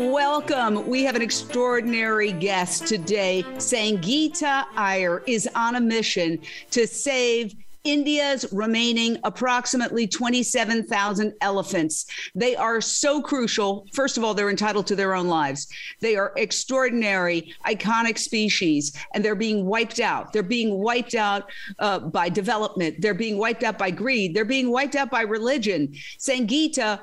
Welcome. 0.00 0.88
We 0.88 1.02
have 1.04 1.14
an 1.14 1.20
extraordinary 1.20 2.32
guest 2.32 2.86
today. 2.86 3.44
Sangita 3.56 4.64
Iyer 4.74 5.22
is 5.26 5.46
on 5.54 5.76
a 5.76 5.80
mission 5.80 6.38
to 6.70 6.86
save 6.86 7.54
India's 7.84 8.50
remaining 8.50 9.18
approximately 9.24 10.06
27,000 10.06 11.34
elephants. 11.42 12.06
They 12.34 12.56
are 12.56 12.80
so 12.80 13.20
crucial. 13.20 13.86
First 13.92 14.16
of 14.16 14.24
all, 14.24 14.32
they're 14.32 14.48
entitled 14.48 14.86
to 14.86 14.96
their 14.96 15.14
own 15.14 15.28
lives. 15.28 15.68
They 16.00 16.16
are 16.16 16.32
extraordinary, 16.38 17.52
iconic 17.66 18.16
species, 18.16 18.96
and 19.12 19.22
they're 19.22 19.34
being 19.34 19.66
wiped 19.66 20.00
out. 20.00 20.32
They're 20.32 20.42
being 20.42 20.78
wiped 20.78 21.14
out 21.14 21.50
uh, 21.78 21.98
by 21.98 22.30
development. 22.30 23.02
They're 23.02 23.12
being 23.12 23.36
wiped 23.36 23.64
out 23.64 23.76
by 23.76 23.90
greed. 23.90 24.34
They're 24.34 24.46
being 24.46 24.70
wiped 24.70 24.96
out 24.96 25.10
by 25.10 25.22
religion. 25.22 25.92
Sangita 26.18 27.00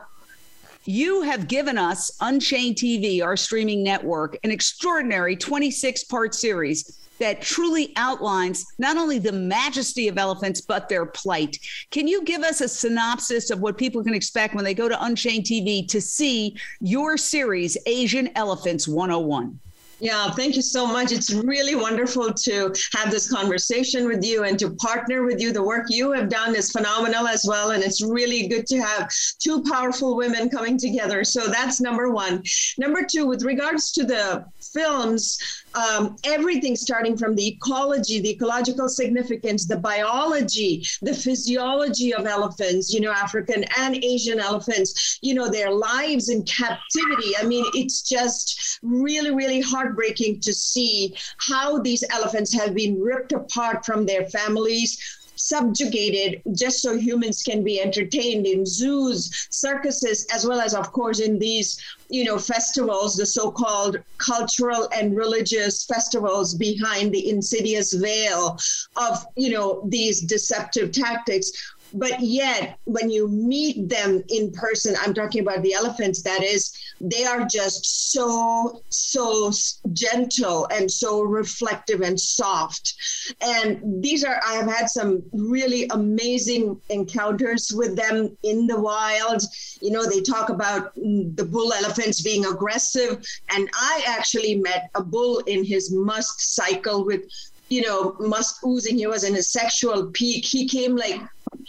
you 0.87 1.21
have 1.21 1.49
given 1.49 1.77
us 1.77 2.09
Unchained 2.21 2.77
TV, 2.77 3.21
our 3.21 3.35
streaming 3.35 3.83
network, 3.83 4.37
an 4.43 4.51
extraordinary 4.51 5.35
26 5.35 6.05
part 6.05 6.33
series 6.33 6.97
that 7.19 7.41
truly 7.41 7.91
outlines 7.97 8.66
not 8.77 8.95
only 8.95 9.19
the 9.19 9.31
majesty 9.31 10.07
of 10.07 10.17
elephants, 10.17 10.61
but 10.61 10.88
their 10.88 11.05
plight. 11.05 11.57
Can 11.91 12.07
you 12.07 12.23
give 12.23 12.44
us 12.44 12.61
a 12.61 12.67
synopsis 12.67 13.49
of 13.49 13.59
what 13.59 13.77
people 13.77 14.03
can 14.03 14.13
expect 14.13 14.55
when 14.55 14.63
they 14.63 14.73
go 14.73 14.88
to 14.88 15.03
Unchained 15.03 15.44
TV 15.44 15.88
to 15.89 15.99
see 15.99 16.55
your 16.79 17.17
series, 17.17 17.77
Asian 17.85 18.29
Elephants 18.35 18.88
101? 18.88 19.59
Yeah, 20.00 20.30
thank 20.30 20.56
you 20.56 20.62
so 20.62 20.86
much. 20.86 21.12
It's 21.12 21.34
really 21.34 21.73
wonderful 21.73 22.31
to 22.31 22.73
have 22.94 23.09
this 23.09 23.31
conversation 23.31 24.08
with 24.08 24.23
you 24.23 24.44
and 24.44 24.59
to 24.59 24.70
partner 24.76 25.26
with 25.26 25.42
you. 25.42 25.52
The 25.52 25.64
work 25.64 25.88
you 25.90 26.12
have 26.12 26.30
done 26.30 26.56
is 26.56 26.72
phenomenal 26.72 27.28
as 27.28 27.45
well. 27.48 27.72
And 27.72 27.84
it's 27.84 28.03
really 28.03 28.48
good 28.48 28.68
to 28.68 28.78
have 28.78 29.09
two 29.40 29.64
powerful 29.64 30.16
women 30.16 30.50
coming 30.50 30.78
together. 30.78 31.23
So 31.23 31.48
that's 31.48 31.81
number 31.81 32.12
one. 32.12 32.44
Number 32.78 33.02
two, 33.03 33.25
with 33.25 33.44
regards 33.44 33.92
to 33.94 34.03
the 34.03 34.45
films, 34.72 35.40
um, 35.78 36.16
everything 36.23 36.75
starting 36.75 37.16
from 37.16 37.36
the 37.36 37.47
ecology, 37.47 38.20
the 38.20 38.31
ecological 38.31 38.89
significance, 38.89 39.67
the 39.67 39.78
biology, 39.78 40.84
the 41.03 41.14
physiology 41.14 42.14
of 42.14 42.25
elephants, 42.25 42.92
you 42.92 43.00
know, 43.00 43.11
African 43.11 43.64
and 43.78 44.03
Asian 44.03 44.39
elephants, 44.39 45.19
you 45.22 45.36
know, 45.36 45.50
their 45.50 45.72
lives 45.72 46.30
in 46.30 46.44
captivity. 46.44 47.38
I 47.39 47.45
mean, 47.45 47.66
it's 47.73 48.02
just 48.02 48.80
really, 48.81 49.31
really 49.31 49.61
heartbreaking 49.61 50.39
to 50.42 50.53
see 50.53 51.16
how 51.38 51.80
these 51.80 52.03
elephants 52.12 52.53
have 52.53 52.73
been 52.73 53.00
ripped 53.00 53.34
apart 53.34 53.86
from 53.86 54.06
their 54.06 54.25
families 54.25 54.97
subjugated 55.38 56.41
just 56.53 56.81
so 56.81 56.97
humans 56.97 57.43
can 57.43 57.63
be 57.63 57.81
entertained 57.81 58.45
in 58.45 58.66
zoos, 58.66 59.47
circuses, 59.49 60.25
as 60.33 60.45
well 60.45 60.59
as, 60.59 60.73
of 60.73 60.91
course, 60.91 61.19
in 61.19 61.39
these, 61.39 61.81
you 62.09 62.23
know, 62.25 62.38
festivals, 62.38 63.16
the 63.16 63.25
so-called 63.25 63.97
cultural 64.17 64.88
and 64.94 65.16
religious 65.16 65.85
festivals 65.85 66.53
behind 66.53 67.11
the 67.11 67.29
insidious 67.29 67.94
veil 67.94 68.57
of, 68.95 69.25
you 69.35 69.52
know, 69.52 69.83
these 69.88 70.21
deceptive 70.21 70.91
tactics 70.91 71.51
but 71.94 72.20
yet 72.20 72.78
when 72.86 73.09
you 73.09 73.28
meet 73.28 73.90
them 73.90 74.24
in 74.30 74.52
person 74.52 74.96
i'm 75.02 75.14
talking 75.14 75.42
about 75.42 75.62
the 75.62 75.74
elephants 75.74 76.22
that 76.22 76.44
is 76.44 76.75
they 77.00 77.24
are 77.24 77.46
just 77.46 78.12
so 78.12 78.81
so 78.90 79.52
gentle 79.94 80.68
and 80.72 80.90
so 80.92 81.22
reflective 81.22 82.02
and 82.02 82.20
soft 82.20 82.96
and 83.42 84.03
these 84.03 84.24
are 84.24 84.40
i 84.46 84.53
have 84.53 84.68
had 84.68 84.90
some 84.90 85.22
really 85.31 85.88
amazing 85.92 86.80
encounters 86.90 87.72
with 87.75 87.96
them 87.96 88.36
in 88.44 88.68
the 88.68 88.80
wild 88.80 89.42
you 89.81 89.92
know 89.92 90.06
they 90.06 90.22
talk 90.22 90.50
about 90.50 90.96
mm, 90.96 91.36
the 91.36 91.46
bull 91.46 91.72
elephants 91.74 92.22
being 92.22 92.46
aggressive 92.46 93.24
and 93.52 93.69
i 93.74 94.04
actually 94.08 94.56
met 94.56 94.90
a 94.96 95.04
bull 95.04 95.40
in 95.48 95.64
his 95.64 95.92
musth 95.92 96.42
cycle 96.42 97.06
with 97.06 97.22
you 97.69 97.81
know, 97.81 98.16
musk 98.19 98.66
oozing. 98.66 98.98
He 98.98 99.08
was 99.08 99.24
in 99.24 99.36
his 99.36 99.52
sexual 99.52 100.09
peak. 100.12 100.46
He 100.46 100.68
came 100.68 100.96
like 100.96 101.22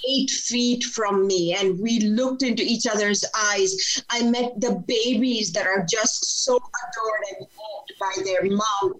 eight 0.09 0.31
feet 0.31 0.85
from 0.85 1.27
me 1.27 1.55
and 1.55 1.79
we 1.79 2.01
looked 2.01 2.43
into 2.43 2.63
each 2.63 2.87
other's 2.87 3.25
eyes. 3.35 4.03
I 4.11 4.23
met 4.23 4.61
the 4.61 4.83
babies 4.87 5.53
that 5.53 5.67
are 5.67 5.87
just 5.89 6.45
so 6.45 6.57
adored 6.57 7.25
and 7.31 7.41
loved 7.41 7.93
by 7.99 8.23
their 8.25 8.45
mom, 8.45 8.95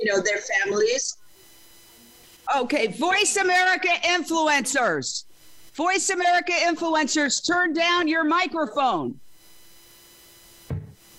you 0.00 0.12
know, 0.12 0.20
their 0.20 0.38
families. 0.38 1.16
Okay, 2.56 2.88
Voice 2.88 3.36
America 3.36 3.88
influencers. 4.04 5.24
Voice 5.74 6.10
America 6.10 6.52
influencers, 6.52 7.46
turn 7.46 7.72
down 7.72 8.08
your 8.08 8.24
microphone. 8.24 9.18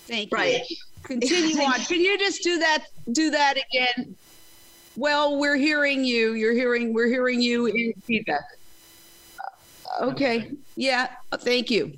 Thank 0.06 0.30
you. 0.30 0.36
Right. 0.36 0.62
Continue 1.02 1.60
on. 1.60 1.72
Can 1.80 2.00
you 2.00 2.18
just 2.18 2.42
do 2.42 2.58
that 2.58 2.86
do 3.12 3.30
that 3.30 3.56
again? 3.56 4.14
Well, 4.96 5.38
we're 5.38 5.56
hearing 5.56 6.04
you. 6.04 6.34
You're 6.34 6.52
hearing 6.52 6.94
we're 6.94 7.08
hearing 7.08 7.40
you 7.40 7.66
in 7.66 7.94
feedback. 8.02 8.44
Okay. 10.00 10.52
Yeah. 10.76 11.08
Thank 11.32 11.70
you. 11.70 11.96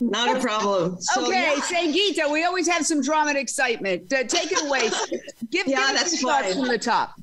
Not 0.00 0.36
a 0.36 0.40
problem. 0.40 1.00
So, 1.00 1.26
okay, 1.26 1.54
yeah. 1.56 1.60
Sangita, 1.60 2.30
we 2.30 2.44
always 2.44 2.68
have 2.68 2.86
some 2.86 3.02
drama 3.02 3.30
and 3.30 3.38
excitement. 3.38 4.12
Uh, 4.12 4.24
take 4.24 4.52
it 4.52 4.64
away. 4.64 4.90
Give, 5.50 5.66
yeah, 5.66 5.88
give 5.88 5.96
that's 5.96 6.22
fine. 6.22 6.52
from 6.54 6.68
the 6.68 6.78
top. 6.78 7.18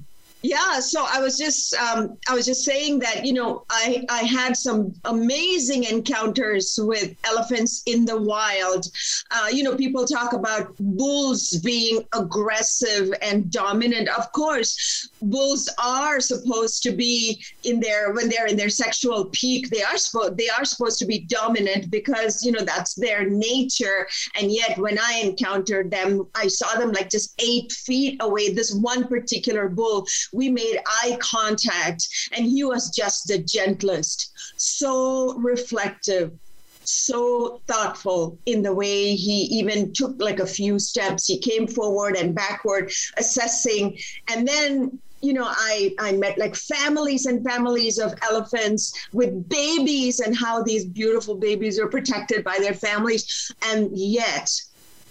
Yeah, 0.45 0.79
so 0.79 1.07
I 1.11 1.21
was 1.21 1.39
just 1.39 1.73
um, 1.73 2.19
I 2.29 2.35
was 2.35 2.45
just 2.45 2.63
saying 2.63 2.99
that 2.99 3.25
you 3.25 3.33
know 3.33 3.65
I 3.71 4.05
I 4.11 4.19
had 4.19 4.55
some 4.55 4.93
amazing 5.05 5.85
encounters 5.85 6.77
with 6.79 7.15
elephants 7.25 7.81
in 7.87 8.05
the 8.05 8.21
wild. 8.21 8.85
Uh, 9.31 9.47
you 9.51 9.63
know, 9.63 9.75
people 9.75 10.05
talk 10.05 10.33
about 10.33 10.75
bulls 10.79 11.49
being 11.63 12.05
aggressive 12.13 13.11
and 13.23 13.49
dominant. 13.51 14.07
Of 14.09 14.31
course, 14.33 15.09
bulls 15.19 15.67
are 15.83 16.19
supposed 16.19 16.83
to 16.83 16.91
be 16.91 17.43
in 17.63 17.79
their 17.79 18.13
when 18.13 18.29
they're 18.29 18.45
in 18.45 18.55
their 18.55 18.69
sexual 18.69 19.25
peak. 19.31 19.71
They 19.71 19.81
are 19.81 19.97
supposed 19.97 20.37
they 20.37 20.49
are 20.49 20.63
supposed 20.63 20.99
to 20.99 21.07
be 21.07 21.21
dominant 21.21 21.89
because 21.89 22.45
you 22.45 22.51
know 22.51 22.63
that's 22.63 22.93
their 22.93 23.27
nature. 23.27 24.07
And 24.39 24.51
yet, 24.51 24.77
when 24.77 24.99
I 24.99 25.21
encountered 25.23 25.89
them, 25.89 26.27
I 26.35 26.49
saw 26.49 26.77
them 26.77 26.91
like 26.91 27.09
just 27.09 27.33
eight 27.41 27.71
feet 27.71 28.17
away. 28.21 28.53
This 28.53 28.75
one 28.75 29.07
particular 29.07 29.69
bull 29.69 30.05
we 30.35 30.49
made 30.49 30.77
eye 30.85 31.17
contact, 31.21 32.07
and 32.33 32.45
he 32.45 32.63
was 32.63 32.89
just 32.89 33.27
the 33.27 33.39
gentlest, 33.39 34.31
so 34.57 35.33
reflective, 35.39 36.31
so 36.83 37.61
thoughtful 37.67 38.37
in 38.45 38.61
the 38.61 38.73
way 38.73 39.15
he 39.15 39.43
even 39.59 39.93
took 39.93 40.15
like 40.19 40.39
a 40.39 40.45
few 40.45 40.77
steps. 40.77 41.25
He 41.25 41.37
came 41.37 41.67
forward 41.67 42.15
and 42.15 42.35
backward, 42.35 42.91
assessing. 43.17 43.97
And 44.31 44.47
then, 44.47 44.99
you 45.21 45.33
know, 45.33 45.47
I, 45.47 45.95
I 45.99 46.11
met 46.11 46.37
like 46.37 46.55
families 46.55 47.25
and 47.25 47.43
families 47.43 47.97
of 47.97 48.13
elephants 48.29 48.93
with 49.13 49.49
babies 49.49 50.19
and 50.19 50.37
how 50.37 50.61
these 50.61 50.85
beautiful 50.85 51.35
babies 51.35 51.79
are 51.79 51.87
protected 51.87 52.43
by 52.43 52.57
their 52.59 52.75
families. 52.75 53.51
And 53.63 53.89
yet, 53.97 54.51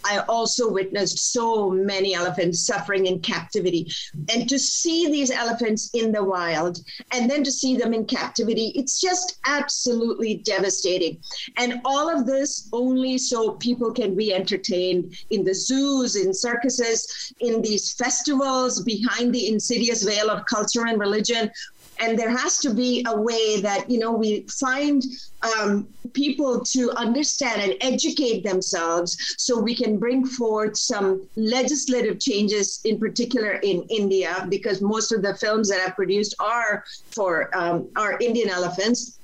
I 0.04 0.18
also 0.28 0.70
witnessed 0.70 1.32
so 1.32 1.70
many 1.70 2.14
elephants 2.14 2.66
suffering 2.66 3.06
in 3.06 3.20
captivity. 3.20 3.90
And 4.32 4.48
to 4.48 4.58
see 4.58 5.10
these 5.10 5.30
elephants 5.30 5.90
in 5.94 6.12
the 6.12 6.22
wild 6.22 6.78
and 7.12 7.30
then 7.30 7.42
to 7.44 7.50
see 7.50 7.76
them 7.76 7.94
in 7.94 8.04
captivity, 8.04 8.72
it's 8.76 9.00
just 9.00 9.38
absolutely 9.46 10.36
devastating. 10.44 11.20
And 11.56 11.80
all 11.84 12.08
of 12.08 12.26
this 12.26 12.68
only 12.72 13.18
so 13.18 13.52
people 13.52 13.92
can 13.92 14.14
be 14.14 14.32
entertained 14.34 15.16
in 15.30 15.44
the 15.44 15.54
zoos, 15.54 16.16
in 16.16 16.32
circuses, 16.34 17.32
in 17.40 17.62
these 17.62 17.92
festivals 17.94 18.82
behind 18.82 19.34
the 19.34 19.48
insidious 19.48 20.02
veil 20.02 20.30
of 20.30 20.46
culture 20.46 20.86
and 20.86 21.00
religion 21.00 21.50
and 22.00 22.18
there 22.18 22.30
has 22.30 22.58
to 22.58 22.72
be 22.74 23.04
a 23.08 23.20
way 23.20 23.60
that 23.60 23.88
you 23.90 23.98
know 23.98 24.12
we 24.12 24.42
find 24.42 25.04
um, 25.42 25.86
people 26.12 26.60
to 26.60 26.90
understand 26.92 27.60
and 27.60 27.74
educate 27.80 28.42
themselves 28.42 29.34
so 29.38 29.58
we 29.58 29.74
can 29.74 29.98
bring 29.98 30.26
forth 30.26 30.76
some 30.76 31.26
legislative 31.36 32.18
changes 32.18 32.80
in 32.84 32.98
particular 32.98 33.52
in 33.62 33.82
india 33.84 34.46
because 34.48 34.80
most 34.80 35.12
of 35.12 35.22
the 35.22 35.34
films 35.36 35.68
that 35.68 35.80
i've 35.80 35.96
produced 35.96 36.34
are 36.40 36.84
for 37.10 37.54
um, 37.56 37.88
our 37.96 38.18
indian 38.20 38.48
elephants. 38.48 39.18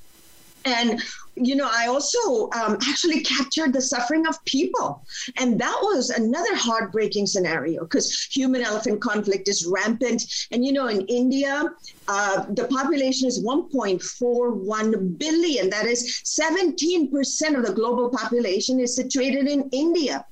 And 0.65 1.03
you 1.41 1.57
know, 1.57 1.69
I 1.71 1.87
also 1.87 2.51
um, 2.51 2.79
actually 2.89 3.21
captured 3.21 3.73
the 3.73 3.81
suffering 3.81 4.27
of 4.27 4.43
people. 4.45 5.05
And 5.39 5.61
that 5.61 5.79
was 5.83 6.11
another 6.11 6.55
heartbreaking 6.55 7.27
scenario 7.27 7.83
because 7.83 8.29
human 8.31 8.63
elephant 8.63 9.01
conflict 9.01 9.49
is 9.49 9.67
rampant. 9.67 10.23
And, 10.51 10.65
you 10.65 10.73
know, 10.73 10.89
in 10.89 11.03
India, 11.07 11.65
uh, 12.09 12.45
the 12.51 12.67
population 12.69 13.29
is 13.29 13.45
1.41 13.45 15.19
billion. 15.19 15.71
That 15.71 15.87
is 15.87 16.23
17% 16.25 17.57
of 17.57 17.67
the 17.67 17.73
global 17.73 18.11
population 18.11 18.81
is 18.81 18.95
situated 18.95 19.47
in 19.47 19.69
India. 19.73 20.25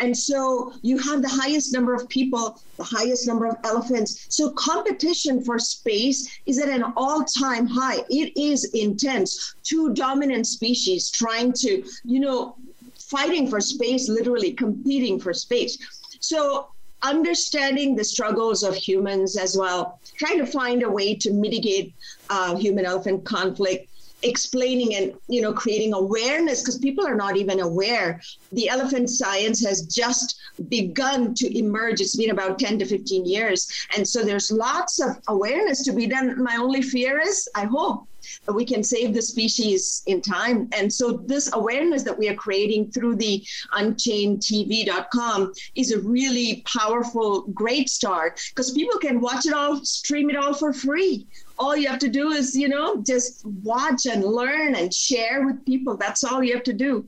And 0.00 0.16
so 0.16 0.72
you 0.82 0.98
have 0.98 1.22
the 1.22 1.28
highest 1.28 1.72
number 1.72 1.94
of 1.94 2.08
people, 2.08 2.60
the 2.76 2.84
highest 2.84 3.26
number 3.26 3.46
of 3.46 3.56
elephants. 3.64 4.26
So 4.28 4.50
competition 4.52 5.42
for 5.42 5.58
space 5.58 6.28
is 6.46 6.58
at 6.58 6.68
an 6.68 6.84
all 6.96 7.24
time 7.24 7.66
high. 7.66 8.04
It 8.10 8.36
is 8.36 8.70
intense. 8.74 9.56
Two 9.62 9.94
dominant 9.94 10.46
species 10.58 11.10
trying 11.10 11.52
to, 11.64 11.70
you 12.04 12.20
know, 12.20 12.56
fighting 12.98 13.48
for 13.48 13.60
space, 13.60 14.08
literally 14.08 14.52
competing 14.52 15.20
for 15.20 15.32
space. 15.32 15.78
So 16.20 16.68
understanding 17.02 17.94
the 17.94 18.04
struggles 18.04 18.62
of 18.62 18.74
humans 18.74 19.36
as 19.36 19.56
well, 19.56 20.00
trying 20.16 20.38
to 20.38 20.46
find 20.46 20.82
a 20.82 20.90
way 20.90 21.14
to 21.14 21.32
mitigate 21.32 21.94
uh, 22.30 22.56
human 22.56 22.84
elephant 22.86 23.24
conflict 23.24 23.88
explaining 24.24 24.94
and 24.94 25.12
you 25.28 25.42
know 25.42 25.52
creating 25.52 25.92
awareness 25.92 26.62
because 26.62 26.78
people 26.78 27.06
are 27.06 27.14
not 27.14 27.36
even 27.36 27.60
aware. 27.60 28.20
The 28.52 28.68
elephant 28.68 29.10
science 29.10 29.64
has 29.64 29.82
just 29.82 30.40
begun 30.68 31.34
to 31.34 31.58
emerge. 31.58 32.00
It's 32.00 32.16
been 32.16 32.30
about 32.30 32.58
10 32.58 32.78
to 32.78 32.86
15 32.86 33.26
years. 33.26 33.70
And 33.94 34.06
so 34.08 34.24
there's 34.24 34.50
lots 34.50 34.98
of 35.00 35.10
awareness 35.28 35.82
to 35.84 35.92
be 35.92 36.06
done. 36.06 36.42
My 36.42 36.56
only 36.56 36.82
fear 36.82 37.20
is 37.20 37.48
i 37.54 37.64
hope 37.64 38.08
we 38.48 38.64
can 38.64 38.82
save 38.82 39.14
the 39.14 39.22
species 39.22 40.02
in 40.06 40.20
time. 40.20 40.68
And 40.72 40.92
so 40.92 41.22
this 41.26 41.50
awareness 41.52 42.02
that 42.02 42.18
we 42.18 42.28
are 42.28 42.34
creating 42.34 42.90
through 42.90 43.16
the 43.16 43.44
unchainedtv.com 43.72 45.52
is 45.74 45.92
a 45.92 46.00
really 46.00 46.62
powerful, 46.66 47.42
great 47.48 47.88
start 47.88 48.40
because 48.50 48.72
people 48.72 48.98
can 48.98 49.20
watch 49.20 49.46
it 49.46 49.52
all, 49.52 49.84
stream 49.84 50.30
it 50.30 50.36
all 50.36 50.54
for 50.54 50.72
free 50.72 51.26
all 51.58 51.76
you 51.76 51.88
have 51.88 51.98
to 52.00 52.08
do 52.08 52.30
is, 52.30 52.56
you 52.56 52.68
know, 52.68 53.02
just 53.02 53.44
watch 53.62 54.06
and 54.06 54.24
learn 54.24 54.74
and 54.74 54.92
share 54.92 55.46
with 55.46 55.64
people. 55.64 55.96
That's 55.96 56.24
all 56.24 56.42
you 56.42 56.54
have 56.54 56.64
to 56.64 56.72
do. 56.72 57.06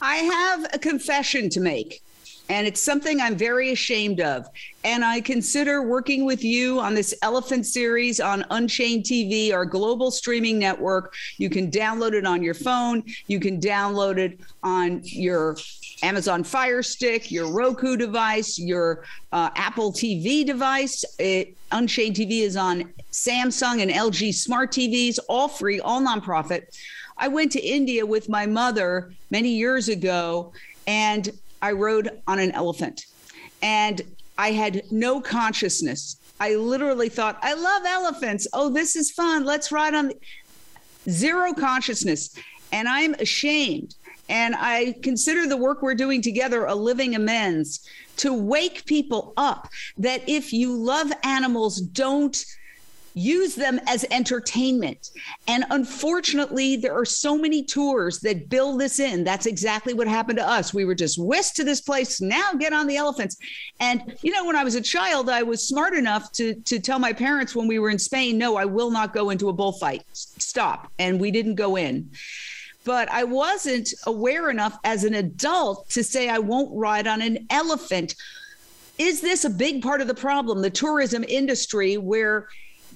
I 0.00 0.16
have 0.16 0.66
a 0.72 0.78
confession 0.78 1.50
to 1.50 1.60
make, 1.60 2.02
and 2.48 2.66
it's 2.66 2.80
something 2.80 3.20
I'm 3.20 3.36
very 3.36 3.72
ashamed 3.72 4.20
of. 4.20 4.48
And 4.84 5.04
I 5.04 5.20
consider 5.20 5.82
working 5.82 6.24
with 6.24 6.42
you 6.42 6.80
on 6.80 6.94
this 6.94 7.14
elephant 7.22 7.66
series 7.66 8.20
on 8.20 8.44
Unchained 8.50 9.04
TV, 9.04 9.52
our 9.52 9.66
global 9.66 10.10
streaming 10.10 10.58
network. 10.58 11.14
You 11.36 11.50
can 11.50 11.70
download 11.70 12.12
it 12.12 12.24
on 12.24 12.42
your 12.42 12.54
phone, 12.54 13.02
you 13.26 13.40
can 13.40 13.60
download 13.60 14.18
it 14.18 14.40
on 14.62 15.00
your 15.04 15.56
Amazon 16.02 16.44
Fire 16.44 16.82
Stick, 16.82 17.30
your 17.30 17.50
Roku 17.52 17.96
device, 17.96 18.58
your 18.58 19.04
uh, 19.32 19.50
Apple 19.56 19.92
TV 19.92 20.46
device. 20.46 21.04
It, 21.18 21.56
Unchained 21.72 22.16
TV 22.16 22.40
is 22.42 22.56
on 22.56 22.92
Samsung 23.12 23.82
and 23.82 23.90
LG 23.90 24.32
smart 24.34 24.72
TVs, 24.72 25.18
all 25.28 25.48
free, 25.48 25.80
all 25.80 26.00
nonprofit. 26.00 26.74
I 27.16 27.28
went 27.28 27.52
to 27.52 27.60
India 27.60 28.06
with 28.06 28.28
my 28.28 28.46
mother 28.46 29.12
many 29.30 29.50
years 29.50 29.88
ago 29.88 30.52
and 30.86 31.30
I 31.62 31.72
rode 31.72 32.22
on 32.26 32.38
an 32.38 32.52
elephant. 32.52 33.06
And 33.62 34.02
I 34.36 34.52
had 34.52 34.82
no 34.90 35.20
consciousness. 35.20 36.16
I 36.40 36.54
literally 36.54 37.08
thought, 37.08 37.38
I 37.42 37.54
love 37.54 37.82
elephants. 37.84 38.46
Oh, 38.52 38.70
this 38.70 38.94
is 38.94 39.10
fun. 39.10 39.44
Let's 39.44 39.72
ride 39.72 39.94
on. 39.94 40.12
Zero 41.08 41.54
consciousness. 41.54 42.36
And 42.70 42.86
I'm 42.86 43.14
ashamed 43.14 43.94
and 44.28 44.54
I 44.56 44.94
consider 45.02 45.46
the 45.46 45.56
work 45.56 45.82
we're 45.82 45.94
doing 45.94 46.20
together 46.20 46.66
a 46.66 46.74
living 46.74 47.14
amends 47.14 47.86
to 48.18 48.34
wake 48.34 48.84
people 48.84 49.32
up 49.36 49.68
that 49.96 50.28
if 50.28 50.52
you 50.52 50.74
love 50.74 51.10
animals, 51.22 51.80
don't 51.80 52.44
use 53.18 53.54
them 53.54 53.80
as 53.86 54.04
entertainment. 54.10 55.10
And 55.46 55.64
unfortunately, 55.70 56.76
there 56.76 56.94
are 56.94 57.04
so 57.04 57.36
many 57.36 57.64
tours 57.64 58.20
that 58.20 58.48
build 58.48 58.80
this 58.80 59.00
in. 59.00 59.24
That's 59.24 59.46
exactly 59.46 59.94
what 59.94 60.08
happened 60.08 60.38
to 60.38 60.48
us. 60.48 60.72
We 60.72 60.84
were 60.84 60.94
just 60.94 61.18
whisked 61.18 61.56
to 61.56 61.64
this 61.64 61.80
place. 61.80 62.20
Now 62.20 62.52
get 62.54 62.72
on 62.72 62.86
the 62.86 62.96
elephants. 62.96 63.36
And 63.80 64.16
you 64.22 64.32
know, 64.32 64.44
when 64.44 64.56
I 64.56 64.64
was 64.64 64.74
a 64.74 64.80
child, 64.80 65.28
I 65.28 65.42
was 65.42 65.66
smart 65.66 65.94
enough 65.94 66.32
to 66.32 66.54
to 66.54 66.78
tell 66.78 66.98
my 66.98 67.12
parents 67.12 67.54
when 67.54 67.68
we 67.68 67.78
were 67.78 67.90
in 67.90 67.98
Spain, 67.98 68.38
no, 68.38 68.56
I 68.56 68.64
will 68.64 68.90
not 68.90 69.12
go 69.12 69.30
into 69.30 69.48
a 69.48 69.52
bullfight. 69.52 70.04
Stop. 70.12 70.90
And 70.98 71.20
we 71.20 71.30
didn't 71.30 71.56
go 71.56 71.76
in 71.76 72.10
but 72.84 73.10
I 73.10 73.22
wasn't 73.22 73.92
aware 74.06 74.48
enough 74.48 74.78
as 74.82 75.04
an 75.04 75.12
adult 75.12 75.90
to 75.90 76.02
say 76.02 76.30
I 76.30 76.38
won't 76.38 76.70
ride 76.74 77.06
on 77.06 77.20
an 77.20 77.46
elephant. 77.50 78.14
Is 78.96 79.20
this 79.20 79.44
a 79.44 79.50
big 79.50 79.82
part 79.82 80.00
of 80.00 80.06
the 80.06 80.14
problem? 80.14 80.62
The 80.62 80.70
tourism 80.70 81.22
industry, 81.28 81.98
where 81.98 82.48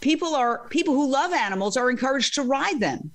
people 0.03 0.35
are 0.35 0.69
people 0.69 0.95
who 0.95 1.11
love 1.11 1.33
animals 1.33 1.77
are 1.79 1.91
encouraged 1.91 2.35
to 2.35 2.43
ride 2.43 2.81
them. 2.81 3.13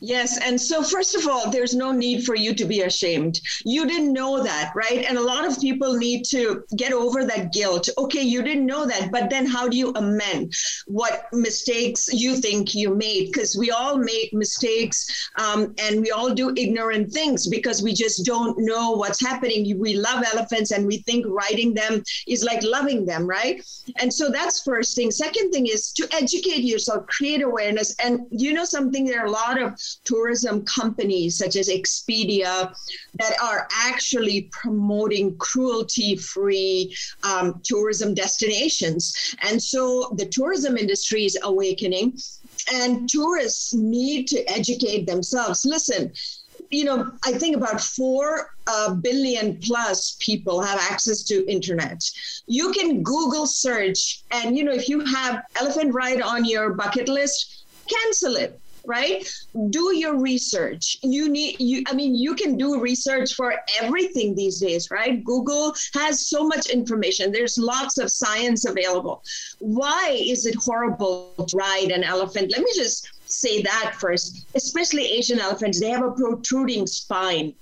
Yes. 0.00 0.38
And 0.42 0.60
so, 0.60 0.82
first 0.82 1.14
of 1.14 1.26
all, 1.26 1.50
there's 1.50 1.74
no 1.74 1.92
need 1.92 2.24
for 2.24 2.34
you 2.34 2.54
to 2.54 2.64
be 2.64 2.82
ashamed. 2.82 3.40
You 3.64 3.86
didn't 3.86 4.12
know 4.12 4.42
that, 4.42 4.72
right? 4.74 5.04
And 5.04 5.18
a 5.18 5.22
lot 5.22 5.46
of 5.46 5.60
people 5.60 5.96
need 5.96 6.24
to 6.26 6.64
get 6.76 6.92
over 6.92 7.24
that 7.24 7.52
guilt. 7.52 7.88
Okay, 7.98 8.22
you 8.22 8.42
didn't 8.42 8.66
know 8.66 8.86
that, 8.86 9.10
but 9.10 9.30
then 9.30 9.46
how 9.46 9.68
do 9.68 9.76
you 9.76 9.92
amend 9.94 10.52
what 10.86 11.26
mistakes 11.32 12.08
you 12.12 12.36
think 12.36 12.74
you 12.74 12.94
made? 12.94 13.32
Because 13.32 13.56
we 13.58 13.70
all 13.70 13.96
make 13.98 14.32
mistakes 14.32 15.30
um, 15.36 15.74
and 15.78 16.00
we 16.00 16.10
all 16.10 16.32
do 16.32 16.52
ignorant 16.56 17.12
things 17.12 17.48
because 17.48 17.82
we 17.82 17.92
just 17.92 18.24
don't 18.24 18.56
know 18.58 18.92
what's 18.92 19.20
happening. 19.20 19.78
We 19.78 19.94
love 19.94 20.24
elephants 20.32 20.70
and 20.70 20.86
we 20.86 20.98
think 20.98 21.26
riding 21.28 21.74
them 21.74 22.02
is 22.26 22.44
like 22.44 22.62
loving 22.62 23.04
them, 23.04 23.26
right? 23.26 23.62
And 23.96 24.12
so, 24.12 24.30
that's 24.30 24.62
first 24.62 24.94
thing. 24.96 25.10
Second 25.10 25.50
thing 25.50 25.66
is 25.66 25.92
to 25.92 26.08
educate 26.12 26.62
yourself, 26.62 27.06
create 27.06 27.42
awareness. 27.42 27.94
And 27.98 28.26
you 28.30 28.52
know 28.52 28.64
something, 28.64 29.04
there 29.04 29.22
are 29.22 29.26
a 29.26 29.30
lot 29.30 29.57
of 29.60 29.68
of 29.68 29.80
tourism 30.04 30.64
companies 30.64 31.38
such 31.38 31.56
as 31.56 31.68
Expedia 31.68 32.74
that 33.14 33.32
are 33.42 33.68
actually 33.72 34.48
promoting 34.50 35.36
cruelty 35.38 36.16
free 36.16 36.94
um, 37.22 37.60
tourism 37.64 38.14
destinations. 38.14 39.34
And 39.42 39.62
so 39.62 40.14
the 40.16 40.26
tourism 40.26 40.76
industry 40.76 41.24
is 41.24 41.38
awakening, 41.42 42.18
and 42.72 43.08
tourists 43.08 43.74
need 43.74 44.26
to 44.28 44.44
educate 44.50 45.06
themselves. 45.06 45.64
Listen, 45.64 46.12
you 46.70 46.84
know, 46.84 47.10
I 47.24 47.32
think 47.32 47.56
about 47.56 47.80
four 47.80 48.50
uh, 48.66 48.94
billion 48.94 49.56
plus 49.58 50.18
people 50.20 50.60
have 50.60 50.78
access 50.78 51.22
to 51.24 51.50
internet. 51.50 52.02
You 52.46 52.72
can 52.72 53.02
Google 53.02 53.46
search, 53.46 54.22
and 54.30 54.56
you 54.56 54.64
know, 54.64 54.72
if 54.72 54.88
you 54.88 55.00
have 55.04 55.44
elephant 55.58 55.94
ride 55.94 56.20
on 56.20 56.44
your 56.44 56.74
bucket 56.74 57.08
list, 57.08 57.64
cancel 57.88 58.36
it 58.36 58.60
right? 58.88 59.30
Do 59.70 59.94
your 59.94 60.18
research. 60.18 60.96
You 61.02 61.28
need 61.28 61.60
you 61.60 61.84
i 61.86 61.92
mean 61.94 62.14
you 62.14 62.34
can 62.34 62.56
do 62.56 62.80
research 62.80 63.34
for 63.34 63.54
everything 63.80 64.34
these 64.34 64.58
days 64.58 64.90
right? 64.90 65.22
Google 65.22 65.74
has 65.94 66.28
so 66.28 66.46
much 66.46 66.66
information. 66.70 67.30
There's 67.30 67.58
lots 67.58 67.98
of 67.98 68.10
science 68.10 68.64
available. 68.64 69.22
Why 69.60 70.16
is 70.18 70.46
it 70.46 70.56
horrible 70.56 71.34
to 71.46 71.56
ride 71.56 71.90
an 71.92 72.02
elephant? 72.02 72.50
Let 72.50 72.62
me 72.62 72.72
just 72.74 73.08
say 73.26 73.62
that 73.62 73.94
first. 74.00 74.46
Especially 74.54 75.04
asian 75.18 75.38
elephants 75.38 75.80
they 75.80 75.90
have 75.90 76.02
a 76.02 76.12
protruding 76.12 76.86
spine 76.86 77.54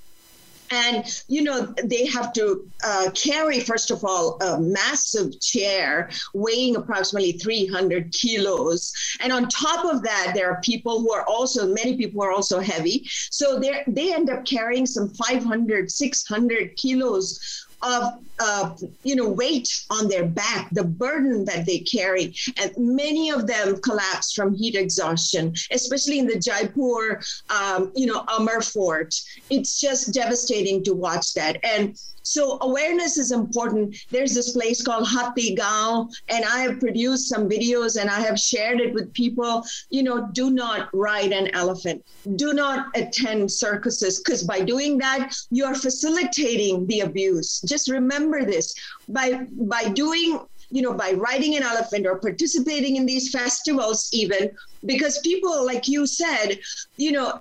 and 0.70 1.22
you 1.28 1.42
know 1.42 1.74
they 1.84 2.06
have 2.06 2.32
to 2.32 2.68
uh, 2.84 3.10
carry 3.14 3.60
first 3.60 3.90
of 3.90 4.04
all 4.04 4.38
a 4.42 4.60
massive 4.60 5.40
chair 5.40 6.10
weighing 6.34 6.76
approximately 6.76 7.32
300 7.32 8.12
kilos. 8.12 8.92
And 9.20 9.32
on 9.32 9.48
top 9.48 9.84
of 9.84 10.02
that 10.02 10.32
there 10.34 10.50
are 10.50 10.60
people 10.62 11.00
who 11.00 11.12
are 11.12 11.24
also 11.26 11.72
many 11.72 11.96
people 11.96 12.22
are 12.22 12.32
also 12.32 12.60
heavy. 12.60 13.08
So 13.30 13.58
they 13.58 13.82
they 13.86 14.14
end 14.14 14.30
up 14.30 14.44
carrying 14.44 14.86
some 14.86 15.08
500 15.10 15.90
600 15.90 16.76
kilos 16.76 17.66
of 17.82 18.14
uh, 18.38 18.74
you 19.02 19.16
know 19.16 19.28
weight 19.28 19.68
on 19.90 20.08
their 20.08 20.26
back, 20.26 20.68
the 20.72 20.84
burden 20.84 21.44
that 21.44 21.66
they 21.66 21.78
carry, 21.78 22.34
and 22.60 22.72
many 22.76 23.30
of 23.30 23.46
them 23.46 23.80
collapse 23.80 24.32
from 24.32 24.54
heat 24.54 24.74
exhaustion, 24.74 25.54
especially 25.70 26.18
in 26.18 26.26
the 26.26 26.38
Jaipur, 26.38 27.20
um, 27.50 27.92
you 27.94 28.06
know, 28.06 28.24
Amer 28.38 28.60
Fort. 28.60 29.14
It's 29.50 29.80
just 29.80 30.12
devastating 30.12 30.82
to 30.84 30.94
watch 30.94 31.34
that, 31.34 31.58
and 31.64 31.98
so 32.26 32.58
awareness 32.60 33.18
is 33.18 33.30
important. 33.30 33.96
There's 34.10 34.34
this 34.34 34.50
place 34.52 34.82
called 34.82 35.06
Hathi 35.06 35.54
Gaon, 35.54 36.08
and 36.28 36.44
I 36.44 36.58
have 36.62 36.80
produced 36.80 37.28
some 37.28 37.48
videos 37.48 38.00
and 38.00 38.10
I 38.10 38.18
have 38.18 38.36
shared 38.36 38.80
it 38.80 38.92
with 38.92 39.12
people. 39.12 39.64
You 39.90 40.02
know, 40.02 40.28
do 40.32 40.50
not 40.50 40.88
ride 40.92 41.30
an 41.30 41.54
elephant. 41.54 42.04
Do 42.34 42.52
not 42.52 42.88
attend 42.96 43.52
circuses 43.52 44.18
because 44.18 44.42
by 44.42 44.58
doing 44.58 44.98
that, 44.98 45.36
you 45.50 45.64
are 45.66 45.76
facilitating 45.76 46.84
the 46.88 47.00
abuse. 47.00 47.60
Just 47.60 47.88
remember 47.88 48.25
this. 48.44 48.74
By 49.08 49.46
by 49.52 49.88
doing 49.88 50.40
you 50.70 50.82
know, 50.82 50.92
by 50.92 51.12
riding 51.12 51.56
an 51.56 51.62
elephant 51.62 52.06
or 52.06 52.18
participating 52.18 52.96
in 52.96 53.06
these 53.06 53.30
festivals, 53.30 54.08
even 54.12 54.50
because 54.84 55.18
people, 55.20 55.64
like 55.64 55.86
you 55.86 56.06
said, 56.06 56.58
you 56.96 57.12
know, 57.12 57.38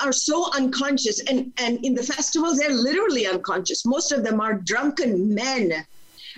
are 0.00 0.12
so 0.12 0.50
unconscious. 0.54 1.20
And, 1.30 1.52
and 1.58 1.84
in 1.84 1.94
the 1.94 2.02
festivals, 2.02 2.58
they're 2.58 2.74
literally 2.74 3.26
unconscious. 3.26 3.86
Most 3.86 4.12
of 4.12 4.24
them 4.24 4.40
are 4.40 4.54
drunken 4.54 5.32
men 5.34 5.86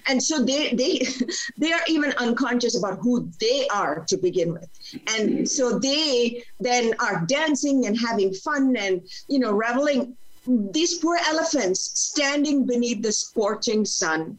and 0.09 0.23
so 0.23 0.45
they 0.45 0.73
they 0.75 1.01
they 1.57 1.73
are 1.73 1.81
even 1.89 2.13
unconscious 2.19 2.77
about 2.77 2.99
who 2.99 3.29
they 3.41 3.67
are 3.69 4.05
to 4.09 4.17
begin 4.17 4.53
with 4.53 4.69
and 5.17 5.49
so 5.49 5.79
they 5.79 6.43
then 6.61 6.95
are 7.01 7.25
dancing 7.27 7.87
and 7.87 7.99
having 7.99 8.33
fun 8.35 8.77
and 8.77 9.01
you 9.29 9.39
know 9.39 9.53
reveling 9.53 10.17
these 10.47 10.99
poor 10.99 11.19
elephants 11.29 11.81
standing 11.99 12.67
beneath 12.67 13.03
the 13.03 13.13
scorching 13.13 13.85
sun 13.85 14.39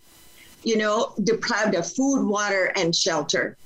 you 0.67 0.77
know 0.77 1.13
deprived 1.23 1.75
of 1.75 1.91
food 1.91 2.25
water 2.25 2.71
and 2.75 2.95
shelter. 2.95 3.57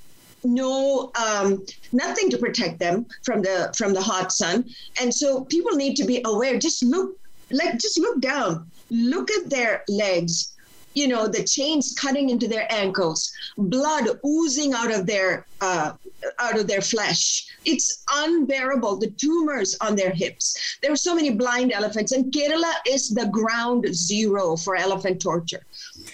No 0.44 1.10
um, 1.14 1.64
nothing 1.92 2.30
to 2.30 2.38
protect 2.38 2.78
them 2.78 3.06
from 3.24 3.42
the 3.42 3.72
from 3.76 3.92
the 3.92 4.00
hot 4.00 4.32
sun. 4.32 4.64
And 5.00 5.12
so 5.12 5.44
people 5.44 5.76
need 5.76 5.96
to 5.96 6.04
be 6.04 6.22
aware. 6.24 6.58
Just 6.58 6.82
look 6.82 7.18
like 7.50 7.78
just 7.78 7.98
look 7.98 8.20
down. 8.20 8.70
Look 8.90 9.30
at 9.30 9.50
their 9.50 9.84
legs 9.88 10.51
you 10.94 11.08
know, 11.08 11.26
the 11.26 11.44
chains 11.44 11.94
cutting 11.98 12.30
into 12.30 12.48
their 12.48 12.70
ankles, 12.70 13.32
blood 13.56 14.08
oozing 14.26 14.72
out 14.74 14.92
of 14.92 15.06
their 15.06 15.46
uh, 15.60 15.92
out 16.38 16.58
of 16.58 16.66
their 16.66 16.80
flesh. 16.80 17.46
It's 17.64 18.04
unbearable. 18.10 18.96
The 18.96 19.10
tumors 19.10 19.76
on 19.80 19.96
their 19.96 20.10
hips. 20.10 20.78
There 20.82 20.92
are 20.92 20.96
so 20.96 21.14
many 21.14 21.30
blind 21.30 21.72
elephants, 21.72 22.12
and 22.12 22.32
Kerala 22.32 22.72
is 22.86 23.08
the 23.08 23.26
ground 23.26 23.86
zero 23.94 24.56
for 24.56 24.76
elephant 24.76 25.20
torture. 25.20 25.64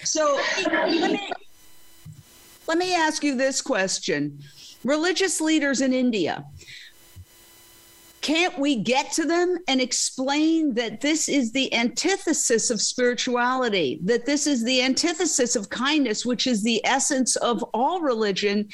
So 0.03 0.39
let 0.71 1.11
me, 1.11 1.31
let 2.67 2.77
me 2.77 2.95
ask 2.95 3.23
you 3.23 3.35
this 3.35 3.61
question: 3.61 4.39
Religious 4.83 5.41
leaders 5.41 5.81
in 5.81 5.93
India 5.93 6.45
can't 8.29 8.59
we 8.59 8.75
get 8.75 9.11
to 9.11 9.25
them 9.25 9.57
and 9.67 9.81
explain 9.81 10.75
that 10.75 11.01
this 11.01 11.27
is 11.27 11.51
the 11.51 11.73
antithesis 11.73 12.69
of 12.69 12.79
spirituality, 12.79 13.99
that 14.03 14.27
this 14.27 14.45
is 14.45 14.63
the 14.63 14.83
antithesis 14.83 15.55
of 15.55 15.67
kindness, 15.71 16.27
which 16.27 16.45
is 16.45 16.61
the 16.61 16.79
essence 16.85 17.35
of 17.37 17.63
all 17.73 18.01
religion? 18.01 18.69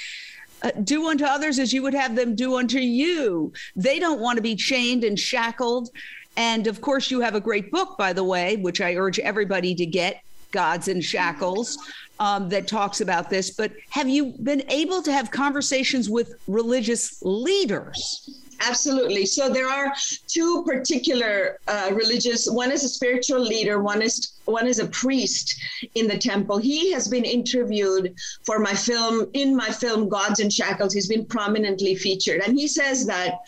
Uh, 0.61 0.71
do 0.83 1.07
unto 1.07 1.23
others 1.23 1.57
as 1.57 1.71
you 1.71 1.81
would 1.81 1.93
have 1.93 2.17
them 2.17 2.35
do 2.35 2.57
unto 2.57 2.79
you. 2.79 3.53
They 3.77 3.97
don't 3.97 4.19
want 4.19 4.35
to 4.35 4.41
be 4.41 4.57
chained 4.57 5.05
and 5.05 5.17
shackled. 5.17 5.89
And 6.35 6.67
of 6.67 6.81
course, 6.81 7.09
you 7.09 7.21
have 7.21 7.35
a 7.35 7.39
great 7.39 7.71
book, 7.71 7.97
by 7.97 8.11
the 8.11 8.25
way, 8.25 8.57
which 8.57 8.81
I 8.81 8.95
urge 8.95 9.19
everybody 9.19 9.73
to 9.75 9.85
get 9.85 10.21
Gods 10.51 10.89
in 10.89 10.99
Shackles. 10.99 11.77
Um, 12.17 12.47
that 12.47 12.65
talks 12.65 13.01
about 13.01 13.29
this, 13.29 13.49
but 13.51 13.73
have 13.89 14.07
you 14.07 14.35
been 14.41 14.63
able 14.69 15.01
to 15.01 15.11
have 15.11 15.31
conversations 15.31 16.09
with 16.09 16.35
religious 16.47 17.21
leaders? 17.21 18.44
Absolutely. 18.61 19.25
So 19.25 19.49
there 19.49 19.69
are 19.69 19.93
two 20.27 20.63
particular 20.63 21.59
uh, 21.67 21.91
religious. 21.93 22.49
One 22.49 22.71
is 22.71 22.83
a 22.83 22.89
spiritual 22.89 23.39
leader. 23.39 23.81
One 23.81 24.01
is 24.01 24.33
one 24.45 24.67
is 24.67 24.79
a 24.79 24.87
priest 24.87 25.59
in 25.95 26.07
the 26.07 26.17
temple. 26.17 26.57
He 26.57 26.91
has 26.91 27.07
been 27.07 27.25
interviewed 27.25 28.15
for 28.43 28.59
my 28.59 28.73
film 28.73 29.27
in 29.33 29.55
my 29.55 29.69
film 29.69 30.07
Gods 30.07 30.39
in 30.39 30.49
Shackles. 30.49 30.93
He's 30.93 31.07
been 31.07 31.25
prominently 31.25 31.95
featured, 31.95 32.41
and 32.41 32.57
he 32.57 32.67
says 32.67 33.05
that 33.07 33.39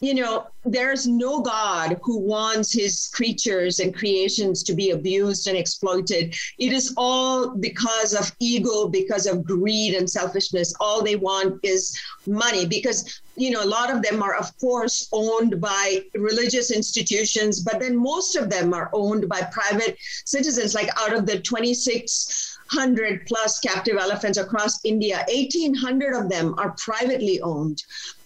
you 0.00 0.14
know, 0.14 0.46
there's 0.64 1.06
no 1.06 1.42
God 1.42 1.98
who 2.02 2.18
wants 2.18 2.72
his 2.72 3.10
creatures 3.12 3.80
and 3.80 3.94
creations 3.94 4.62
to 4.62 4.74
be 4.74 4.90
abused 4.90 5.46
and 5.46 5.58
exploited. 5.58 6.34
It 6.58 6.72
is 6.72 6.94
all 6.96 7.50
because 7.50 8.14
of 8.14 8.34
ego, 8.40 8.88
because 8.88 9.26
of 9.26 9.44
greed 9.44 9.94
and 9.94 10.08
selfishness. 10.08 10.72
All 10.80 11.02
they 11.02 11.16
want 11.16 11.60
is 11.62 11.98
money 12.26 12.66
because, 12.66 13.20
you 13.36 13.50
know, 13.50 13.62
a 13.62 13.66
lot 13.66 13.90
of 13.94 14.02
them 14.02 14.22
are, 14.22 14.36
of 14.36 14.56
course, 14.58 15.06
owned 15.12 15.60
by 15.60 16.00
religious 16.14 16.70
institutions, 16.70 17.60
but 17.60 17.78
then 17.78 17.94
most 17.94 18.36
of 18.36 18.48
them 18.48 18.72
are 18.72 18.88
owned 18.94 19.28
by 19.28 19.42
private 19.52 19.98
citizens. 20.24 20.74
Like 20.74 20.88
out 20.98 21.12
of 21.12 21.26
the 21.26 21.40
2600 21.40 23.26
plus 23.26 23.60
captive 23.60 23.98
elephants 23.98 24.38
across 24.38 24.82
India, 24.82 25.26
1,800 25.28 26.14
of 26.14 26.30
them 26.30 26.54
are 26.56 26.74
privately 26.78 27.38
owned. 27.42 27.82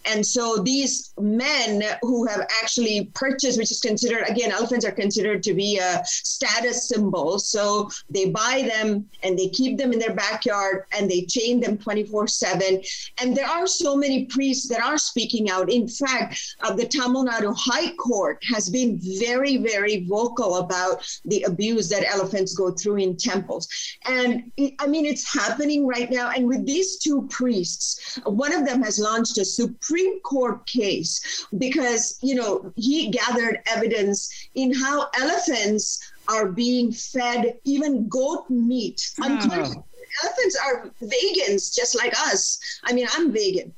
And 0.06 0.24
so 0.24 0.58
these 0.58 1.12
men 1.18 1.82
who 2.02 2.26
have 2.26 2.46
actually 2.62 3.10
purchased, 3.14 3.58
which 3.58 3.70
is 3.70 3.80
considered, 3.80 4.28
again, 4.28 4.52
elephants 4.52 4.84
are 4.84 4.92
considered 4.92 5.42
to 5.44 5.54
be 5.54 5.78
a 5.78 6.02
status 6.04 6.88
symbol. 6.88 7.38
So 7.38 7.88
they 8.10 8.30
buy 8.30 8.68
them 8.68 9.08
and 9.22 9.38
they 9.38 9.48
keep 9.48 9.78
them 9.78 9.92
in 9.92 9.98
their 9.98 10.14
backyard 10.14 10.84
and 10.96 11.10
they 11.10 11.22
chain 11.22 11.60
them 11.60 11.78
24 11.78 12.28
7. 12.28 12.82
And 13.20 13.36
there 13.36 13.46
are 13.46 13.66
so 13.66 13.96
many 13.96 14.26
priests 14.26 14.68
that 14.68 14.82
are 14.82 14.98
speaking 14.98 15.50
out. 15.50 15.70
In 15.70 15.88
fact, 15.88 16.38
uh, 16.60 16.74
the 16.74 16.86
Tamil 16.86 17.24
Nadu 17.24 17.54
High 17.56 17.94
Court 17.94 18.42
has 18.52 18.68
been 18.68 19.00
very, 19.20 19.56
very 19.56 20.06
vocal 20.06 20.56
about 20.56 21.06
the 21.24 21.42
abuse 21.44 21.88
that 21.88 22.04
elephants 22.04 22.54
go 22.54 22.70
through 22.70 22.96
in 22.96 23.16
temples. 23.16 23.68
And 24.04 24.52
I 24.78 24.86
mean, 24.86 25.06
it's 25.06 25.32
happening 25.32 25.86
right 25.86 26.10
now. 26.10 26.30
And 26.30 26.46
with 26.46 26.66
these 26.66 26.98
two 26.98 27.26
priests, 27.30 28.18
one 28.24 28.52
of 28.52 28.66
them 28.66 28.82
has 28.82 28.98
launched 28.98 29.38
a 29.38 29.44
Supreme 29.44 29.93
Supreme 29.94 30.20
Court 30.20 30.66
case 30.66 31.46
because, 31.56 32.18
you 32.20 32.34
know, 32.34 32.72
he 32.74 33.10
gathered 33.10 33.60
evidence 33.66 34.48
in 34.56 34.74
how 34.74 35.08
elephants 35.20 36.12
are 36.26 36.48
being 36.48 36.90
fed 36.90 37.58
even 37.64 38.08
goat 38.08 38.50
meat. 38.50 39.00
Oh. 39.20 39.84
Elephants 40.24 40.56
are 40.66 40.90
vegans 41.00 41.74
just 41.74 41.96
like 41.96 42.12
us. 42.26 42.58
I 42.84 42.92
mean, 42.92 43.06
I'm 43.14 43.32
vegan 43.32 43.72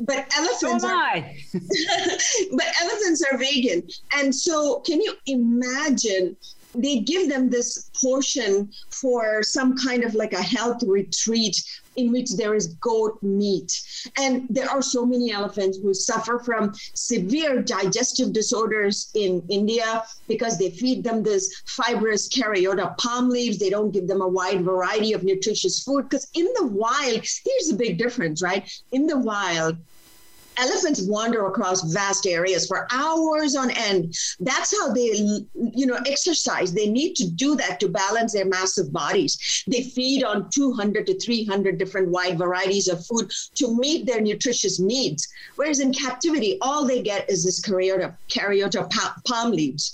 but 0.00 0.26
elephants 0.36 0.82
so 0.82 0.88
are 0.88 1.14
but 2.56 2.66
elephants 2.80 3.22
are 3.30 3.36
vegan 3.36 3.86
and 4.16 4.34
so 4.34 4.80
can 4.80 5.00
you 5.00 5.14
imagine 5.26 6.34
they 6.74 7.00
give 7.00 7.28
them 7.28 7.50
this 7.50 7.90
portion 8.00 8.72
for 8.90 9.42
some 9.42 9.76
kind 9.76 10.02
of 10.02 10.14
like 10.14 10.32
a 10.32 10.42
health 10.42 10.82
retreat 10.82 11.62
in 11.96 12.12
which 12.12 12.32
there 12.36 12.54
is 12.54 12.74
goat 12.80 13.18
meat. 13.22 13.72
And 14.18 14.46
there 14.48 14.70
are 14.70 14.82
so 14.82 15.04
many 15.04 15.32
elephants 15.32 15.78
who 15.82 15.94
suffer 15.94 16.38
from 16.38 16.72
severe 16.94 17.62
digestive 17.62 18.32
disorders 18.32 19.10
in 19.14 19.42
India 19.48 20.04
because 20.28 20.58
they 20.58 20.70
feed 20.70 21.04
them 21.04 21.22
this 21.22 21.62
fibrous 21.66 22.28
caryota 22.28 22.96
palm 22.98 23.28
leaves. 23.28 23.58
They 23.58 23.70
don't 23.70 23.92
give 23.92 24.06
them 24.06 24.22
a 24.22 24.28
wide 24.28 24.62
variety 24.62 25.12
of 25.12 25.22
nutritious 25.22 25.82
food 25.82 26.08
because 26.08 26.28
in 26.34 26.48
the 26.58 26.66
wild, 26.66 27.24
here's 27.44 27.68
the 27.68 27.76
big 27.76 27.98
difference, 27.98 28.42
right? 28.42 28.70
In 28.92 29.06
the 29.06 29.18
wild, 29.18 29.76
elephants 30.58 31.02
wander 31.02 31.46
across 31.46 31.92
vast 31.92 32.26
areas 32.26 32.66
for 32.66 32.86
hours 32.92 33.56
on 33.56 33.70
end. 33.70 34.14
That's 34.40 34.78
how 34.78 34.92
they 34.92 35.40
you 35.54 35.86
know 35.86 35.98
exercise. 36.06 36.72
They 36.72 36.88
need 36.88 37.14
to 37.16 37.30
do 37.30 37.56
that 37.56 37.80
to 37.80 37.88
balance 37.88 38.32
their 38.32 38.46
massive 38.46 38.92
bodies. 38.92 39.64
They 39.66 39.82
feed 39.82 40.24
on 40.24 40.50
200 40.50 41.06
to 41.06 41.18
300 41.18 41.78
different 41.78 42.08
wide 42.08 42.38
varieties 42.38 42.88
of 42.88 43.04
food 43.06 43.30
to 43.56 43.76
meet 43.76 44.06
their 44.06 44.20
nutritious 44.20 44.78
needs. 44.80 45.28
Whereas 45.56 45.80
in 45.80 45.92
captivity 45.92 46.58
all 46.60 46.86
they 46.86 47.02
get 47.02 47.28
is 47.30 47.44
this 47.44 47.60
caryota 47.60 48.16
caryota 48.28 48.88
palm 49.24 49.52
leaves. 49.52 49.92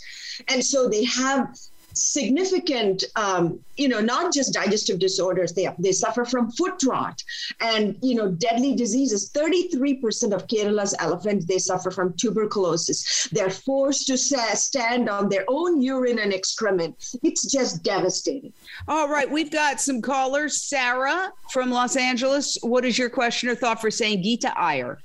And 0.49 0.65
so 0.65 0.89
they 0.89 1.05
have 1.05 1.57
significant, 1.99 3.05
um, 3.17 3.59
you 3.77 3.89
know, 3.89 4.01
not 4.01 4.33
just 4.33 4.53
digestive 4.53 4.99
disorders. 4.99 5.53
They 5.53 5.69
they 5.79 5.93
suffer 5.93 6.25
from 6.25 6.51
foot 6.53 6.83
rot 6.85 7.23
and 7.61 7.97
you 8.03 8.15
know 8.15 8.31
deadly 8.31 8.75
diseases. 8.75 9.31
Thirty 9.31 9.69
three 9.69 9.95
percent 9.95 10.33
of 10.33 10.47
Kerala's 10.47 10.95
elephants 10.99 11.47
they 11.47 11.59
suffer 11.59 11.91
from 11.91 12.15
tuberculosis. 12.15 13.29
They're 13.33 13.51
forced 13.51 14.07
to 14.09 14.17
stand 14.17 15.09
on 15.09 15.29
their 15.29 15.45
own 15.49 15.81
urine 15.81 16.19
and 16.19 16.33
excrement. 16.33 16.97
It's 17.23 17.51
just 17.51 17.83
devastating. 17.83 18.53
All 18.87 19.09
right, 19.09 19.31
we've 19.31 19.51
got 19.51 19.81
some 19.81 20.01
callers. 20.01 20.63
Sarah 20.69 21.33
from 21.51 21.71
Los 21.71 21.97
Angeles. 21.97 22.59
What 22.63 22.85
is 22.85 22.99
your 22.99 23.11
question 23.11 23.49
or 23.49 23.55
thought 23.55 23.81
for 23.81 23.91
Sangita 23.91 24.53
Iyer? 24.57 24.99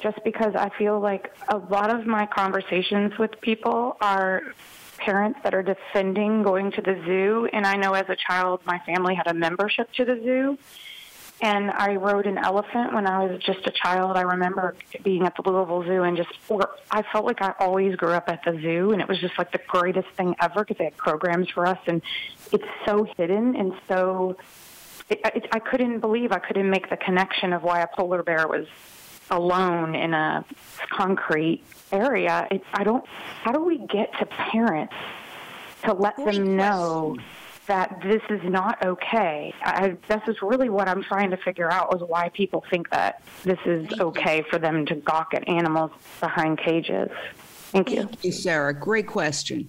Just 0.00 0.22
because 0.24 0.54
I 0.54 0.70
feel 0.78 1.00
like 1.00 1.32
a 1.48 1.56
lot 1.56 1.90
of 1.90 2.06
my 2.06 2.26
conversations 2.26 3.18
with 3.18 3.40
people 3.40 3.96
are 4.00 4.42
parents 4.98 5.40
that 5.42 5.54
are 5.54 5.62
defending 5.62 6.42
going 6.42 6.72
to 6.72 6.82
the 6.82 7.00
zoo. 7.04 7.48
And 7.52 7.66
I 7.66 7.76
know 7.76 7.92
as 7.92 8.08
a 8.08 8.16
child, 8.16 8.60
my 8.64 8.78
family 8.80 9.14
had 9.14 9.26
a 9.26 9.34
membership 9.34 9.92
to 9.94 10.04
the 10.04 10.20
zoo. 10.22 10.58
And 11.42 11.70
I 11.70 11.96
rode 11.96 12.26
an 12.26 12.38
elephant 12.38 12.94
when 12.94 13.06
I 13.06 13.26
was 13.26 13.42
just 13.42 13.66
a 13.66 13.70
child. 13.70 14.16
I 14.16 14.22
remember 14.22 14.74
being 15.02 15.24
at 15.24 15.36
the 15.36 15.48
Louisville 15.48 15.84
Zoo 15.84 16.02
and 16.02 16.16
just, 16.16 16.30
or 16.48 16.70
I 16.90 17.02
felt 17.12 17.26
like 17.26 17.42
I 17.42 17.52
always 17.60 17.94
grew 17.96 18.12
up 18.12 18.28
at 18.28 18.42
the 18.44 18.58
zoo. 18.62 18.92
And 18.92 19.02
it 19.02 19.08
was 19.08 19.18
just 19.20 19.36
like 19.36 19.52
the 19.52 19.60
greatest 19.66 20.08
thing 20.16 20.34
ever 20.40 20.64
because 20.64 20.78
they 20.78 20.84
had 20.84 20.96
programs 20.96 21.50
for 21.50 21.66
us. 21.66 21.78
And 21.86 22.00
it's 22.52 22.64
so 22.86 23.06
hidden 23.18 23.54
and 23.54 23.74
so, 23.86 24.38
it, 25.10 25.20
it, 25.34 25.48
I 25.52 25.58
couldn't 25.58 26.00
believe 26.00 26.32
I 26.32 26.38
couldn't 26.38 26.70
make 26.70 26.88
the 26.88 26.96
connection 26.96 27.52
of 27.52 27.62
why 27.62 27.80
a 27.80 27.86
polar 27.86 28.22
bear 28.22 28.48
was 28.48 28.66
alone 29.30 29.94
in 29.94 30.14
a 30.14 30.44
concrete 30.90 31.62
area. 31.92 32.46
It, 32.50 32.62
I 32.74 32.84
don't. 32.84 33.04
How 33.42 33.52
do 33.52 33.62
we 33.62 33.78
get 33.78 34.12
to 34.18 34.26
parents 34.26 34.94
to 35.84 35.92
let 35.92 36.16
Great 36.16 36.34
them 36.34 36.56
know 36.56 37.16
that 37.66 38.00
this 38.02 38.22
is 38.30 38.40
not 38.44 38.84
okay. 38.84 39.52
I, 39.62 39.96
this 40.08 40.22
is 40.28 40.36
really 40.42 40.68
what 40.68 40.88
I'm 40.88 41.02
trying 41.02 41.30
to 41.30 41.36
figure 41.36 41.70
out 41.70 41.94
is 41.94 42.02
why 42.06 42.28
people 42.30 42.64
think 42.70 42.90
that 42.90 43.22
this 43.44 43.58
is 43.66 43.88
okay 44.00 44.42
for 44.42 44.58
them 44.58 44.86
to 44.86 44.94
gawk 44.94 45.34
at 45.34 45.48
animals 45.48 45.90
behind 46.20 46.58
cages. 46.58 47.10
Thank 47.72 47.90
you. 47.90 48.04
Thank 48.04 48.24
you, 48.24 48.32
Sarah. 48.32 48.72
Great 48.72 49.06
question. 49.06 49.68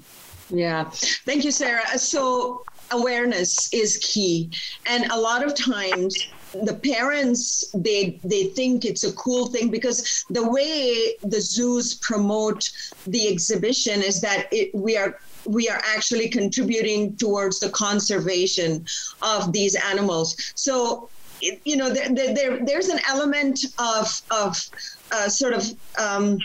Yeah. 0.50 0.90
Thank 0.92 1.44
you, 1.44 1.52
Sarah. 1.52 1.98
So, 1.98 2.64
awareness 2.92 3.74
is 3.74 3.98
key. 3.98 4.52
And 4.86 5.12
a 5.12 5.20
lot 5.20 5.44
of 5.44 5.56
times, 5.56 6.28
the 6.64 6.74
parents 6.74 7.70
they 7.74 8.20
they 8.24 8.46
think 8.46 8.86
it's 8.86 9.04
a 9.04 9.14
cool 9.14 9.48
thing 9.48 9.70
because 9.70 10.26
the 10.30 10.50
way 10.50 11.16
the 11.24 11.42
zoos 11.42 11.96
promote 11.96 12.70
the 13.06 13.28
exhibition 13.28 14.02
is 14.02 14.22
that 14.22 14.48
it, 14.52 14.74
we 14.74 14.98
are 14.98 15.20
we 15.48 15.70
are 15.70 15.82
actually 15.96 16.28
contributing 16.30 17.16
towards 17.16 17.60
the 17.60 17.70
conservation 17.70 18.86
of 19.22 19.54
these 19.54 19.76
animals. 19.76 20.36
So, 20.56 21.10
you 21.42 21.78
know, 21.78 21.90
there, 21.90 22.10
there, 22.14 22.66
there's 22.66 22.90
an 22.90 23.00
element 23.08 23.60
of, 23.80 24.22
of 24.32 24.70
uh, 25.12 25.30
sort 25.30 25.54
of, 25.54 25.64
um, 25.98 26.40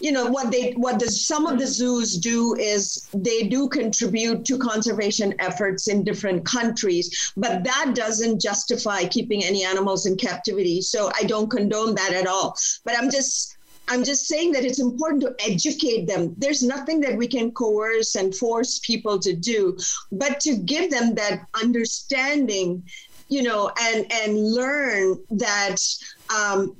you 0.00 0.12
know 0.12 0.26
what 0.26 0.50
they 0.50 0.72
what 0.72 0.98
the 0.98 1.06
some 1.06 1.46
of 1.46 1.58
the 1.58 1.66
zoos 1.66 2.16
do 2.16 2.56
is 2.56 3.08
they 3.14 3.44
do 3.44 3.68
contribute 3.68 4.44
to 4.44 4.58
conservation 4.58 5.34
efforts 5.38 5.88
in 5.88 6.02
different 6.02 6.44
countries 6.44 7.32
but 7.36 7.62
that 7.62 7.92
doesn't 7.94 8.40
justify 8.40 9.04
keeping 9.04 9.44
any 9.44 9.64
animals 9.64 10.06
in 10.06 10.16
captivity 10.16 10.80
so 10.80 11.10
i 11.14 11.22
don't 11.24 11.50
condone 11.50 11.94
that 11.94 12.12
at 12.12 12.26
all 12.26 12.56
but 12.84 12.96
i'm 12.98 13.10
just 13.10 13.56
I'm 13.88 14.04
just 14.04 14.28
saying 14.28 14.52
that 14.52 14.64
it's 14.64 14.78
important 14.78 15.20
to 15.22 15.34
educate 15.44 16.06
them. 16.06 16.32
There's 16.38 16.62
nothing 16.62 17.00
that 17.00 17.16
we 17.16 17.26
can 17.26 17.50
coerce 17.50 18.14
and 18.14 18.32
force 18.32 18.78
people 18.78 19.18
to 19.18 19.32
do, 19.32 19.76
but 20.12 20.38
to 20.40 20.56
give 20.58 20.92
them 20.92 21.16
that 21.16 21.48
understanding, 21.60 22.84
you 23.28 23.42
know, 23.42 23.72
and 23.80 24.06
and 24.12 24.38
learn 24.38 25.18
that 25.30 25.78
um, 26.32 26.76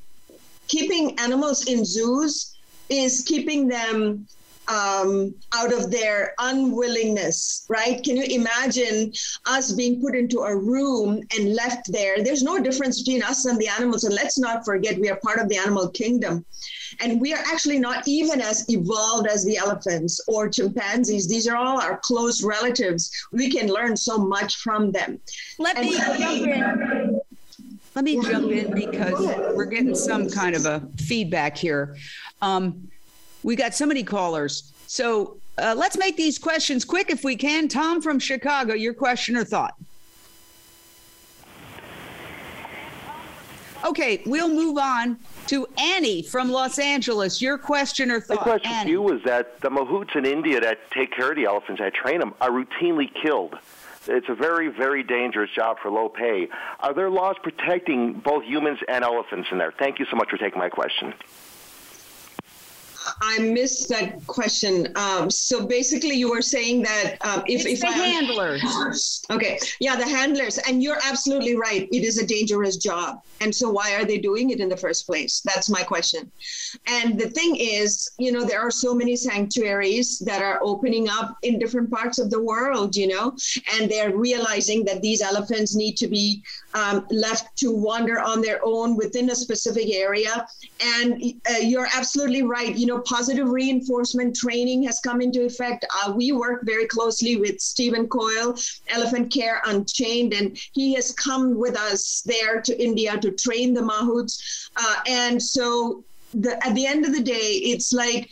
keeping 0.68 1.18
animals 1.18 1.66
in 1.66 1.84
zoos 1.84 2.56
is 2.90 3.22
keeping 3.26 3.68
them 3.68 4.26
um, 4.70 5.34
out 5.54 5.72
of 5.72 5.90
their 5.90 6.34
unwillingness, 6.38 7.66
right? 7.68 8.02
Can 8.02 8.16
you 8.16 8.24
imagine 8.24 9.12
us 9.46 9.72
being 9.72 10.00
put 10.00 10.14
into 10.14 10.40
a 10.40 10.56
room 10.56 11.22
and 11.36 11.54
left 11.54 11.90
there? 11.90 12.22
There's 12.22 12.42
no 12.42 12.62
difference 12.62 13.02
between 13.02 13.22
us 13.22 13.46
and 13.46 13.58
the 13.58 13.68
animals. 13.68 14.04
And 14.04 14.14
let's 14.14 14.38
not 14.38 14.64
forget, 14.64 14.98
we 15.00 15.10
are 15.10 15.18
part 15.24 15.40
of 15.40 15.48
the 15.48 15.56
animal 15.56 15.88
kingdom. 15.88 16.44
And 17.00 17.20
we 17.20 17.32
are 17.32 17.42
actually 17.46 17.78
not 17.78 18.06
even 18.06 18.40
as 18.40 18.68
evolved 18.68 19.26
as 19.26 19.44
the 19.44 19.56
elephants 19.56 20.20
or 20.28 20.48
chimpanzees. 20.48 21.28
These 21.28 21.48
are 21.48 21.56
all 21.56 21.80
our 21.80 21.98
close 21.98 22.42
relatives. 22.44 23.10
We 23.32 23.50
can 23.50 23.68
learn 23.68 23.96
so 23.96 24.18
much 24.18 24.56
from 24.56 24.92
them. 24.92 25.20
Let 25.58 25.78
and 25.78 25.86
me 25.86 25.96
jump 25.96 26.20
in. 26.20 27.20
Let 27.96 28.04
me 28.04 28.20
jump 28.22 28.50
in 28.52 28.72
because 28.72 29.18
we're 29.54 29.64
getting 29.64 29.96
some 29.96 30.30
kind 30.30 30.54
of 30.54 30.64
a 30.64 30.86
feedback 30.96 31.56
here. 31.56 31.96
Um, 32.42 32.88
we 33.42 33.56
got 33.56 33.74
so 33.74 33.86
many 33.86 34.02
callers. 34.02 34.72
So 34.86 35.36
uh, 35.58 35.74
let's 35.76 35.96
make 35.96 36.16
these 36.16 36.38
questions 36.38 36.84
quick 36.84 37.10
if 37.10 37.24
we 37.24 37.36
can. 37.36 37.68
Tom 37.68 38.02
from 38.02 38.18
Chicago, 38.18 38.74
your 38.74 38.94
question 38.94 39.36
or 39.36 39.44
thought? 39.44 39.74
Okay, 43.84 44.22
we'll 44.26 44.48
move 44.48 44.76
on 44.76 45.18
to 45.46 45.66
Annie 45.78 46.22
from 46.22 46.50
Los 46.50 46.78
Angeles. 46.78 47.40
Your 47.40 47.56
question 47.56 48.10
or 48.10 48.20
thought? 48.20 48.36
My 48.38 48.42
question 48.42 48.70
Annie. 48.70 48.86
to 48.86 48.90
you 48.90 49.02
was 49.02 49.22
that 49.24 49.60
the 49.60 49.70
mahouts 49.70 50.14
in 50.16 50.26
India 50.26 50.60
that 50.60 50.90
take 50.90 51.12
care 51.12 51.30
of 51.30 51.36
the 51.36 51.46
elephants, 51.46 51.80
I 51.80 51.90
train 51.90 52.20
them, 52.20 52.34
are 52.40 52.50
routinely 52.50 53.10
killed. 53.22 53.56
It's 54.06 54.28
a 54.28 54.34
very, 54.34 54.68
very 54.68 55.02
dangerous 55.02 55.50
job 55.50 55.78
for 55.80 55.90
low 55.90 56.08
pay. 56.08 56.48
Are 56.80 56.92
there 56.92 57.10
laws 57.10 57.36
protecting 57.42 58.14
both 58.14 58.44
humans 58.44 58.80
and 58.88 59.04
elephants 59.04 59.48
in 59.50 59.58
there? 59.58 59.72
Thank 59.78 59.98
you 59.98 60.06
so 60.10 60.16
much 60.16 60.30
for 60.30 60.36
taking 60.36 60.58
my 60.58 60.68
question. 60.68 61.14
I 63.20 63.38
missed 63.38 63.88
that 63.88 64.26
question. 64.26 64.92
Um, 64.96 65.30
so 65.30 65.66
basically, 65.66 66.16
you 66.16 66.30
were 66.30 66.42
saying 66.42 66.82
that 66.82 67.16
um, 67.22 67.42
if 67.46 67.66
it's 67.66 67.74
if 67.74 67.80
the 67.80 67.88
I, 67.88 67.92
handlers, 67.92 69.24
okay, 69.30 69.58
yeah, 69.80 69.96
the 69.96 70.08
handlers, 70.08 70.58
and 70.58 70.82
you're 70.82 70.98
absolutely 71.04 71.56
right. 71.56 71.88
It 71.90 72.04
is 72.04 72.18
a 72.18 72.26
dangerous 72.26 72.76
job, 72.76 73.22
and 73.40 73.54
so 73.54 73.70
why 73.70 73.94
are 73.94 74.04
they 74.04 74.18
doing 74.18 74.50
it 74.50 74.60
in 74.60 74.68
the 74.68 74.76
first 74.76 75.06
place? 75.06 75.40
That's 75.40 75.70
my 75.70 75.82
question. 75.82 76.30
And 76.86 77.18
the 77.18 77.30
thing 77.30 77.56
is, 77.56 78.10
you 78.18 78.32
know, 78.32 78.44
there 78.44 78.60
are 78.60 78.70
so 78.70 78.94
many 78.94 79.16
sanctuaries 79.16 80.18
that 80.20 80.42
are 80.42 80.60
opening 80.62 81.08
up 81.08 81.36
in 81.42 81.58
different 81.58 81.90
parts 81.90 82.18
of 82.18 82.30
the 82.30 82.42
world, 82.42 82.96
you 82.96 83.08
know, 83.08 83.36
and 83.74 83.90
they're 83.90 84.16
realizing 84.16 84.84
that 84.84 85.00
these 85.00 85.22
elephants 85.22 85.74
need 85.74 85.96
to 85.96 86.08
be 86.08 86.42
um, 86.74 87.06
left 87.10 87.56
to 87.58 87.72
wander 87.72 88.20
on 88.20 88.42
their 88.42 88.60
own 88.62 88.96
within 88.96 89.30
a 89.30 89.34
specific 89.34 89.90
area. 89.90 90.46
And 90.98 91.22
uh, 91.50 91.58
you're 91.58 91.88
absolutely 91.94 92.42
right. 92.42 92.74
You 92.76 92.89
know, 92.90 93.00
positive 93.00 93.48
reinforcement 93.48 94.36
training 94.36 94.82
has 94.84 95.00
come 95.00 95.20
into 95.20 95.44
effect. 95.44 95.84
Uh, 96.04 96.12
we 96.12 96.32
work 96.32 96.62
very 96.64 96.86
closely 96.86 97.36
with 97.36 97.60
Stephen 97.60 98.08
Coyle, 98.08 98.54
Elephant 98.88 99.32
Care 99.32 99.62
Unchained, 99.66 100.34
and 100.34 100.58
he 100.72 100.94
has 100.94 101.12
come 101.12 101.56
with 101.58 101.76
us 101.76 102.22
there 102.26 102.60
to 102.60 102.82
India 102.82 103.16
to 103.18 103.30
train 103.32 103.74
the 103.74 103.80
mahouts. 103.80 104.68
Uh, 104.76 104.96
and 105.06 105.42
so 105.42 106.04
the, 106.34 106.64
at 106.66 106.74
the 106.74 106.86
end 106.86 107.04
of 107.04 107.12
the 107.12 107.22
day, 107.22 107.60
it's 107.72 107.92
like 107.92 108.30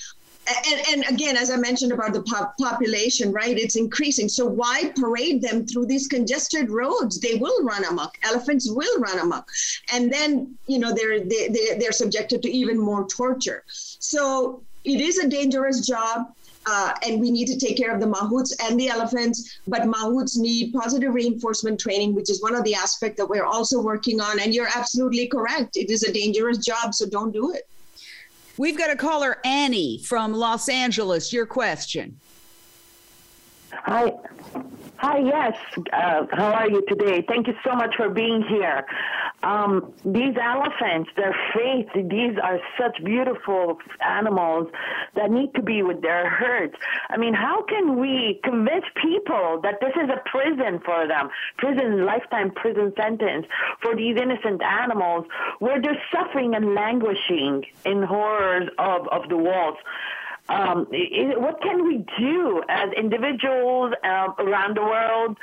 and, 0.49 0.81
and, 0.88 1.14
again, 1.14 1.37
as 1.37 1.51
I 1.51 1.57
mentioned 1.57 1.92
about 1.92 2.12
the 2.12 2.23
pop- 2.23 2.57
population, 2.59 3.33
right, 3.33 3.57
it's 3.57 3.77
increasing. 3.77 4.29
So 4.29 4.47
why 4.47 4.92
parade 4.97 5.42
them 5.42 5.66
through 5.66 5.87
these 5.87 6.07
congested 6.07 6.71
roads? 6.71 7.21
They 7.21 7.35
will 7.35 7.64
run 7.64 7.85
amok. 7.85 8.16
Elephants 8.23 8.71
will 8.71 8.99
run 8.99 9.18
amok, 9.18 9.49
and 9.92 10.12
then 10.12 10.57
you 10.66 10.79
know 10.79 10.94
they're 10.94 11.21
they, 11.21 11.49
they, 11.49 11.79
they're 11.79 11.92
subjected 11.92 12.42
to 12.42 12.51
even 12.51 12.79
more 12.79 13.07
torture. 13.07 13.64
So 13.99 14.63
it 14.85 15.01
is 15.01 15.19
a 15.19 15.29
dangerous 15.29 15.87
job. 15.87 16.33
Uh, 16.71 16.93
and 17.07 17.19
we 17.19 17.31
need 17.31 17.47
to 17.47 17.57
take 17.57 17.79
care 17.79 17.95
of 17.95 17.99
the 17.99 18.07
mahouts 18.07 18.53
and 18.63 18.79
the 18.79 18.89
elephants. 18.89 19.59
But 19.67 19.83
mahouts 19.83 20.37
need 20.37 20.75
positive 20.75 21.15
reinforcement 21.15 21.81
training, 21.81 22.15
which 22.15 22.29
is 22.29 22.43
one 22.43 22.55
of 22.55 22.63
the 22.65 22.75
aspects 22.75 23.17
that 23.17 23.27
we're 23.27 23.47
also 23.47 23.81
working 23.81 24.21
on. 24.21 24.39
And 24.39 24.55
you're 24.55 24.69
absolutely 24.77 25.29
correct. 25.29 25.79
It 25.79 25.89
is 25.91 26.03
a 26.03 26.13
dangerous 26.13 26.59
job, 26.59 26.95
so 26.95 27.07
don't 27.07 27.33
do 27.33 27.53
it. 27.53 27.67
We've 28.59 28.77
got 28.77 28.91
a 28.91 28.97
caller, 28.97 29.39
Annie 29.47 30.03
from 30.03 30.35
Los 30.35 30.69
Angeles. 30.69 31.33
Your 31.33 31.47
question. 31.47 32.21
Hi. 33.73 34.13
Hi, 35.01 35.19
yes. 35.19 35.57
Uh, 35.93 36.27
how 36.33 36.53
are 36.55 36.69
you 36.69 36.83
today? 36.89 37.25
Thank 37.29 37.47
you 37.47 37.55
so 37.65 37.73
much 37.73 37.95
for 37.97 38.09
being 38.09 38.43
here. 38.43 38.85
Um, 39.45 39.95
these 40.05 40.35
elephants, 40.43 41.09
their 41.17 41.37
faith, 41.55 41.87
these 41.95 42.37
are 42.43 42.59
such 42.77 43.05
beautiful 43.05 43.79
animals 44.05 44.67
that 45.15 45.31
need 45.31 45.55
to 45.55 45.63
be 45.63 45.85
with 45.85 46.03
their 46.03 46.29
herds. 46.29 46.75
I 47.11 47.17
mean, 47.17 47.33
how 47.33 47.63
can 47.63 48.01
we 48.01 48.41
convince 48.43 48.87
people 49.01 49.61
that 49.63 49.77
this 49.81 49.93
is 50.03 50.11
a 50.11 50.21
prison 50.29 50.81
for 50.85 51.07
them, 51.07 51.29
prison, 51.59 52.05
lifetime 52.05 52.51
prison 52.51 52.93
sentence 53.01 53.47
for 53.81 53.95
these 53.95 54.17
innocent 54.21 54.63
animals 54.65 55.27
where 55.61 55.81
they're 55.81 56.03
suffering 56.13 56.57
and 56.57 56.75
languishing 56.75 57.65
in 57.87 58.03
horrors 58.03 58.69
of, 58.79 59.07
of 59.13 59.29
the 59.29 59.37
walls? 59.37 59.77
Um, 60.49 60.87
what 61.37 61.61
can 61.63 61.87
we 61.87 62.05
do 62.19 62.63
as 62.69 62.91
individuals 62.97 63.93
uh, 64.03 64.29
around 64.39 64.77
the 64.77 64.83
world? 64.83 65.37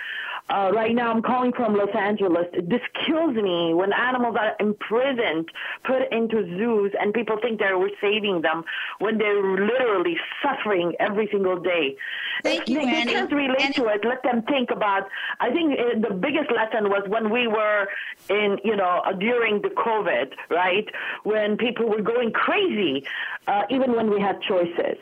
Uh, 0.48 0.70
right 0.76 0.94
now, 0.94 1.12
I'm 1.12 1.24
calling 1.24 1.52
from 1.54 1.76
Los 1.76 1.90
Angeles. 1.98 2.46
This 2.54 2.82
kills 3.06 3.36
me 3.36 3.74
when 3.74 3.92
animals 3.92 4.36
are 4.40 4.56
imprisoned, 4.60 5.50
put 5.84 6.04
into 6.12 6.44
zoos, 6.58 6.92
and 7.00 7.14
people 7.16 7.38
think 7.42 7.60
that 7.62 7.80
we're 7.80 7.90
saving 8.00 8.42
them 8.42 8.64
when 9.00 9.18
they're 9.18 9.42
literally 9.42 10.18
suffering 10.44 10.94
every 11.00 11.28
single 11.32 11.60
day. 11.60 11.98
Thank 12.44 12.62
if 12.64 12.70
you, 12.70 12.76
they, 12.76 12.86
Annie. 12.86 13.06
they 13.06 13.12
can't 13.14 13.32
relate 13.32 13.60
Annie. 13.62 13.74
to 13.74 13.86
it. 13.88 14.06
Let 14.06 14.22
them 14.22 14.44
think 14.44 14.70
about. 14.70 15.08
I 15.40 15.50
think 15.52 15.80
uh, 15.80 16.08
the 16.08 16.14
biggest 16.14 16.52
lesson 16.52 16.90
was 16.90 17.02
when 17.08 17.32
we 17.32 17.48
were 17.48 17.88
in, 18.30 18.60
you 18.64 18.76
know, 18.76 19.02
uh, 19.04 19.14
during 19.14 19.62
the 19.64 19.70
COVID, 19.70 20.34
right? 20.52 20.86
When 21.24 21.58
people 21.58 21.90
were 21.90 22.02
going 22.04 22.32
crazy, 22.34 23.08
uh, 23.48 23.64
even 23.72 23.96
when 23.96 24.12
we 24.12 24.22
had 24.22 24.42
choices. 24.44 24.98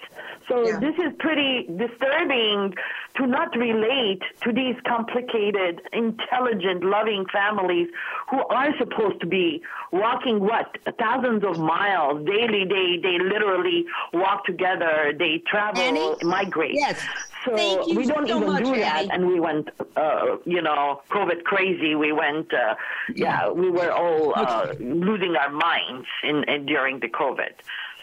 So 0.48 0.68
Yeah. 0.68 0.80
this 0.80 0.96
is 0.96 1.12
pretty 1.20 1.68
disturbing 1.68 2.74
to 3.18 3.28
not 3.28 3.56
relate 3.58 4.22
to 4.44 4.52
these 4.52 4.76
complicated, 4.88 5.33
intelligent, 5.34 6.84
loving 6.84 7.26
families 7.32 7.90
who 8.30 8.40
are 8.48 8.70
supposed 8.78 9.20
to 9.22 9.28
be 9.28 9.62
walking 9.92 10.40
what 10.40 10.78
thousands 11.00 11.44
of 11.44 11.58
miles 11.60 12.26
daily. 12.26 12.66
They 12.66 13.00
they 13.02 13.18
literally 13.20 13.86
walk 14.14 14.46
together. 14.46 15.14
They 15.18 15.42
travel, 15.48 15.82
Annie? 15.82 16.16
migrate. 16.24 16.76
Yes. 16.76 17.00
So 17.46 17.86
we 17.94 18.06
don't 18.06 18.28
so 18.28 18.38
even 18.38 18.48
much, 18.48 18.64
do 18.64 18.70
Annie. 18.74 18.80
that, 18.80 19.08
and 19.14 19.28
we 19.28 19.38
went, 19.40 19.70
uh, 19.98 20.38
you 20.46 20.62
know, 20.62 21.02
COVID 21.10 21.44
crazy. 21.44 21.94
We 21.94 22.14
went, 22.14 22.54
uh, 22.54 22.76
yeah, 23.14 23.50
we 23.50 23.70
were 23.70 23.92
all 23.92 24.34
uh, 24.34 24.74
losing 24.80 25.36
our 25.36 25.50
minds 25.52 26.08
in, 26.24 26.44
in 26.46 26.66
during 26.66 27.00
the 27.02 27.10
COVID. 27.10 27.52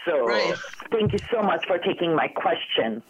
So 0.05 0.27
Right. 0.27 0.55
thank 0.91 1.13
you 1.13 1.19
so 1.31 1.41
much 1.41 1.65
for 1.67 1.77
taking 1.79 2.15
my 2.15 2.27
question. 2.27 3.01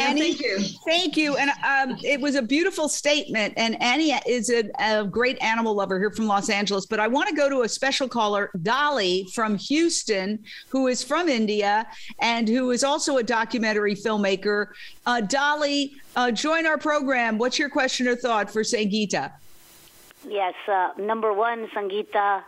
Annie, 0.00 0.20
thank 0.20 0.40
you. 0.40 0.58
Thank 0.86 1.16
you. 1.16 1.36
And 1.36 1.50
um, 1.64 1.98
it 2.02 2.20
was 2.20 2.34
a 2.34 2.42
beautiful 2.42 2.88
statement. 2.88 3.54
And 3.56 3.80
Annie 3.82 4.12
is 4.26 4.50
a, 4.50 4.70
a, 4.78 5.04
great 5.04 5.40
animal 5.42 5.74
lover 5.74 5.98
here 5.98 6.10
from 6.10 6.26
Los 6.26 6.48
Angeles. 6.50 6.86
But 6.86 7.00
I 7.00 7.08
want 7.08 7.28
to 7.28 7.34
go 7.34 7.48
to 7.48 7.62
a 7.62 7.68
special 7.68 8.08
caller, 8.08 8.50
Dolly 8.62 9.26
from 9.34 9.56
Houston, 9.56 10.38
who 10.68 10.86
is 10.88 11.02
from 11.02 11.28
India 11.28 11.86
and 12.20 12.48
who 12.48 12.70
is 12.70 12.84
also 12.84 13.18
a 13.18 13.22
documentary 13.22 13.94
filmmaker. 13.94 14.68
Uh, 15.06 15.20
Dolly, 15.20 15.94
uh, 16.16 16.30
join 16.30 16.66
our 16.66 16.78
program. 16.78 17.38
What's 17.38 17.58
your 17.58 17.70
question 17.70 18.08
or 18.08 18.16
thought 18.16 18.50
for 18.50 18.62
Sangita? 18.62 19.32
Yes. 20.28 20.54
Uh, 20.68 20.90
number 20.98 21.32
one, 21.32 21.68
Sangita 21.68 22.42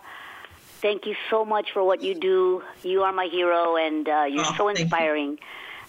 thank 0.83 1.07
you 1.07 1.15
so 1.31 1.45
much 1.45 1.71
for 1.73 1.83
what 1.83 2.03
you 2.03 2.15
do. 2.15 2.63
You 2.83 3.05
are 3.05 3.13
my 3.13 3.27
hero, 3.27 3.77
and 3.77 4.07
uh, 4.07 4.25
you're 4.29 4.45
oh, 4.45 4.55
so 4.57 4.69
inspiring. 4.69 5.31
You. 5.31 5.39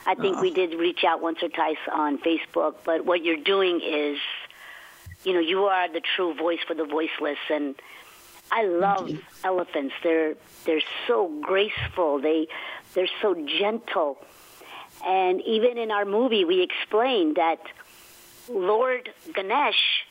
I 0.06 0.16
think 0.16 0.42
we 0.42 0.52
did 0.52 0.74
reach 0.74 1.04
out 1.04 1.22
once 1.22 1.42
or 1.42 1.50
twice 1.50 1.78
on 1.92 2.18
Facebook, 2.18 2.76
but 2.84 3.06
what 3.06 3.24
you're 3.24 3.38
doing 3.38 3.82
is, 3.82 4.18
you 5.24 5.34
know, 5.34 5.40
you 5.40 5.66
are 5.66 5.88
the 5.92 6.02
true 6.16 6.34
voice 6.34 6.60
for 6.68 6.74
the 6.74 6.84
voiceless, 6.84 7.38
and 7.50 7.76
I 8.52 8.66
love 8.66 9.12
elephants. 9.44 9.94
They're 10.04 10.36
they're 10.66 10.82
so 11.08 11.32
graceful. 11.42 12.20
They 12.20 12.48
they're 12.94 13.16
so 13.22 13.34
gentle, 13.34 14.18
and 15.06 15.42
even 15.42 15.78
in 15.78 15.90
our 15.92 16.06
movie, 16.06 16.44
we 16.44 16.62
explained 16.62 17.38
that 17.38 17.62
Lord 18.50 19.10
Ganesh 19.34 20.06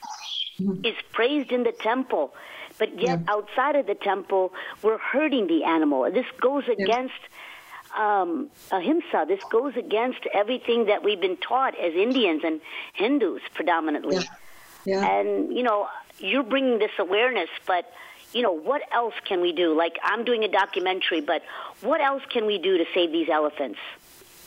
mm-hmm. 0.59 0.85
is 0.85 0.95
praised 1.13 1.53
in 1.53 1.65
the 1.65 1.73
temple, 1.73 2.35
but 2.79 2.99
yet 2.99 3.21
yeah. 3.21 3.35
outside 3.35 3.77
of 3.77 3.87
the 3.87 3.95
temple, 3.95 4.53
we're 4.83 4.99
hurting 4.99 5.47
the 5.49 5.65
animal. 5.65 6.11
This 6.11 6.27
goes 6.41 6.65
against 6.69 7.21
um, 7.97 8.51
ahimsa. 8.71 9.25
This 9.27 9.43
goes 9.51 9.77
against 9.77 10.21
everything 10.33 10.87
that 10.87 11.03
we've 11.03 11.21
been 11.21 11.37
taught 11.37 11.79
as 11.79 11.95
Indians 11.95 12.43
and 12.45 12.61
Hindus 12.95 13.43
predominantly. 13.55 14.17
Yeah. 14.17 14.23
Yeah. 14.85 15.07
And, 15.07 15.57
you 15.57 15.63
know, 15.63 15.89
you're 16.19 16.43
bringing 16.43 16.79
this 16.79 16.91
awareness, 16.99 17.49
but, 17.67 17.93
you 18.33 18.43
know, 18.43 18.53
what 18.53 18.83
else 18.93 19.15
can 19.25 19.41
we 19.41 19.53
do? 19.53 19.77
Like, 19.77 19.99
I'm 20.03 20.25
doing 20.25 20.43
a 20.43 20.49
documentary, 20.49 21.21
but 21.21 21.43
what 21.81 22.01
else 22.01 22.23
can 22.31 22.47
we 22.47 22.59
do 22.59 22.79
to 22.79 22.85
save 22.93 23.13
these 23.13 23.29
elephants? 23.29 23.79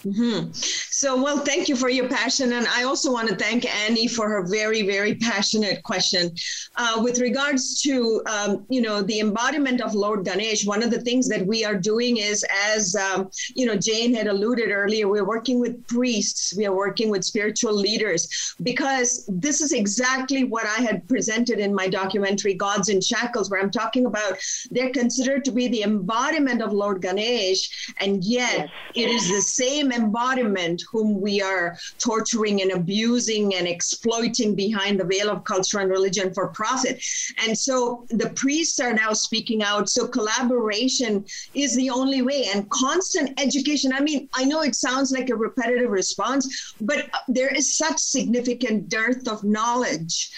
Mm-hmm. 0.05 0.51
So, 0.53 1.21
well, 1.21 1.39
thank 1.39 1.67
you 1.67 1.75
for 1.75 1.89
your 1.89 2.07
passion. 2.07 2.53
And 2.53 2.67
I 2.67 2.83
also 2.83 3.11
want 3.11 3.27
to 3.27 3.35
thank 3.35 3.65
Annie 3.65 4.07
for 4.07 4.29
her 4.29 4.45
very, 4.45 4.83
very 4.83 5.15
passionate 5.15 5.81
question. 5.81 6.31
Uh, 6.75 7.01
with 7.03 7.19
regards 7.19 7.81
to, 7.81 8.21
um, 8.27 8.65
you 8.69 8.81
know, 8.81 9.01
the 9.01 9.19
embodiment 9.19 9.81
of 9.81 9.95
Lord 9.95 10.23
Ganesh, 10.23 10.63
one 10.65 10.83
of 10.83 10.91
the 10.91 11.01
things 11.01 11.27
that 11.29 11.45
we 11.45 11.65
are 11.65 11.75
doing 11.75 12.17
is, 12.17 12.45
as, 12.67 12.95
um, 12.95 13.31
you 13.55 13.65
know, 13.65 13.75
Jane 13.75 14.13
had 14.13 14.27
alluded 14.27 14.69
earlier, 14.69 15.07
we're 15.07 15.25
working 15.25 15.59
with 15.59 15.85
priests, 15.87 16.53
we 16.55 16.67
are 16.67 16.75
working 16.75 17.09
with 17.09 17.23
spiritual 17.23 17.73
leaders, 17.73 18.55
because 18.61 19.25
this 19.27 19.59
is 19.59 19.71
exactly 19.71 20.43
what 20.43 20.65
I 20.65 20.81
had 20.83 21.07
presented 21.07 21.57
in 21.57 21.73
my 21.73 21.87
documentary, 21.87 22.53
Gods 22.53 22.89
in 22.89 23.01
Shackles, 23.01 23.49
where 23.49 23.59
I'm 23.59 23.71
talking 23.71 24.05
about 24.05 24.37
they're 24.69 24.91
considered 24.91 25.43
to 25.45 25.51
be 25.51 25.67
the 25.67 25.81
embodiment 25.81 26.61
of 26.61 26.73
Lord 26.73 27.01
Ganesh, 27.01 27.93
and 27.99 28.23
yet 28.23 28.69
yes. 28.69 28.69
it 28.93 29.09
is 29.09 29.29
the 29.29 29.41
same 29.41 29.94
embodiment 29.95 30.83
whom 30.91 31.21
we 31.21 31.41
are 31.41 31.77
torturing 31.99 32.61
and 32.61 32.71
abusing 32.71 33.55
and 33.55 33.67
exploiting 33.67 34.55
behind 34.55 34.99
the 34.99 35.05
veil 35.05 35.29
of 35.29 35.43
culture 35.43 35.79
and 35.79 35.89
religion 35.89 36.33
for 36.33 36.47
profit. 36.49 37.03
And 37.45 37.57
so 37.57 38.05
the 38.09 38.29
priests 38.31 38.79
are 38.79 38.93
now 38.93 39.13
speaking 39.13 39.63
out. 39.63 39.89
So 39.89 40.07
collaboration 40.07 41.25
is 41.53 41.75
the 41.75 41.89
only 41.89 42.21
way 42.21 42.49
and 42.53 42.69
constant 42.69 43.39
education. 43.39 43.93
I 43.93 44.01
mean, 44.01 44.29
I 44.33 44.43
know 44.45 44.61
it 44.61 44.75
sounds 44.75 45.11
like 45.11 45.29
a 45.29 45.35
repetitive 45.35 45.89
response, 45.89 46.73
but 46.81 47.09
there 47.27 47.53
is 47.53 47.77
such 47.77 47.99
significant 47.99 48.89
dearth 48.89 49.27
of 49.27 49.43
knowledge. 49.43 50.31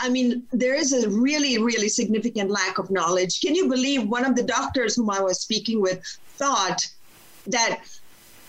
I 0.00 0.08
mean, 0.08 0.44
there 0.52 0.74
is 0.74 0.92
a 0.92 1.08
really, 1.08 1.58
really 1.58 1.88
significant 1.88 2.50
lack 2.50 2.78
of 2.78 2.90
knowledge. 2.90 3.40
Can 3.40 3.54
you 3.54 3.68
believe 3.68 4.08
one 4.08 4.24
of 4.24 4.36
the 4.36 4.42
doctors 4.42 4.96
whom 4.96 5.10
I 5.10 5.20
was 5.20 5.40
speaking 5.40 5.80
with 5.80 6.02
thought 6.36 6.86
that 7.46 7.80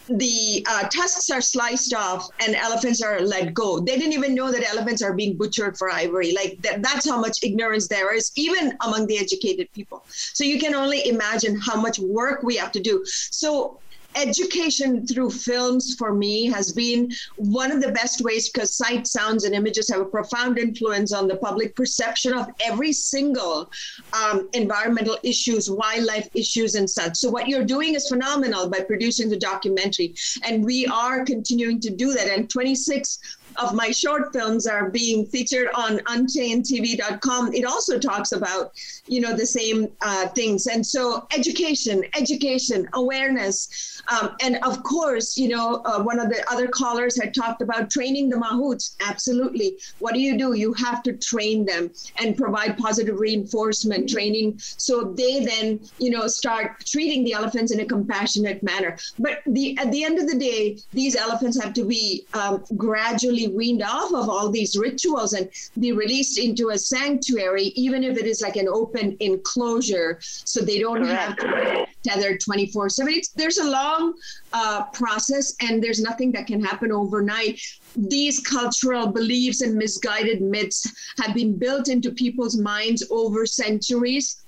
the 0.07 0.65
uh, 0.69 0.87
tusks 0.89 1.29
are 1.29 1.41
sliced 1.41 1.93
off 1.93 2.27
and 2.39 2.55
elephants 2.55 3.01
are 3.01 3.21
let 3.21 3.53
go. 3.53 3.79
They 3.79 3.97
didn't 3.97 4.13
even 4.13 4.35
know 4.35 4.51
that 4.51 4.67
elephants 4.69 5.01
are 5.01 5.13
being 5.13 5.37
butchered 5.37 5.77
for 5.77 5.89
ivory. 5.91 6.33
Like 6.33 6.61
that, 6.61 6.81
that's 6.81 7.07
how 7.07 7.19
much 7.19 7.43
ignorance 7.43 7.87
there 7.87 8.13
is, 8.13 8.31
even 8.35 8.77
among 8.81 9.07
the 9.07 9.17
educated 9.17 9.71
people. 9.73 10.05
So 10.07 10.43
you 10.43 10.59
can 10.59 10.75
only 10.75 11.07
imagine 11.07 11.59
how 11.59 11.79
much 11.79 11.99
work 11.99 12.43
we 12.43 12.55
have 12.57 12.71
to 12.73 12.81
do. 12.81 13.03
So 13.05 13.79
education 14.15 15.05
through 15.05 15.31
films 15.31 15.95
for 15.97 16.13
me 16.13 16.45
has 16.45 16.71
been 16.71 17.11
one 17.37 17.71
of 17.71 17.81
the 17.81 17.91
best 17.91 18.21
ways 18.21 18.49
because 18.49 18.75
sight, 18.75 19.07
sounds, 19.07 19.43
and 19.43 19.55
images 19.55 19.89
have 19.89 20.01
a 20.01 20.05
profound 20.05 20.57
influence 20.57 21.13
on 21.13 21.27
the 21.27 21.37
public 21.37 21.75
perception 21.75 22.33
of 22.33 22.47
every 22.59 22.91
single 22.91 23.71
um, 24.13 24.49
environmental 24.53 25.17
issues, 25.23 25.69
wildlife 25.69 26.29
issues, 26.33 26.75
and 26.75 26.89
such. 26.89 27.17
So, 27.17 27.29
what 27.29 27.47
you're 27.47 27.65
doing 27.65 27.95
is 27.95 28.07
phenomenal 28.07 28.69
by 28.69 28.81
producing 28.81 29.29
the 29.29 29.37
documentary. 29.37 30.15
And 30.43 30.63
we 30.63 30.85
are 30.87 31.25
continuing 31.25 31.79
to 31.81 31.89
do 31.89 32.13
that. 32.13 32.27
And 32.27 32.49
26 32.49 33.19
of 33.57 33.73
my 33.73 33.91
short 33.91 34.33
films 34.33 34.67
are 34.67 34.89
being 34.89 35.25
featured 35.25 35.69
on 35.75 35.99
unchainedtv.com 35.99 37.53
it 37.53 37.65
also 37.65 37.99
talks 37.99 38.31
about 38.31 38.71
you 39.07 39.21
know 39.21 39.35
the 39.35 39.45
same 39.45 39.89
uh, 40.01 40.27
things. 40.29 40.67
And 40.67 40.85
so 40.85 41.27
education 41.35 42.03
education 42.17 42.87
awareness 42.93 44.01
um, 44.07 44.35
and 44.41 44.57
of 44.63 44.83
course 44.83 45.37
you 45.37 45.49
know 45.49 45.81
uh, 45.85 46.01
one 46.01 46.19
of 46.19 46.29
the 46.29 46.43
other 46.49 46.67
callers 46.67 47.19
had 47.19 47.33
talked 47.33 47.61
about 47.61 47.89
training 47.89 48.29
the 48.29 48.37
mahouts. 48.37 48.95
Absolutely. 49.07 49.77
What 49.99 50.13
do 50.13 50.19
you 50.19 50.37
do? 50.37 50.53
You 50.53 50.73
have 50.73 51.03
to 51.03 51.13
train 51.13 51.65
them 51.65 51.91
and 52.17 52.37
provide 52.37 52.77
positive 52.77 53.19
reinforcement 53.19 54.09
training 54.09 54.55
so 54.57 55.13
they 55.17 55.43
then 55.45 55.79
you 55.97 56.09
know 56.09 56.27
start 56.27 56.85
treating 56.85 57.23
the 57.23 57.33
elephants 57.33 57.71
in 57.71 57.79
a 57.79 57.85
compassionate 57.85 58.63
manner. 58.63 58.97
But 59.19 59.41
the 59.45 59.77
at 59.77 59.91
the 59.91 60.03
end 60.03 60.19
of 60.19 60.27
the 60.27 60.37
day 60.37 60.77
these 60.91 61.15
elephants 61.15 61.61
have 61.61 61.73
to 61.73 61.85
be 61.85 62.25
um, 62.33 62.63
gradually 62.77 63.42
weaned 63.47 63.83
off 63.83 64.13
of 64.13 64.29
all 64.29 64.49
these 64.49 64.77
rituals 64.77 65.33
and 65.33 65.49
be 65.79 65.91
released 65.91 66.37
into 66.37 66.69
a 66.69 66.77
sanctuary, 66.77 67.65
even 67.75 68.03
if 68.03 68.17
it 68.17 68.25
is 68.25 68.41
like 68.41 68.55
an 68.55 68.67
open 68.67 69.17
enclosure, 69.19 70.19
so 70.21 70.61
they 70.61 70.79
don't 70.79 71.05
have 71.05 71.35
to 71.37 71.47
be 71.47 72.09
tethered 72.09 72.39
24 72.39 72.89
7. 72.89 73.21
There's 73.35 73.57
a 73.57 73.69
long 73.69 74.13
uh, 74.53 74.83
process, 74.93 75.55
and 75.61 75.83
there's 75.83 76.01
nothing 76.01 76.31
that 76.33 76.47
can 76.47 76.63
happen 76.63 76.91
overnight. 76.91 77.61
These 77.95 78.39
cultural 78.39 79.07
beliefs 79.07 79.61
and 79.61 79.75
misguided 79.75 80.41
myths 80.41 81.13
have 81.19 81.35
been 81.35 81.57
built 81.57 81.89
into 81.89 82.11
people's 82.11 82.57
minds 82.57 83.03
over 83.11 83.45
centuries 83.45 84.43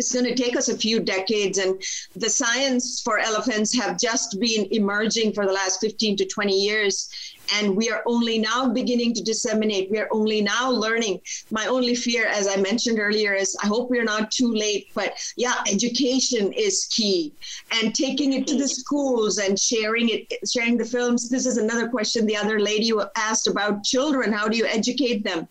it's 0.00 0.12
going 0.12 0.24
to 0.24 0.34
take 0.34 0.56
us 0.56 0.68
a 0.68 0.78
few 0.78 1.00
decades 1.00 1.58
and 1.58 1.80
the 2.16 2.30
science 2.30 3.02
for 3.02 3.18
elephants 3.18 3.76
have 3.78 3.98
just 3.98 4.40
been 4.40 4.66
emerging 4.70 5.32
for 5.32 5.44
the 5.46 5.52
last 5.52 5.80
15 5.80 6.16
to 6.16 6.26
20 6.26 6.58
years 6.58 7.10
and 7.54 7.76
we 7.76 7.90
are 7.90 8.02
only 8.06 8.38
now 8.38 8.68
beginning 8.68 9.14
to 9.14 9.22
disseminate. 9.22 9.90
We 9.90 9.98
are 9.98 10.08
only 10.12 10.40
now 10.40 10.70
learning. 10.70 11.20
My 11.50 11.66
only 11.66 11.94
fear 11.94 12.26
as 12.26 12.48
i 12.48 12.56
mentioned 12.56 12.98
earlier 12.98 13.34
is 13.34 13.56
i 13.62 13.66
hope 13.66 13.90
we're 13.90 14.04
not 14.04 14.30
too 14.30 14.52
late 14.52 14.88
but 14.94 15.14
yeah 15.36 15.56
education 15.70 16.52
is 16.52 16.86
key. 16.90 17.32
And 17.72 17.94
taking 17.94 18.32
it 18.32 18.46
to 18.48 18.56
the 18.56 18.68
schools 18.68 19.38
and 19.38 19.58
sharing 19.58 20.08
it 20.08 20.32
sharing 20.50 20.76
the 20.76 20.84
films. 20.84 21.28
This 21.28 21.46
is 21.46 21.56
another 21.56 21.88
question 21.88 22.26
the 22.26 22.36
other 22.36 22.58
lady 22.60 22.90
asked 23.16 23.46
about 23.46 23.84
children. 23.84 24.32
How 24.32 24.48
do 24.48 24.56
you 24.56 24.66
educate 24.66 25.24
them 25.24 25.48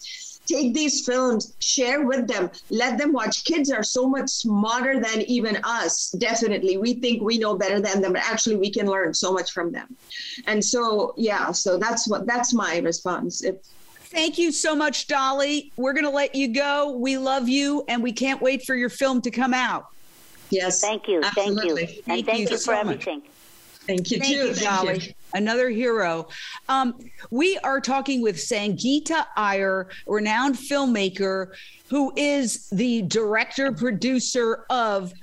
take 0.49 0.73
these 0.73 1.05
films, 1.05 1.55
share 1.59 2.05
with 2.05 2.27
them, 2.27 2.49
let 2.69 2.97
them 2.97 3.13
watch. 3.13 3.43
Kids 3.43 3.71
are 3.71 3.83
so 3.83 4.07
much 4.07 4.29
smarter 4.29 4.99
than 4.99 5.21
even 5.23 5.59
us, 5.63 6.09
definitely. 6.11 6.77
We 6.77 6.95
think 6.95 7.21
we 7.21 7.37
know 7.37 7.55
better 7.55 7.79
than 7.79 8.01
them, 8.01 8.13
but 8.13 8.23
actually 8.23 8.55
we 8.55 8.71
can 8.71 8.87
learn 8.87 9.13
so 9.13 9.31
much 9.31 9.51
from 9.51 9.71
them. 9.71 9.95
And 10.47 10.63
so, 10.63 11.13
yeah, 11.17 11.51
so 11.51 11.77
that's 11.77 12.07
what 12.07 12.25
that's 12.25 12.53
my 12.53 12.79
response. 12.79 13.43
If, 13.43 13.57
Thank 14.11 14.39
you 14.39 14.51
so 14.51 14.75
much, 14.75 15.05
Dolly. 15.05 15.71
We're 15.77 15.93
going 15.93 16.05
to 16.05 16.09
let 16.09 16.33
you 16.33 16.47
go. 16.47 16.97
We 16.97 17.19
love 17.19 17.47
you, 17.47 17.85
and 17.87 18.01
we 18.01 18.11
can't 18.11 18.41
wait 18.41 18.63
for 18.63 18.73
your 18.73 18.89
film 18.89 19.21
to 19.21 19.29
come 19.29 19.53
out. 19.53 19.89
Yes. 20.49 20.81
Thank 20.81 21.07
you. 21.07 21.21
Absolutely. 21.23 21.85
Thank 21.85 21.95
you. 21.95 22.01
Thank 22.01 22.07
and 22.07 22.25
thank 22.25 22.39
you, 22.39 22.47
you 22.49 22.57
so 22.57 22.71
for 22.71 22.77
everything. 22.79 23.19
Much. 23.19 23.29
Thank 23.85 24.09
you, 24.09 24.17
thank 24.17 24.33
too. 24.33 24.47
You, 24.47 24.53
Dolly. 24.55 24.97
You. 24.99 25.13
Another 25.33 25.69
hero. 25.69 26.27
Um, 26.67 26.95
we 27.29 27.57
are 27.59 27.79
talking 27.79 28.21
with 28.21 28.37
Sangita 28.37 29.25
Iyer, 29.35 29.89
renowned 30.07 30.55
filmmaker, 30.55 31.53
who 31.89 32.11
is 32.15 32.67
the 32.69 33.03
director 33.03 33.71
producer 33.71 34.65
of 34.69 35.13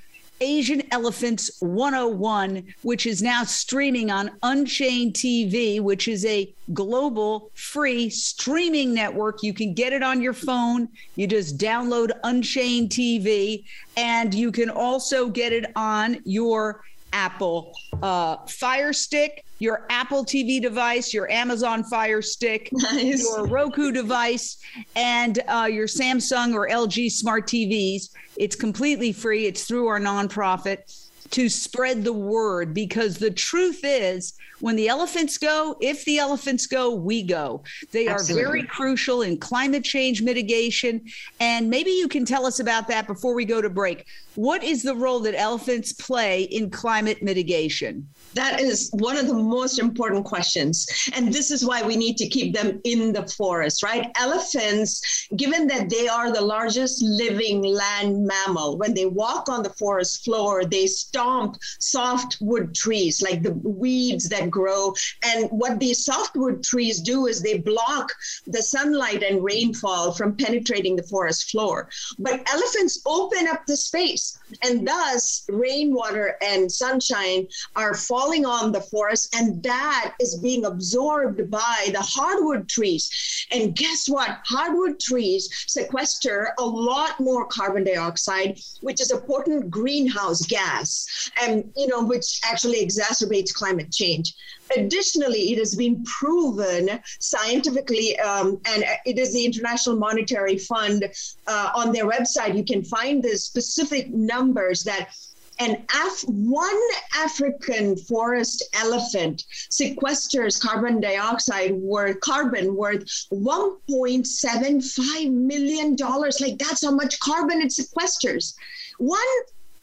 Asian 0.40 0.82
Elephants 0.92 1.50
101, 1.60 2.62
which 2.82 3.06
is 3.06 3.22
now 3.22 3.42
streaming 3.42 4.10
on 4.10 4.30
Unchained 4.42 5.14
TV, 5.14 5.80
which 5.80 6.08
is 6.08 6.24
a 6.26 6.52
global 6.74 7.50
free 7.54 8.10
streaming 8.10 8.92
network. 8.92 9.42
You 9.42 9.54
can 9.54 9.72
get 9.72 9.92
it 9.92 10.02
on 10.02 10.20
your 10.20 10.34
phone. 10.34 10.88
You 11.14 11.26
just 11.26 11.58
download 11.58 12.10
Unchained 12.24 12.90
TV, 12.90 13.64
and 13.96 14.34
you 14.34 14.52
can 14.52 14.68
also 14.68 15.28
get 15.28 15.52
it 15.52 15.72
on 15.74 16.18
your 16.24 16.82
Apple 17.12 17.74
uh, 18.02 18.36
Fire 18.46 18.92
Stick, 18.92 19.44
your 19.58 19.86
Apple 19.90 20.24
TV 20.24 20.60
device, 20.60 21.14
your 21.14 21.30
Amazon 21.30 21.84
Fire 21.84 22.22
Stick, 22.22 22.68
nice. 22.72 23.22
your 23.22 23.46
Roku 23.46 23.92
device, 23.92 24.58
and 24.94 25.40
uh, 25.48 25.68
your 25.70 25.86
Samsung 25.86 26.54
or 26.54 26.68
LG 26.68 27.10
smart 27.10 27.46
TVs. 27.46 28.10
It's 28.36 28.56
completely 28.56 29.12
free. 29.12 29.46
It's 29.46 29.64
through 29.64 29.86
our 29.86 30.00
nonprofit 30.00 31.05
to 31.30 31.48
spread 31.48 32.04
the 32.04 32.12
word 32.12 32.74
because 32.74 33.18
the 33.18 33.30
truth 33.30 33.80
is 33.82 34.34
when 34.60 34.76
the 34.76 34.88
elephants 34.88 35.36
go, 35.38 35.76
if 35.80 36.04
the 36.04 36.18
elephants 36.18 36.66
go, 36.66 36.94
we 36.94 37.22
go. 37.22 37.62
They 37.92 38.08
Absolutely. 38.08 38.42
are 38.42 38.46
very 38.46 38.62
crucial 38.62 39.22
in 39.22 39.38
climate 39.38 39.84
change 39.84 40.22
mitigation. 40.22 41.02
And 41.40 41.68
maybe 41.68 41.90
you 41.90 42.08
can 42.08 42.24
tell 42.24 42.46
us 42.46 42.60
about 42.60 42.88
that 42.88 43.06
before 43.06 43.34
we 43.34 43.44
go 43.44 43.60
to 43.60 43.68
break. 43.68 44.06
What 44.34 44.64
is 44.64 44.82
the 44.82 44.94
role 44.94 45.20
that 45.20 45.38
elephants 45.38 45.92
play 45.92 46.44
in 46.44 46.70
climate 46.70 47.22
mitigation? 47.22 48.08
That 48.36 48.60
is 48.60 48.90
one 48.92 49.16
of 49.16 49.26
the 49.26 49.34
most 49.34 49.78
important 49.78 50.26
questions. 50.26 50.86
And 51.14 51.32
this 51.32 51.50
is 51.50 51.64
why 51.64 51.82
we 51.82 51.96
need 51.96 52.18
to 52.18 52.28
keep 52.28 52.54
them 52.54 52.80
in 52.84 53.12
the 53.14 53.26
forest, 53.26 53.82
right? 53.82 54.10
Elephants, 54.20 55.26
given 55.36 55.66
that 55.68 55.88
they 55.88 56.06
are 56.06 56.30
the 56.30 56.42
largest 56.42 57.02
living 57.02 57.62
land 57.62 58.26
mammal, 58.26 58.76
when 58.76 58.92
they 58.92 59.06
walk 59.06 59.48
on 59.48 59.62
the 59.62 59.70
forest 59.70 60.22
floor, 60.22 60.66
they 60.66 60.86
stomp 60.86 61.56
softwood 61.80 62.74
trees 62.74 63.22
like 63.22 63.42
the 63.42 63.54
weeds 63.64 64.28
that 64.28 64.50
grow. 64.50 64.92
And 65.24 65.48
what 65.50 65.80
these 65.80 66.04
softwood 66.04 66.62
trees 66.62 67.00
do 67.00 67.26
is 67.28 67.40
they 67.40 67.58
block 67.58 68.12
the 68.46 68.62
sunlight 68.62 69.22
and 69.22 69.42
rainfall 69.42 70.12
from 70.12 70.36
penetrating 70.36 70.94
the 70.94 71.10
forest 71.14 71.50
floor. 71.50 71.88
But 72.18 72.46
elephants 72.52 73.00
open 73.06 73.48
up 73.48 73.64
the 73.66 73.78
space, 73.78 74.38
and 74.62 74.86
thus 74.86 75.44
rainwater 75.48 76.36
and 76.42 76.70
sunshine 76.70 77.48
are 77.74 77.94
falling 77.94 78.25
on 78.26 78.72
the 78.72 78.80
forest, 78.80 79.34
and 79.36 79.62
that 79.62 80.14
is 80.20 80.38
being 80.38 80.64
absorbed 80.64 81.50
by 81.50 81.88
the 81.92 82.00
hardwood 82.00 82.68
trees. 82.68 83.46
And 83.52 83.74
guess 83.76 84.08
what? 84.08 84.38
Hardwood 84.44 84.98
trees 84.98 85.48
sequester 85.68 86.52
a 86.58 86.64
lot 86.64 87.20
more 87.20 87.46
carbon 87.46 87.84
dioxide, 87.84 88.58
which 88.80 89.00
is 89.00 89.12
a 89.12 89.18
potent 89.20 89.70
greenhouse 89.70 90.44
gas, 90.46 91.30
and 91.40 91.70
you 91.76 91.86
know, 91.86 92.02
which 92.02 92.40
actually 92.44 92.84
exacerbates 92.84 93.54
climate 93.54 93.92
change. 93.92 94.34
Additionally, 94.76 95.52
it 95.52 95.58
has 95.58 95.76
been 95.76 96.02
proven 96.04 96.98
scientifically, 97.20 98.18
um, 98.18 98.60
and 98.66 98.84
it 99.04 99.18
is 99.18 99.32
the 99.32 99.44
International 99.44 99.96
Monetary 99.96 100.58
Fund 100.58 101.04
uh, 101.46 101.70
on 101.74 101.92
their 101.92 102.08
website. 102.08 102.56
You 102.56 102.64
can 102.64 102.82
find 102.82 103.22
the 103.22 103.36
specific 103.36 104.10
numbers 104.10 104.82
that 104.82 105.10
an 105.58 105.84
Af- 105.94 106.24
one 106.26 106.80
African 107.14 107.96
forest 107.96 108.64
elephant 108.74 109.44
sequesters 109.70 110.60
carbon 110.60 111.00
dioxide 111.00 111.74
worth 111.74 112.20
carbon 112.20 112.76
worth 112.76 113.04
1.75 113.32 115.30
million 115.32 115.96
dollars. 115.96 116.40
Like 116.40 116.58
that's 116.58 116.84
how 116.84 116.92
much 116.92 117.18
carbon 117.20 117.60
it 117.62 117.72
sequesters. 117.72 118.54
One 118.98 119.18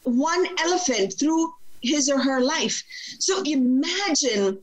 one 0.04 0.46
elephant 0.60 1.14
through 1.18 1.52
his 1.82 2.08
or 2.08 2.20
her 2.20 2.40
life. 2.40 2.82
So 3.18 3.42
imagine 3.42 4.58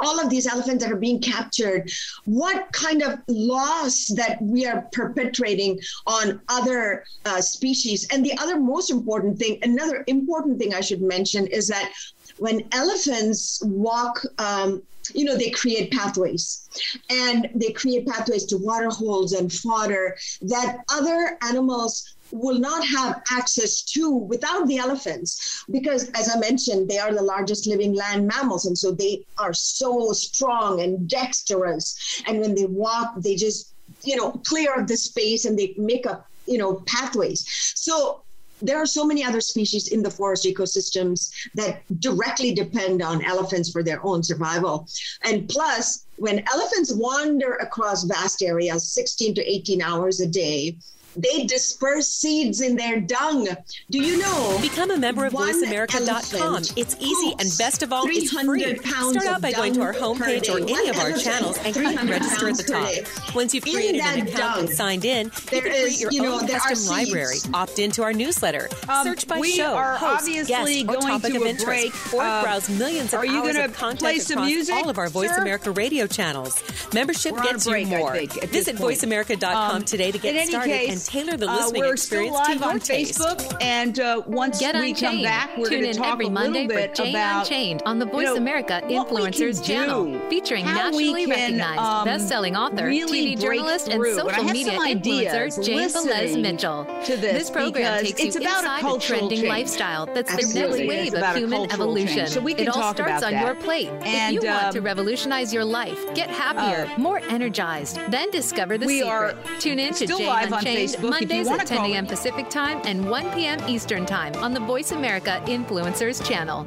all 0.00 0.20
of 0.20 0.30
these 0.30 0.46
elephants 0.46 0.82
that 0.84 0.92
are 0.92 0.96
being 0.96 1.20
captured, 1.20 1.90
what 2.24 2.70
kind 2.72 3.02
of 3.02 3.18
loss 3.28 4.06
that 4.16 4.40
we 4.40 4.66
are 4.66 4.88
perpetrating 4.92 5.78
on 6.06 6.40
other 6.48 7.04
uh, 7.24 7.40
species. 7.40 8.06
And 8.10 8.24
the 8.24 8.36
other 8.38 8.58
most 8.58 8.90
important 8.90 9.38
thing, 9.38 9.58
another 9.62 10.04
important 10.06 10.58
thing 10.58 10.74
I 10.74 10.80
should 10.80 11.02
mention 11.02 11.46
is 11.46 11.68
that 11.68 11.92
when 12.38 12.66
elephants 12.72 13.62
walk, 13.64 14.20
um, 14.38 14.82
you 15.12 15.24
know, 15.24 15.36
they 15.36 15.50
create 15.50 15.92
pathways 15.92 16.68
and 17.10 17.48
they 17.54 17.70
create 17.72 18.06
pathways 18.06 18.46
to 18.46 18.56
water 18.56 18.88
holes 18.88 19.32
and 19.34 19.52
fodder 19.52 20.16
that 20.42 20.78
other 20.90 21.36
animals 21.42 22.13
will 22.34 22.58
not 22.58 22.84
have 22.84 23.22
access 23.30 23.82
to 23.82 24.10
without 24.10 24.66
the 24.66 24.76
elephants 24.76 25.64
because 25.70 26.10
as 26.10 26.28
i 26.34 26.38
mentioned 26.38 26.88
they 26.88 26.98
are 26.98 27.14
the 27.14 27.22
largest 27.22 27.66
living 27.66 27.94
land 27.94 28.26
mammals. 28.26 28.66
And 28.66 28.76
so 28.76 28.90
they 28.90 29.24
are 29.38 29.54
so 29.54 30.12
strong 30.12 30.80
and 30.80 31.08
dexterous. 31.08 32.22
And 32.26 32.40
when 32.40 32.54
they 32.54 32.66
walk 32.66 33.14
they 33.18 33.36
just 33.36 33.74
you 34.02 34.16
know 34.16 34.32
clear 34.50 34.84
the 34.86 34.96
space 34.96 35.44
and 35.44 35.58
they 35.58 35.74
make 35.78 36.06
up 36.06 36.28
you 36.46 36.58
know 36.58 36.74
pathways. 36.86 37.46
So 37.74 38.22
there 38.62 38.78
are 38.78 38.86
so 38.86 39.04
many 39.04 39.22
other 39.24 39.40
species 39.40 39.88
in 39.88 40.02
the 40.02 40.10
forest 40.10 40.44
ecosystems 40.44 41.30
that 41.54 41.82
directly 42.00 42.54
depend 42.54 43.02
on 43.02 43.24
elephants 43.24 43.70
for 43.70 43.82
their 43.82 44.04
own 44.04 44.22
survival. 44.22 44.88
And 45.22 45.48
plus, 45.48 46.06
when 46.16 46.44
elephants 46.52 46.92
wander 46.94 47.54
across 47.54 48.04
vast 48.04 48.42
areas 48.42 48.90
16 48.92 49.34
to 49.34 49.42
18 49.42 49.82
hours 49.82 50.20
a 50.20 50.26
day, 50.26 50.76
they 51.16 51.44
disperse 51.44 52.08
seeds 52.08 52.60
in 52.60 52.76
their 52.76 53.00
dung. 53.00 53.48
Do 53.90 53.98
you 53.98 54.18
know? 54.18 54.58
Become 54.60 54.90
a 54.90 54.98
member 54.98 55.26
of 55.26 55.32
VoiceAmerica.com. 55.32 56.62
It's 56.76 56.96
easy 57.00 57.34
and 57.38 57.50
best 57.58 57.82
of 57.82 57.92
all, 57.92 58.04
it's 58.06 58.32
free. 58.32 58.76
Start 58.76 59.26
out 59.26 59.42
by 59.42 59.52
going 59.52 59.74
to 59.74 59.82
our 59.82 59.94
homepage 59.94 60.52
or 60.52 60.58
any 60.58 60.88
of 60.88 60.96
our 60.98 61.12
channels 61.12 61.58
and 61.58 61.74
click 61.74 62.02
register 62.02 62.48
at 62.48 62.56
the 62.56 62.62
top. 62.64 63.34
Once 63.34 63.54
you've 63.54 63.64
created 63.64 64.00
an 64.00 64.26
account 64.26 64.36
dung, 64.36 64.58
and 64.60 64.68
signed 64.70 65.04
in, 65.04 65.26
you 65.26 65.30
can 65.30 65.60
create 65.60 66.00
your 66.00 66.10
you 66.10 66.22
know, 66.22 66.40
own 66.40 66.46
custom 66.46 66.92
library. 66.92 67.36
Opt 67.52 67.78
into 67.78 68.02
our 68.02 68.12
newsletter. 68.12 68.68
Um, 68.88 69.04
Search 69.04 69.26
by 69.26 69.40
show, 69.40 69.76
host, 69.76 70.26
guest, 70.48 70.88
or 70.88 70.96
topic 70.96 71.34
of 71.34 71.42
interest. 71.42 71.64
Break. 71.64 72.14
Or 72.14 72.22
uh, 72.22 72.42
browse 72.42 72.68
millions 72.68 73.12
of 73.14 73.24
hours 73.24 73.56
of 73.56 73.74
content 73.74 74.30
across 74.30 74.46
music? 74.46 74.74
all 74.74 74.90
of 74.90 74.98
our 74.98 75.08
Voice 75.08 75.30
sure. 75.30 75.42
America 75.42 75.70
radio 75.70 76.06
channels. 76.06 76.62
Membership 76.92 77.36
gets 77.36 77.66
break, 77.66 77.88
you 77.88 77.98
more. 77.98 78.12
Visit 78.12 78.76
VoiceAmerica.com 78.76 79.76
um, 79.76 79.84
today 79.84 80.10
to 80.10 80.18
get 80.18 80.48
started 80.48 80.70
case, 80.70 80.90
and 80.90 81.00
tailor 81.04 81.36
the 81.36 81.48
uh, 81.48 81.56
listening 81.56 81.82
uh, 81.82 81.86
we're 81.86 81.92
experience 81.92 82.36
still 82.36 82.54
live 82.54 82.60
to 82.60 82.68
on 82.68 82.80
taste. 82.80 83.18
Facebook, 83.18 83.62
and 83.62 84.00
uh, 84.00 84.22
once 84.26 84.58
Get 84.58 84.80
we 84.80 84.92
come 84.94 85.22
back, 85.22 85.56
we're 85.56 85.68
Tune 85.68 85.84
in 85.84 86.02
every 86.02 86.28
Monday 86.28 86.66
for 86.66 86.94
Jay 86.94 87.10
about, 87.10 87.42
Unchained 87.42 87.82
on 87.86 87.98
the 87.98 88.06
Voice 88.06 88.26
you 88.26 88.34
know, 88.34 88.36
America 88.36 88.80
Influencers 88.84 89.64
channel, 89.64 90.20
featuring 90.28 90.64
nationally 90.64 91.26
can, 91.26 91.30
recognized 91.30 91.80
um, 91.80 92.04
best-selling 92.04 92.56
author, 92.56 92.88
TV 92.88 93.38
journalist, 93.38 93.88
and 93.88 94.02
social 94.16 94.44
media 94.44 94.78
influencer 94.78 95.64
Jane 95.64 95.88
Velez 95.88 96.40
Mitchell. 96.40 96.84
To 97.04 97.16
this, 97.16 97.20
this 97.20 97.50
program 97.50 98.02
takes 98.02 98.20
it's 98.20 98.34
you 98.36 98.40
about 98.42 98.64
inside 98.64 98.84
a 98.84 98.92
the 98.92 98.98
trending 98.98 99.38
change. 99.38 99.48
lifestyle 99.48 100.06
that's 100.06 100.32
Absolutely. 100.32 100.86
the 100.86 100.86
next 100.86 101.12
wave 101.12 101.22
of 101.22 101.36
human 101.36 101.72
evolution. 101.72 102.16
Change. 102.16 102.30
So 102.30 102.40
we 102.40 102.54
can 102.54 102.64
it 102.64 102.68
all 102.68 102.74
talk 102.74 102.96
starts 102.96 103.22
about 103.22 103.24
on 103.24 103.32
that. 103.32 103.44
your 103.44 103.54
plate. 103.56 103.88
And, 104.04 104.36
if 104.36 104.42
you 104.42 104.48
want 104.48 104.72
to 104.72 104.78
um, 104.78 104.84
revolutionize 104.84 105.52
your 105.52 105.64
life, 105.64 106.02
get 106.14 106.30
happier, 106.30 106.90
uh, 106.90 106.98
more 106.98 107.20
energized, 107.28 107.98
then 108.08 108.30
discover 108.30 108.78
the 108.78 108.86
we 108.86 109.00
secret. 109.00 109.10
are 109.10 109.34
Tune 109.58 109.78
in 109.78 109.94
to 109.94 110.06
Jane 110.06 110.26
live 110.26 110.52
on 110.52 110.58
Unchained 110.58 110.93
Facebook. 110.96 111.10
Mondays 111.10 111.48
at 111.48 111.66
10 111.66 111.84
a.m. 111.92 112.06
Pacific 112.06 112.48
Time 112.48 112.80
and 112.84 113.08
1 113.08 113.30
p.m. 113.32 113.58
Eastern 113.68 114.06
Time 114.06 114.34
on 114.36 114.52
the 114.52 114.60
Voice 114.60 114.92
America 114.92 115.42
Influencers 115.46 116.24
channel. 116.26 116.66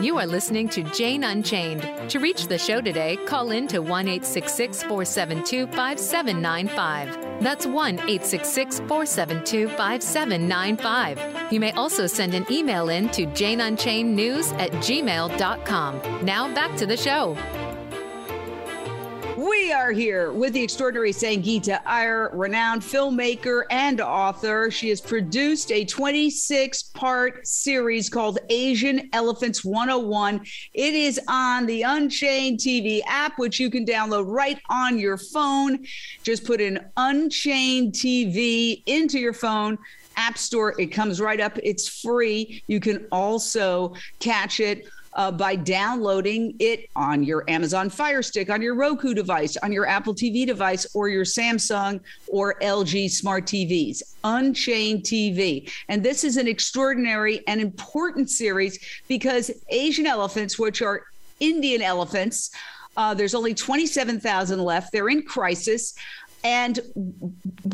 You 0.00 0.16
are 0.16 0.26
listening 0.26 0.70
to 0.70 0.82
Jane 0.82 1.24
Unchained. 1.24 1.82
To 2.08 2.20
reach 2.20 2.46
the 2.46 2.56
show 2.56 2.80
today, 2.80 3.18
call 3.26 3.50
in 3.50 3.68
to 3.68 3.80
1 3.80 4.06
472 4.06 5.66
5795. 5.66 7.42
That's 7.42 7.66
1 7.66 7.98
472 7.98 9.68
5795. 9.68 11.52
You 11.52 11.60
may 11.60 11.72
also 11.72 12.06
send 12.06 12.32
an 12.32 12.46
email 12.50 12.88
in 12.88 13.10
to 13.10 13.26
janeunchainednews 13.26 14.58
at 14.58 14.70
gmail.com. 14.70 16.24
Now 16.24 16.54
back 16.54 16.74
to 16.78 16.86
the 16.86 16.96
show. 16.96 17.36
We 19.50 19.72
are 19.72 19.90
here 19.90 20.30
with 20.30 20.52
the 20.52 20.62
extraordinary 20.62 21.12
Sangita 21.12 21.80
Iyer, 21.84 22.30
renowned 22.32 22.82
filmmaker 22.82 23.64
and 23.68 24.00
author. 24.00 24.70
She 24.70 24.90
has 24.90 25.00
produced 25.00 25.72
a 25.72 25.84
26 25.84 26.84
part 26.94 27.44
series 27.44 28.08
called 28.08 28.38
Asian 28.48 29.10
Elephants 29.12 29.64
101. 29.64 30.46
It 30.72 30.94
is 30.94 31.18
on 31.26 31.66
the 31.66 31.82
Unchained 31.82 32.60
TV 32.60 33.00
app, 33.08 33.40
which 33.40 33.58
you 33.58 33.70
can 33.70 33.84
download 33.84 34.26
right 34.28 34.60
on 34.70 35.00
your 35.00 35.16
phone. 35.18 35.84
Just 36.22 36.44
put 36.44 36.60
in 36.60 36.78
Unchained 36.96 37.94
TV 37.94 38.84
into 38.86 39.18
your 39.18 39.32
phone. 39.32 39.78
App 40.16 40.38
Store, 40.38 40.80
it 40.80 40.92
comes 40.92 41.20
right 41.20 41.40
up. 41.40 41.58
It's 41.60 41.88
free. 41.88 42.62
You 42.68 42.78
can 42.78 43.08
also 43.10 43.94
catch 44.20 44.60
it 44.60 44.86
uh, 45.14 45.30
by 45.30 45.56
downloading 45.56 46.54
it 46.58 46.88
on 46.94 47.22
your 47.22 47.48
Amazon 47.48 47.90
Fire 47.90 48.22
Stick, 48.22 48.50
on 48.50 48.62
your 48.62 48.74
Roku 48.74 49.14
device, 49.14 49.56
on 49.58 49.72
your 49.72 49.86
Apple 49.86 50.14
TV 50.14 50.46
device, 50.46 50.86
or 50.94 51.08
your 51.08 51.24
Samsung 51.24 52.00
or 52.28 52.54
LG 52.60 53.10
smart 53.10 53.44
TVs. 53.44 54.02
Unchained 54.22 55.02
TV. 55.02 55.70
And 55.88 56.02
this 56.02 56.24
is 56.24 56.36
an 56.36 56.46
extraordinary 56.46 57.46
and 57.48 57.60
important 57.60 58.30
series 58.30 58.78
because 59.08 59.50
Asian 59.68 60.06
elephants, 60.06 60.58
which 60.58 60.82
are 60.82 61.04
Indian 61.40 61.82
elephants, 61.82 62.50
uh, 62.96 63.14
there's 63.14 63.34
only 63.34 63.54
27,000 63.54 64.58
left. 64.60 64.92
They're 64.92 65.08
in 65.08 65.22
crisis 65.22 65.94
and 66.42 66.80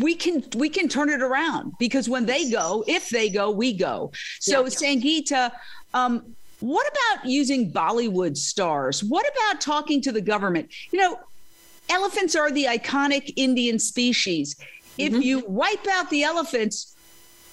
we 0.01 0.15
can 0.15 0.43
we 0.57 0.69
can 0.69 0.89
turn 0.89 1.09
it 1.09 1.23
around 1.23 1.73
because 1.79 2.09
when 2.09 2.27
they 2.27 2.51
go 2.51 2.83
if 2.89 3.09
they 3.11 3.29
go 3.29 3.49
we 3.49 3.73
go 3.73 4.11
so 4.41 4.63
yeah. 4.63 4.69
sangita 4.69 5.53
um, 5.95 6.35
what 6.61 6.87
about 6.89 7.27
using 7.27 7.71
Bollywood 7.71 8.37
stars? 8.37 9.05
What 9.05 9.27
about 9.33 9.61
talking 9.61 10.01
to 10.03 10.13
the 10.13 10.21
government? 10.21 10.73
You 10.91 11.01
know, 11.01 11.19
elephants 11.91 12.35
are 12.35 12.51
the 12.51 12.65
iconic 12.65 13.33
Indian 13.37 13.79
species. 13.79 14.57
If 14.99 15.13
mm-hmm. 15.13 15.23
you 15.23 15.45
wipe 15.47 15.87
out 15.91 16.09
the 16.11 16.23
elephants, 16.23 16.97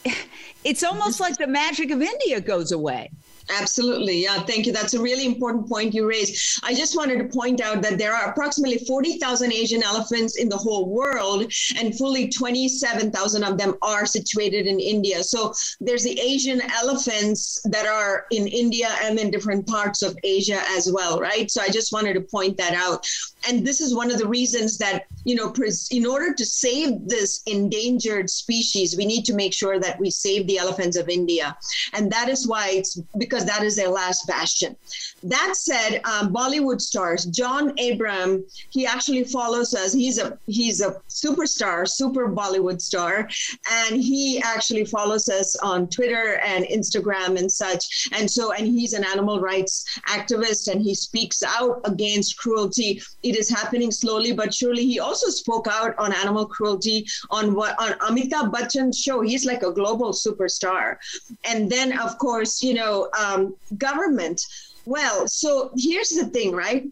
it's 0.63 0.83
almost 0.83 1.19
like 1.19 1.37
the 1.37 1.47
magic 1.47 1.91
of 1.91 2.01
India 2.01 2.39
goes 2.39 2.71
away. 2.71 3.11
Absolutely. 3.49 4.23
Yeah, 4.23 4.39
thank 4.43 4.65
you. 4.65 4.71
That's 4.71 4.93
a 4.93 5.01
really 5.01 5.25
important 5.25 5.67
point 5.67 5.93
you 5.93 6.07
raised. 6.07 6.61
I 6.63 6.73
just 6.73 6.95
wanted 6.95 7.17
to 7.19 7.25
point 7.25 7.61
out 7.61 7.81
that 7.81 7.97
there 7.97 8.13
are 8.13 8.29
approximately 8.29 8.77
40,000 8.79 9.51
Asian 9.51 9.83
elephants 9.83 10.37
in 10.37 10.47
the 10.47 10.57
whole 10.57 10.89
world, 10.89 11.51
and 11.77 11.97
fully 11.97 12.29
27,000 12.29 13.43
of 13.43 13.57
them 13.57 13.75
are 13.81 14.05
situated 14.05 14.65
in 14.65 14.79
India. 14.79 15.23
So 15.23 15.53
there's 15.81 16.03
the 16.03 16.19
Asian 16.19 16.61
elephants 16.71 17.61
that 17.65 17.85
are 17.85 18.25
in 18.31 18.47
India 18.47 18.89
and 19.03 19.19
in 19.19 19.29
different 19.29 19.67
parts 19.67 20.01
of 20.03 20.17
Asia 20.23 20.61
as 20.69 20.91
well, 20.91 21.19
right? 21.19 21.51
So 21.51 21.61
I 21.61 21.67
just 21.67 21.91
wanted 21.91 22.13
to 22.13 22.21
point 22.21 22.55
that 22.57 22.73
out. 22.73 23.05
And 23.47 23.65
this 23.65 23.81
is 23.81 23.95
one 23.95 24.11
of 24.11 24.17
the 24.17 24.27
reasons 24.27 24.77
that, 24.77 25.05
you 25.25 25.35
know, 25.35 25.53
in 25.91 26.05
order 26.05 26.33
to 26.33 26.45
save 26.45 27.07
this 27.07 27.41
endangered 27.45 28.29
species, 28.29 28.97
we 28.97 29.05
need 29.05 29.25
to 29.25 29.33
make 29.33 29.53
sure 29.53 29.79
that 29.79 29.99
we 29.99 30.09
save 30.09 30.47
the 30.47 30.57
elephants 30.57 30.97
of 30.97 31.09
India. 31.09 31.57
And 31.93 32.11
that 32.11 32.29
is 32.29 32.47
why 32.47 32.69
it's 32.69 32.99
because 33.17 33.45
that 33.45 33.63
is 33.63 33.75
their 33.75 33.89
last 33.89 34.27
bastion. 34.27 34.75
That 35.23 35.53
said, 35.55 36.01
um, 36.05 36.33
Bollywood 36.33 36.81
stars 36.81 37.25
John 37.25 37.73
Abraham, 37.77 38.45
he 38.69 38.85
actually 38.85 39.23
follows 39.23 39.73
us. 39.73 39.93
He's 39.93 40.17
a 40.19 40.37
he's 40.47 40.81
a 40.81 41.01
superstar, 41.13 41.87
super 41.87 42.27
Bollywood 42.29 42.81
star, 42.81 43.29
and 43.71 44.01
he 44.01 44.41
actually 44.43 44.85
follows 44.85 45.29
us 45.29 45.55
on 45.57 45.87
Twitter 45.87 46.39
and 46.43 46.65
Instagram 46.65 47.37
and 47.37 47.51
such. 47.51 48.09
And 48.11 48.29
so, 48.29 48.51
and 48.51 48.67
he's 48.67 48.93
an 48.93 49.03
animal 49.03 49.39
rights 49.39 49.85
activist, 50.07 50.71
and 50.71 50.81
he 50.81 50.95
speaks 50.95 51.43
out 51.43 51.81
against 51.85 52.37
cruelty. 52.37 53.01
It 53.21 53.37
is 53.37 53.49
happening 53.49 53.91
slowly 53.91 54.33
but 54.33 54.53
surely. 54.53 54.85
He 54.85 54.99
also 54.99 55.29
spoke 55.29 55.67
out 55.69 55.97
on 55.97 56.13
animal 56.13 56.45
cruelty 56.45 57.05
on 57.29 57.53
what 57.53 57.75
on 57.79 57.93
Amitabh 57.99 58.51
Bachchan's 58.51 58.97
show. 58.97 59.21
He's 59.21 59.45
like 59.45 59.63
a 59.63 59.71
global 59.71 60.11
superstar. 60.11 60.97
And 61.45 61.69
then, 61.69 61.97
of 61.97 62.17
course, 62.17 62.63
you 62.63 62.73
know 62.73 63.09
um, 63.17 63.55
government. 63.77 64.41
Well, 64.85 65.27
so 65.27 65.71
here's 65.77 66.09
the 66.09 66.25
thing, 66.25 66.51
right? 66.53 66.85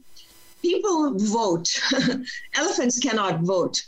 People 0.62 1.14
vote. 1.18 1.70
Elephants 2.56 3.00
cannot 3.00 3.42
vote. 3.42 3.84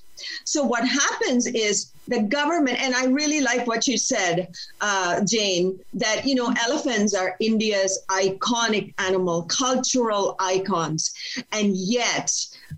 So 0.46 0.64
what 0.64 0.88
happens 0.88 1.48
is 1.48 1.92
the 2.08 2.22
government, 2.24 2.82
and 2.82 2.96
I 2.96 3.06
really 3.06 3.42
like 3.42 3.66
what 3.66 3.88
you 3.88 3.98
said, 3.98 4.54
uh, 4.82 5.22
Jane, 5.26 5.80
that 5.94 6.26
you 6.26 6.36
know 6.36 6.54
elephants 6.66 7.14
are 7.14 7.36
India's 7.40 8.04
iconic 8.10 8.94
animal, 9.00 9.44
cultural 9.44 10.36
icons, 10.40 11.14
and 11.52 11.76
yet 11.76 12.32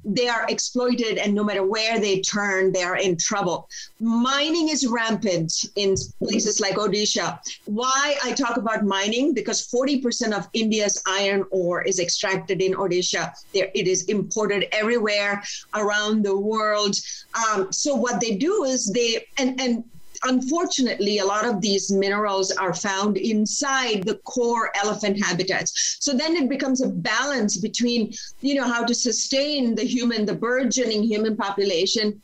they 0.05 0.27
are 0.27 0.45
exploited, 0.49 1.17
and 1.17 1.33
no 1.33 1.43
matter 1.43 1.65
where 1.65 1.99
they 1.99 2.21
turn, 2.21 2.71
they 2.71 2.83
are 2.83 2.97
in 2.97 3.17
trouble. 3.17 3.67
Mining 3.99 4.69
is 4.69 4.85
rampant 4.85 5.51
in 5.75 5.95
places 6.19 6.59
like 6.59 6.75
Odisha. 6.75 7.39
Why 7.65 8.17
I 8.23 8.31
talk 8.33 8.57
about 8.57 8.85
mining? 8.85 9.33
Because 9.33 9.67
40% 9.67 10.31
of 10.37 10.47
India's 10.53 11.01
iron 11.07 11.45
ore 11.49 11.81
is 11.81 11.99
extracted 11.99 12.61
in 12.61 12.73
Odisha. 12.73 13.31
There, 13.53 13.69
it 13.73 13.87
is 13.87 14.03
imported 14.05 14.67
everywhere 14.71 15.43
around 15.73 16.23
the 16.23 16.37
world. 16.37 16.95
Um, 17.33 17.71
so 17.71 17.95
what 17.95 18.21
they 18.21 18.35
do 18.35 18.63
is 18.63 18.91
they 18.91 19.25
and 19.37 19.59
and 19.59 19.83
unfortunately, 20.25 21.19
a 21.19 21.25
lot 21.25 21.45
of 21.45 21.61
these 21.61 21.91
minerals 21.91 22.51
are 22.51 22.73
found 22.73 23.17
inside 23.17 24.03
the 24.03 24.15
core 24.25 24.71
elephant 24.75 25.23
habitats. 25.23 25.97
So 25.99 26.13
then 26.13 26.35
it 26.35 26.49
becomes 26.49 26.81
a 26.81 26.89
balance 26.89 27.57
between, 27.57 28.13
you 28.41 28.55
know, 28.55 28.67
how 28.67 28.83
to 28.83 28.93
sustain 28.93 29.75
the 29.75 29.83
human, 29.83 30.25
the 30.25 30.35
burgeoning 30.35 31.03
human 31.03 31.35
population 31.35 32.21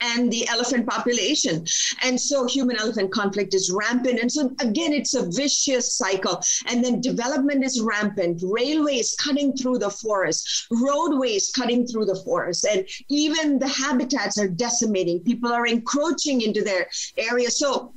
and 0.00 0.30
the 0.32 0.48
elephant 0.48 0.86
population. 0.86 1.64
And 2.02 2.20
so 2.20 2.46
human 2.46 2.76
elephant 2.76 3.12
conflict 3.12 3.54
is 3.54 3.70
rampant. 3.70 4.20
And 4.20 4.30
so 4.30 4.50
again, 4.60 4.92
it's 4.92 5.14
a 5.14 5.28
vicious 5.30 5.94
cycle. 5.94 6.40
And 6.66 6.84
then 6.84 7.00
development 7.00 7.64
is 7.64 7.80
rampant, 7.80 8.42
railways 8.44 9.14
cutting 9.16 9.56
through 9.56 9.78
the 9.78 9.90
forest, 9.90 10.66
roadways 10.70 11.50
cutting 11.50 11.86
through 11.86 12.06
the 12.06 12.20
forest, 12.24 12.64
and 12.64 12.86
even 13.08 13.58
the 13.58 13.68
habitats 13.68 14.38
are 14.38 14.48
decimating. 14.48 15.20
People 15.20 15.52
are 15.52 15.66
encroaching 15.66 16.40
into 16.42 16.62
their 16.62 16.88
area. 17.16 17.50
So 17.50 17.92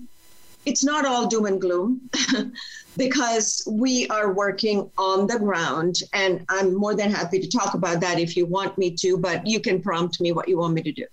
it's 0.66 0.84
not 0.84 1.06
all 1.06 1.28
doom 1.28 1.46
and 1.46 1.60
gloom. 1.60 2.10
because 2.98 3.68
we 3.70 4.08
are 4.10 4.34
working 4.34 4.89
on 4.98 5.28
the 5.28 5.39
ground. 5.39 5.98
And 6.13 6.46
I'm 6.50 6.76
more 6.76 6.96
than 6.96 7.12
happy 7.12 7.39
to 7.39 7.50
talk 7.50 7.74
about 7.74 8.00
that 8.02 8.20
if 8.20 8.38
you 8.38 8.46
want 8.46 8.78
me 8.78 8.92
to, 8.98 9.18
but 9.18 9.46
you 9.48 9.60
can 9.60 9.82
prompt 9.82 10.22
me 10.22 10.32
what 10.32 10.48
you 10.48 10.58
want 10.58 10.74
me 10.74 10.84
to 10.84 10.92
do. 10.92 11.06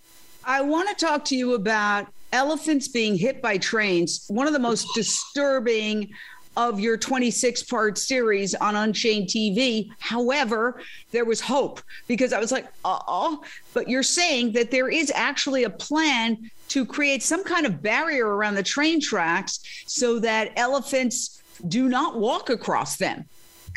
I 0.44 0.62
want 0.62 0.88
to 0.88 0.94
talk 1.05 1.24
to 1.26 1.37
you 1.37 1.55
about 1.55 2.07
elephants 2.33 2.88
being 2.88 3.16
hit 3.16 3.42
by 3.42 3.59
trains. 3.59 4.24
One 4.29 4.46
of 4.46 4.53
the 4.53 4.59
most 4.59 4.88
disturbing 4.94 6.11
of 6.57 6.81
your 6.81 6.96
26 6.96 7.62
part 7.64 7.98
series 7.98 8.55
on 8.55 8.74
Unchained 8.74 9.29
TV. 9.29 9.90
However, 9.98 10.81
there 11.12 11.24
was 11.24 11.40
hope 11.40 11.81
because 12.09 12.33
I 12.33 12.40
was 12.40 12.53
like, 12.53 12.66
oh, 12.85 13.42
but 13.72 13.88
you're 13.88 14.03
saying 14.03 14.53
that 14.53 14.70
there 14.70 14.88
is 14.88 15.12
actually 15.14 15.64
a 15.64 15.70
plan 15.70 16.50
to 16.68 16.85
create 16.85 17.22
some 17.22 17.44
kind 17.44 17.66
of 17.66 17.83
barrier 17.83 18.26
around 18.26 18.55
the 18.55 18.62
train 18.62 19.00
tracks 19.00 19.61
so 19.87 20.18
that 20.20 20.53
elephants 20.57 21.42
do 21.68 21.88
not 21.88 22.18
walk 22.18 22.50
across 22.50 22.96
them. 22.96 23.24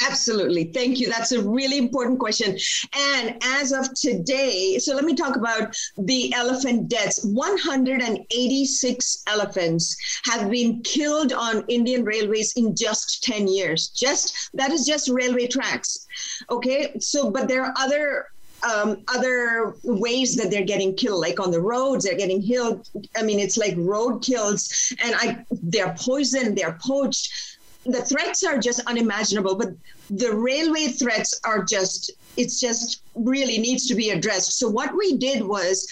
Absolutely. 0.01 0.65
Thank 0.65 0.99
you. 0.99 1.09
That's 1.09 1.31
a 1.31 1.41
really 1.41 1.77
important 1.77 2.19
question. 2.19 2.57
And 2.95 3.37
as 3.43 3.71
of 3.71 3.93
today, 3.93 4.77
so 4.79 4.95
let 4.95 5.05
me 5.05 5.15
talk 5.15 5.35
about 5.35 5.75
the 5.97 6.33
elephant 6.33 6.89
deaths. 6.89 7.23
186 7.23 9.23
elephants 9.27 9.95
have 10.25 10.49
been 10.49 10.81
killed 10.81 11.33
on 11.33 11.63
Indian 11.67 12.03
railways 12.03 12.53
in 12.53 12.75
just 12.75 13.23
10 13.23 13.47
years. 13.47 13.89
Just 13.89 14.49
that 14.53 14.71
is 14.71 14.85
just 14.85 15.09
railway 15.09 15.47
tracks. 15.47 16.07
Okay. 16.49 16.97
So, 16.99 17.29
but 17.29 17.47
there 17.47 17.63
are 17.63 17.73
other 17.77 18.27
um, 18.63 19.03
other 19.13 19.75
ways 19.83 20.35
that 20.35 20.49
they're 20.49 20.63
getting 20.63 20.95
killed, 20.95 21.21
like 21.21 21.39
on 21.39 21.51
the 21.51 21.59
roads, 21.59 22.05
they're 22.05 22.17
getting 22.17 22.41
killed. 22.41 22.89
I 23.15 23.23
mean, 23.23 23.39
it's 23.39 23.57
like 23.57 23.75
road 23.77 24.23
kills, 24.23 24.93
and 25.03 25.15
I 25.15 25.45
they're 25.51 25.95
poisoned, 25.99 26.57
they're 26.57 26.77
poached. 26.81 27.52
The 27.85 28.01
threats 28.01 28.43
are 28.43 28.57
just 28.57 28.79
unimaginable, 28.87 29.55
but 29.55 29.69
the 30.09 30.33
railway 30.33 30.87
threats 30.87 31.39
are 31.43 31.63
just 31.63 32.11
it's 32.37 32.59
just 32.59 33.01
really 33.15 33.57
needs 33.57 33.87
to 33.87 33.95
be 33.95 34.09
addressed. 34.09 34.57
So 34.57 34.69
what 34.69 34.95
we 34.95 35.17
did 35.17 35.43
was 35.43 35.87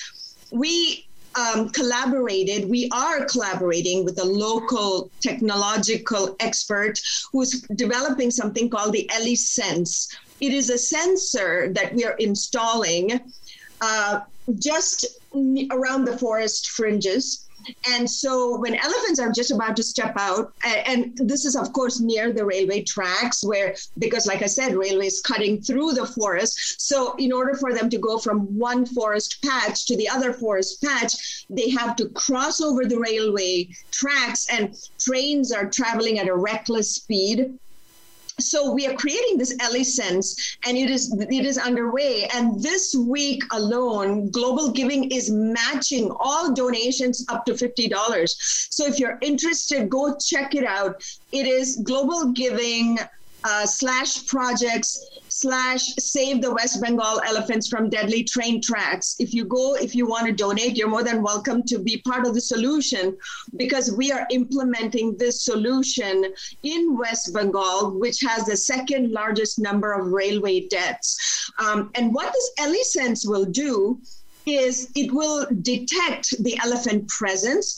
we 0.51 1.05
um, 1.35 1.69
collaborated, 1.69 2.69
we 2.69 2.89
are 2.91 3.25
collaborating 3.25 4.03
with 4.03 4.19
a 4.19 4.25
local 4.25 5.09
technological 5.21 6.35
expert 6.39 6.99
who's 7.31 7.61
developing 7.75 8.31
something 8.31 8.69
called 8.69 8.93
the 8.93 9.09
Ellie 9.11 9.35
Sense. 9.35 10.13
It 10.41 10.53
is 10.53 10.69
a 10.69 10.77
sensor 10.77 11.71
that 11.73 11.93
we 11.93 12.03
are 12.03 12.15
installing 12.17 13.21
uh, 13.79 14.21
just 14.59 15.05
around 15.71 16.05
the 16.05 16.17
forest 16.17 16.69
fringes 16.69 17.47
and 17.89 18.09
so 18.09 18.57
when 18.59 18.76
elephants 18.76 19.20
are 19.20 19.32
just 19.32 19.51
about 19.51 19.76
to 19.78 19.84
step 19.84 20.14
out, 20.18 20.53
and 20.64 21.18
this 21.18 21.45
is, 21.45 21.55
of 21.55 21.74
course, 21.74 21.99
near 21.99 22.32
the 22.32 22.45
railway 22.45 22.84
tracks, 22.84 23.43
where, 23.43 23.76
because 23.97 24.26
like 24.28 24.41
I 24.41 24.47
said, 24.47 24.76
railway 24.76 25.07
is 25.07 25.22
cutting 25.22 25.62
through 25.62 25.93
the 25.93 26.05
forest. 26.05 26.82
So 26.82 27.16
in 27.18 27.32
order 27.32 27.53
for 27.55 27.74
them 27.74 27.89
to 27.89 27.97
go 27.97 28.18
from 28.18 28.41
one 28.57 28.86
forest 28.86 29.43
patch 29.43 29.86
to 29.88 29.97
the 29.97 30.09
other 30.09 30.34
forest 30.34 30.82
patch, 30.84 31.45
they 31.49 31.70
have 31.70 31.95
to 31.97 32.09
cross 32.09 32.62
over 32.62 32.86
the 32.86 32.99
railway 32.99 33.70
tracks, 33.91 34.47
and 34.51 34.76
trains 34.99 35.51
are 35.51 35.70
traveling 35.70 36.20
at 36.20 36.28
a 36.28 36.36
reckless 36.36 36.95
speed 36.95 37.57
so 38.41 38.71
we 38.71 38.87
are 38.87 38.93
creating 38.93 39.37
this 39.37 39.55
Ellie 39.59 39.83
Sense, 39.83 40.57
and 40.65 40.77
it 40.77 40.89
is 40.89 41.13
it 41.19 41.45
is 41.45 41.57
underway. 41.57 42.27
And 42.33 42.61
this 42.61 42.95
week 42.95 43.43
alone, 43.51 44.29
Global 44.31 44.71
Giving 44.71 45.11
is 45.11 45.29
matching 45.29 46.11
all 46.19 46.53
donations 46.53 47.25
up 47.29 47.45
to 47.45 47.57
fifty 47.57 47.87
dollars. 47.87 48.35
So 48.69 48.85
if 48.85 48.99
you're 48.99 49.17
interested, 49.21 49.89
go 49.89 50.15
check 50.17 50.55
it 50.55 50.63
out. 50.65 51.03
It 51.31 51.47
is 51.47 51.77
Global 51.83 52.31
Giving 52.31 52.97
uh, 53.43 53.65
slash 53.65 54.25
projects 54.27 55.03
slash 55.41 55.83
save 55.97 56.39
the 56.39 56.53
West 56.53 56.79
Bengal 56.81 57.19
elephants 57.25 57.67
from 57.67 57.89
deadly 57.89 58.23
train 58.23 58.61
tracks. 58.61 59.15
If 59.17 59.33
you 59.33 59.43
go, 59.45 59.73
if 59.75 59.95
you 59.95 60.05
want 60.05 60.27
to 60.27 60.31
donate, 60.31 60.77
you're 60.77 60.87
more 60.87 61.03
than 61.03 61.23
welcome 61.23 61.63
to 61.63 61.79
be 61.79 61.97
part 61.97 62.27
of 62.27 62.35
the 62.35 62.41
solution 62.41 63.17
because 63.57 63.91
we 63.91 64.11
are 64.11 64.27
implementing 64.29 65.17
this 65.17 65.43
solution 65.43 66.31
in 66.61 66.95
West 66.95 67.33
Bengal, 67.33 67.99
which 67.99 68.19
has 68.21 68.45
the 68.45 68.55
second 68.55 69.11
largest 69.11 69.57
number 69.57 69.93
of 69.93 70.11
railway 70.11 70.67
deaths. 70.67 71.51
Um, 71.57 71.89
and 71.95 72.13
what 72.13 72.31
this 72.31 72.51
Ellie 72.59 72.83
Sense 72.83 73.25
will 73.25 73.45
do 73.45 73.99
is 74.45 74.91
it 74.95 75.11
will 75.11 75.47
detect 75.63 76.35
the 76.43 76.57
elephant 76.63 77.07
presence 77.07 77.75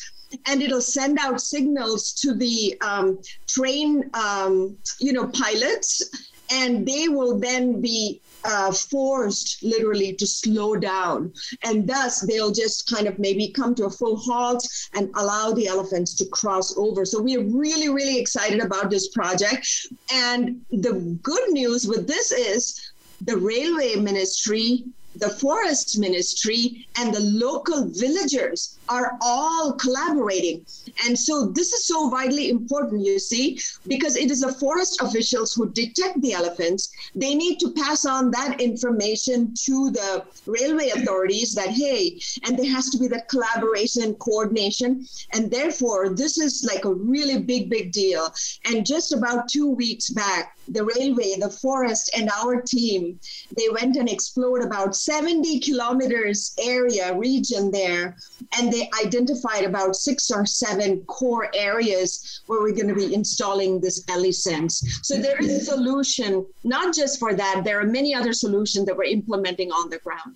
and 0.47 0.61
it'll 0.61 0.81
send 0.81 1.17
out 1.19 1.39
signals 1.39 2.11
to 2.13 2.33
the 2.33 2.75
um, 2.81 3.19
train, 3.47 4.09
um, 4.13 4.75
you 4.99 5.13
know, 5.13 5.27
pilots, 5.27 6.01
and 6.49 6.87
they 6.87 7.09
will 7.09 7.39
then 7.39 7.81
be 7.81 8.21
uh, 8.45 8.71
forced 8.71 9.63
literally 9.63 10.13
to 10.13 10.27
slow 10.27 10.75
down. 10.75 11.33
And 11.63 11.87
thus, 11.87 12.21
they'll 12.21 12.51
just 12.51 12.89
kind 12.89 13.07
of 13.07 13.17
maybe 13.19 13.49
come 13.49 13.73
to 13.75 13.85
a 13.85 13.89
full 13.89 14.17
halt 14.17 14.67
and 14.93 15.09
allow 15.15 15.53
the 15.53 15.67
elephants 15.67 16.13
to 16.15 16.25
cross 16.25 16.77
over. 16.77 17.05
So, 17.05 17.21
we 17.21 17.37
are 17.37 17.43
really, 17.43 17.89
really 17.89 18.19
excited 18.19 18.59
about 18.59 18.89
this 18.89 19.09
project. 19.09 19.67
And 20.11 20.61
the 20.71 21.17
good 21.21 21.51
news 21.51 21.87
with 21.87 22.07
this 22.07 22.31
is 22.31 22.91
the 23.21 23.37
railway 23.37 23.95
ministry 23.95 24.83
the 25.15 25.29
forest 25.29 25.99
ministry 25.99 26.87
and 26.97 27.13
the 27.13 27.19
local 27.19 27.87
villagers 27.89 28.77
are 28.89 29.17
all 29.21 29.73
collaborating. 29.73 30.65
And 31.05 31.17
so 31.17 31.47
this 31.47 31.71
is 31.71 31.87
so 31.87 32.09
vitally 32.09 32.49
important, 32.49 33.05
you 33.05 33.19
see, 33.19 33.59
because 33.87 34.15
it 34.15 34.29
is 34.29 34.41
the 34.41 34.53
forest 34.53 35.01
officials 35.01 35.53
who 35.53 35.69
detect 35.69 36.21
the 36.21 36.33
elephants. 36.33 36.91
They 37.15 37.35
need 37.35 37.59
to 37.59 37.71
pass 37.71 38.05
on 38.05 38.31
that 38.31 38.59
information 38.59 39.53
to 39.65 39.91
the 39.91 40.25
railway 40.45 40.89
authorities 40.89 41.53
that, 41.55 41.69
hey, 41.69 42.19
and 42.43 42.57
there 42.57 42.71
has 42.71 42.89
to 42.89 42.97
be 42.97 43.07
the 43.07 43.23
collaboration 43.29 44.03
and 44.03 44.19
coordination. 44.19 45.05
And 45.31 45.49
therefore, 45.49 46.09
this 46.09 46.37
is 46.37 46.67
like 46.71 46.85
a 46.85 46.93
really 46.93 47.39
big, 47.39 47.69
big 47.69 47.91
deal. 47.91 48.33
And 48.65 48.85
just 48.85 49.13
about 49.13 49.47
two 49.47 49.69
weeks 49.69 50.09
back, 50.09 50.57
the 50.67 50.83
railway, 50.83 51.35
the 51.39 51.49
forest, 51.49 52.11
and 52.17 52.29
our 52.41 52.61
team, 52.61 53.19
they 53.57 53.69
went 53.69 53.97
and 53.97 54.09
explored 54.09 54.63
about 54.63 54.95
70 54.95 55.59
kilometers 55.59 56.53
area 56.59 57.15
region 57.15 57.71
there, 57.71 58.17
and 58.57 58.71
they 58.71 58.89
identified 59.03 59.63
about 59.63 59.95
six 59.95 60.31
or 60.31 60.45
seven 60.45 61.01
core 61.05 61.49
areas 61.53 62.41
where 62.47 62.61
we're 62.61 62.75
going 62.75 62.87
to 62.87 62.95
be 62.95 63.13
installing 63.13 63.79
this 63.79 64.03
Ellie 64.09 64.31
Sense. 64.31 64.99
So 65.01 65.17
there 65.17 65.41
is 65.41 65.49
a 65.49 65.65
solution, 65.65 66.45
not 66.63 66.93
just 66.95 67.19
for 67.19 67.33
that, 67.33 67.61
there 67.63 67.79
are 67.79 67.85
many 67.85 68.13
other 68.13 68.33
solutions 68.33 68.85
that 68.85 68.95
we're 68.95 69.03
implementing 69.05 69.71
on 69.71 69.89
the 69.89 69.99
ground. 69.99 70.35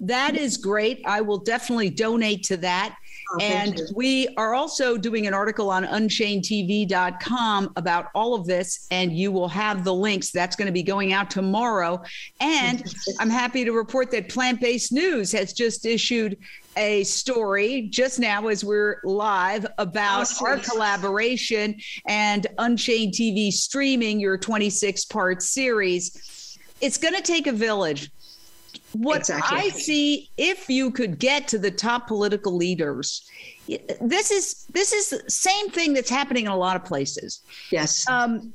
That 0.00 0.36
is 0.36 0.56
great. 0.56 1.02
I 1.06 1.20
will 1.20 1.38
definitely 1.38 1.90
donate 1.90 2.42
to 2.44 2.56
that. 2.58 2.96
Oh, 3.32 3.38
and 3.40 3.80
we 3.94 4.28
are 4.36 4.54
also 4.54 4.96
doing 4.96 5.26
an 5.26 5.34
article 5.34 5.70
on 5.70 5.84
unchainedtv.com 5.84 7.72
about 7.76 8.08
all 8.14 8.34
of 8.34 8.46
this, 8.46 8.86
and 8.90 9.16
you 9.16 9.32
will 9.32 9.48
have 9.48 9.84
the 9.84 9.94
links. 9.94 10.30
That's 10.30 10.56
going 10.56 10.66
to 10.66 10.72
be 10.72 10.82
going 10.82 11.12
out 11.12 11.30
tomorrow. 11.30 12.02
And 12.40 12.84
I'm 13.20 13.30
happy 13.30 13.64
to 13.64 13.72
report 13.72 14.10
that 14.12 14.28
Plant 14.28 14.60
Based 14.60 14.92
News 14.92 15.32
has 15.32 15.52
just 15.52 15.86
issued 15.86 16.36
a 16.76 17.04
story 17.04 17.88
just 17.90 18.18
now 18.18 18.48
as 18.48 18.64
we're 18.64 19.00
live 19.04 19.66
about 19.78 20.28
oh, 20.40 20.46
our 20.46 20.58
collaboration 20.58 21.76
and 22.08 22.46
Unchained 22.58 23.14
TV 23.14 23.52
streaming 23.52 24.18
your 24.20 24.36
26 24.36 25.04
part 25.06 25.42
series. 25.42 26.58
It's 26.80 26.98
going 26.98 27.14
to 27.14 27.22
take 27.22 27.46
a 27.46 27.52
village 27.52 28.10
what 28.92 29.18
exactly. 29.18 29.58
I 29.58 29.68
see, 29.70 30.30
if 30.36 30.68
you 30.68 30.90
could 30.90 31.18
get 31.18 31.48
to 31.48 31.58
the 31.58 31.70
top 31.70 32.06
political 32.06 32.56
leaders, 32.56 33.28
this 34.00 34.30
is 34.30 34.66
this 34.70 34.92
is 34.92 35.10
the 35.10 35.30
same 35.30 35.70
thing 35.70 35.94
that's 35.94 36.10
happening 36.10 36.46
in 36.46 36.52
a 36.52 36.56
lot 36.56 36.76
of 36.76 36.84
places. 36.84 37.40
Yes. 37.70 38.08
Um, 38.08 38.52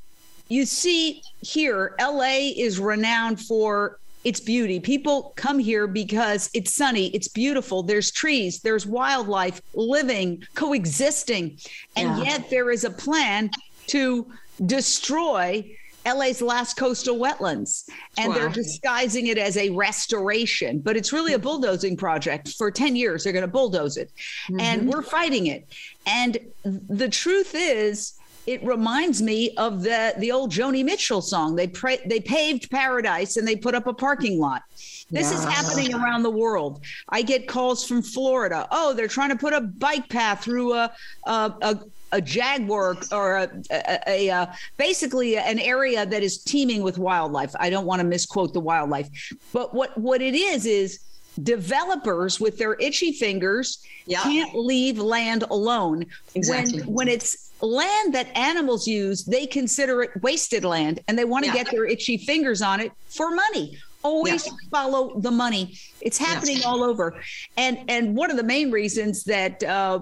you 0.47 0.65
see 0.65 1.22
here, 1.41 1.95
LA 1.99 2.51
is 2.55 2.80
renowned 2.80 3.39
for 3.39 3.99
its 4.24 4.39
beauty. 4.39 4.80
People 4.80 5.34
come 5.36 5.59
here 5.59 5.88
because 5.88 6.49
it's 6.53 6.74
sunny, 6.74 7.07
it's 7.07 7.28
beautiful, 7.28 7.84
there's 7.84 8.11
trees, 8.11 8.59
there's 8.59 8.86
wildlife 8.86 9.61
living, 9.74 10.43
coexisting. 10.55 11.57
And 11.95 12.17
yeah. 12.17 12.24
yet 12.24 12.49
there 12.49 12.72
is 12.72 12.84
a 12.84 12.89
plan 12.89 13.49
to 13.88 14.30
destroy 14.65 15.65
LA's 16.14 16.41
last 16.41 16.76
coastal 16.78 17.18
wetlands, 17.18 17.89
and 18.18 18.30
wow. 18.30 18.36
they're 18.36 18.49
disguising 18.49 19.28
it 19.28 19.38
as 19.38 19.57
a 19.57 19.70
restoration, 19.72 20.80
but 20.80 20.97
it's 20.97 21.14
really 21.14 21.34
a 21.34 21.39
bulldozing 21.39 21.97
project. 21.97 22.55
For 22.57 22.72
10 22.72 22.95
years, 22.95 23.24
they're 23.24 23.34
going 23.34 23.43
to 23.43 23.51
bulldoze 23.51 23.97
it, 23.97 24.12
mm-hmm. 24.49 24.60
and 24.60 24.88
we're 24.88 25.01
fighting 25.01 25.47
it. 25.47 25.68
And 26.05 26.38
the 26.64 27.10
truth 27.10 27.53
is, 27.55 28.14
it 28.49 28.64
reminds 28.66 29.22
me 29.22 29.53
of 29.57 29.84
the 29.84 30.16
the 30.18 30.32
old 30.32 30.51
Joni 30.51 30.84
Mitchell 30.84 31.22
song. 31.22 31.55
They 31.55 31.68
pra- 31.68 32.07
they 32.07 32.20
paved 32.20 32.72
paradise 32.72 33.38
and 33.38 33.47
they 33.47 33.55
put 33.55 33.76
up 33.76 33.86
a 33.86 33.93
parking 33.93 34.39
lot. 34.39 34.64
This 35.12 35.32
yeah. 35.32 35.38
is 35.38 35.43
happening 35.43 35.93
around 35.93 36.24
the 36.24 36.32
world. 36.32 36.82
I 37.10 37.22
get 37.22 37.47
calls 37.47 37.86
from 37.86 38.01
Florida. 38.01 38.68
Oh, 38.72 38.93
they're 38.93 39.07
trying 39.07 39.30
to 39.30 39.36
put 39.36 39.53
a 39.53 39.62
bike 39.62 40.10
path 40.10 40.43
through 40.43 40.74
a 40.74 40.91
a, 41.26 41.53
a, 41.62 41.80
a 42.12 42.22
jaguar 42.22 42.97
or 43.12 43.38
a, 43.38 43.49
a, 43.72 43.99
a, 44.07 44.28
a, 44.30 44.55
basically 44.78 45.38
an 45.38 45.60
area 45.60 46.05
that 46.05 46.24
is 46.24 46.39
teeming 46.43 46.82
with 46.82 46.97
wildlife. 46.97 47.53
I 47.60 47.70
don't 47.70 47.86
want 47.86 47.99
to 48.01 48.07
misquote 48.07 48.53
the 48.53 48.60
wildlife, 48.60 49.10
but 49.53 49.74
what 49.74 49.97
what 49.97 50.22
it 50.22 50.36
is 50.36 50.66
is 50.66 50.99
developers 51.43 52.39
with 52.39 52.57
their 52.57 52.74
itchy 52.76 53.12
fingers 53.12 53.84
yeah. 54.05 54.22
can't 54.22 54.55
leave 54.55 54.97
land 54.97 55.43
alone. 55.49 56.05
Exactly. 56.36 56.80
When 56.82 56.93
when 56.93 57.07
it's 57.07 57.51
land 57.62 58.14
that 58.14 58.36
animals 58.36 58.88
use, 58.88 59.26
they 59.26 59.45
consider 59.45 60.01
it 60.03 60.12
wasted 60.22 60.64
land 60.64 61.01
and 61.07 61.18
they 61.18 61.26
want 61.26 61.45
to 61.45 61.51
yeah. 61.51 61.64
get 61.64 61.72
their 61.72 61.86
itchy 61.86 62.18
fingers 62.18 62.62
on 62.62 62.80
it 62.80 62.91
for 63.10 63.32
money 63.32 63.78
always 64.01 64.47
yeah. 64.47 64.53
follow 64.72 65.20
the 65.20 65.32
money 65.32 65.78
it's 65.99 66.18
happening 66.18 66.60
all 66.66 66.84
over 66.84 67.22
and 67.57 67.80
and 67.89 68.16
one 68.16 68.32
of 68.32 68.38
the 68.38 68.43
main 68.43 68.72
reasons 68.72 69.26
that 69.26 69.62
uh, 69.64 69.99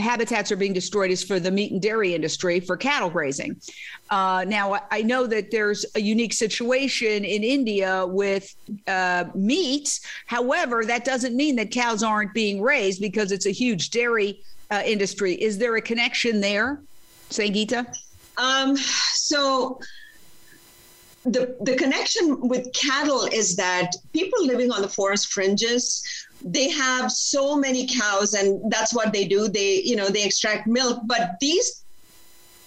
habitats 0.00 0.50
are 0.50 0.56
being 0.56 0.72
destroyed 0.72 1.10
is 1.10 1.22
for 1.22 1.38
the 1.38 1.50
meat 1.50 1.72
and 1.72 1.80
dairy 1.80 2.14
industry 2.14 2.60
for 2.60 2.76
cattle 2.76 3.10
grazing. 3.10 3.60
Uh, 4.10 4.44
now, 4.46 4.78
I 4.90 5.02
know 5.02 5.26
that 5.26 5.50
there's 5.50 5.84
a 5.94 6.00
unique 6.00 6.32
situation 6.32 7.24
in 7.24 7.44
India 7.44 8.06
with 8.06 8.54
uh, 8.86 9.24
meat. 9.34 10.00
However, 10.26 10.84
that 10.84 11.04
doesn't 11.04 11.36
mean 11.36 11.56
that 11.56 11.70
cows 11.70 12.02
aren't 12.02 12.34
being 12.34 12.60
raised 12.60 13.00
because 13.00 13.32
it's 13.32 13.46
a 13.46 13.52
huge 13.52 13.90
dairy 13.90 14.42
uh, 14.70 14.82
industry. 14.84 15.34
Is 15.34 15.58
there 15.58 15.76
a 15.76 15.80
connection 15.82 16.40
there, 16.40 16.80
Sangita? 17.30 17.86
Um, 18.36 18.76
so 18.76 19.80
the, 21.24 21.56
the 21.60 21.76
connection 21.76 22.48
with 22.48 22.72
cattle 22.72 23.24
is 23.24 23.56
that 23.56 23.92
people 24.12 24.46
living 24.46 24.70
on 24.70 24.80
the 24.80 24.88
forest 24.88 25.32
fringes 25.32 26.02
they 26.42 26.70
have 26.70 27.10
so 27.12 27.56
many 27.56 27.86
cows 27.86 28.34
and 28.34 28.70
that's 28.70 28.94
what 28.94 29.12
they 29.12 29.26
do. 29.26 29.48
They 29.48 29.80
you 29.82 29.96
know 29.96 30.08
they 30.08 30.24
extract 30.24 30.66
milk 30.66 31.00
but 31.04 31.32
these 31.40 31.84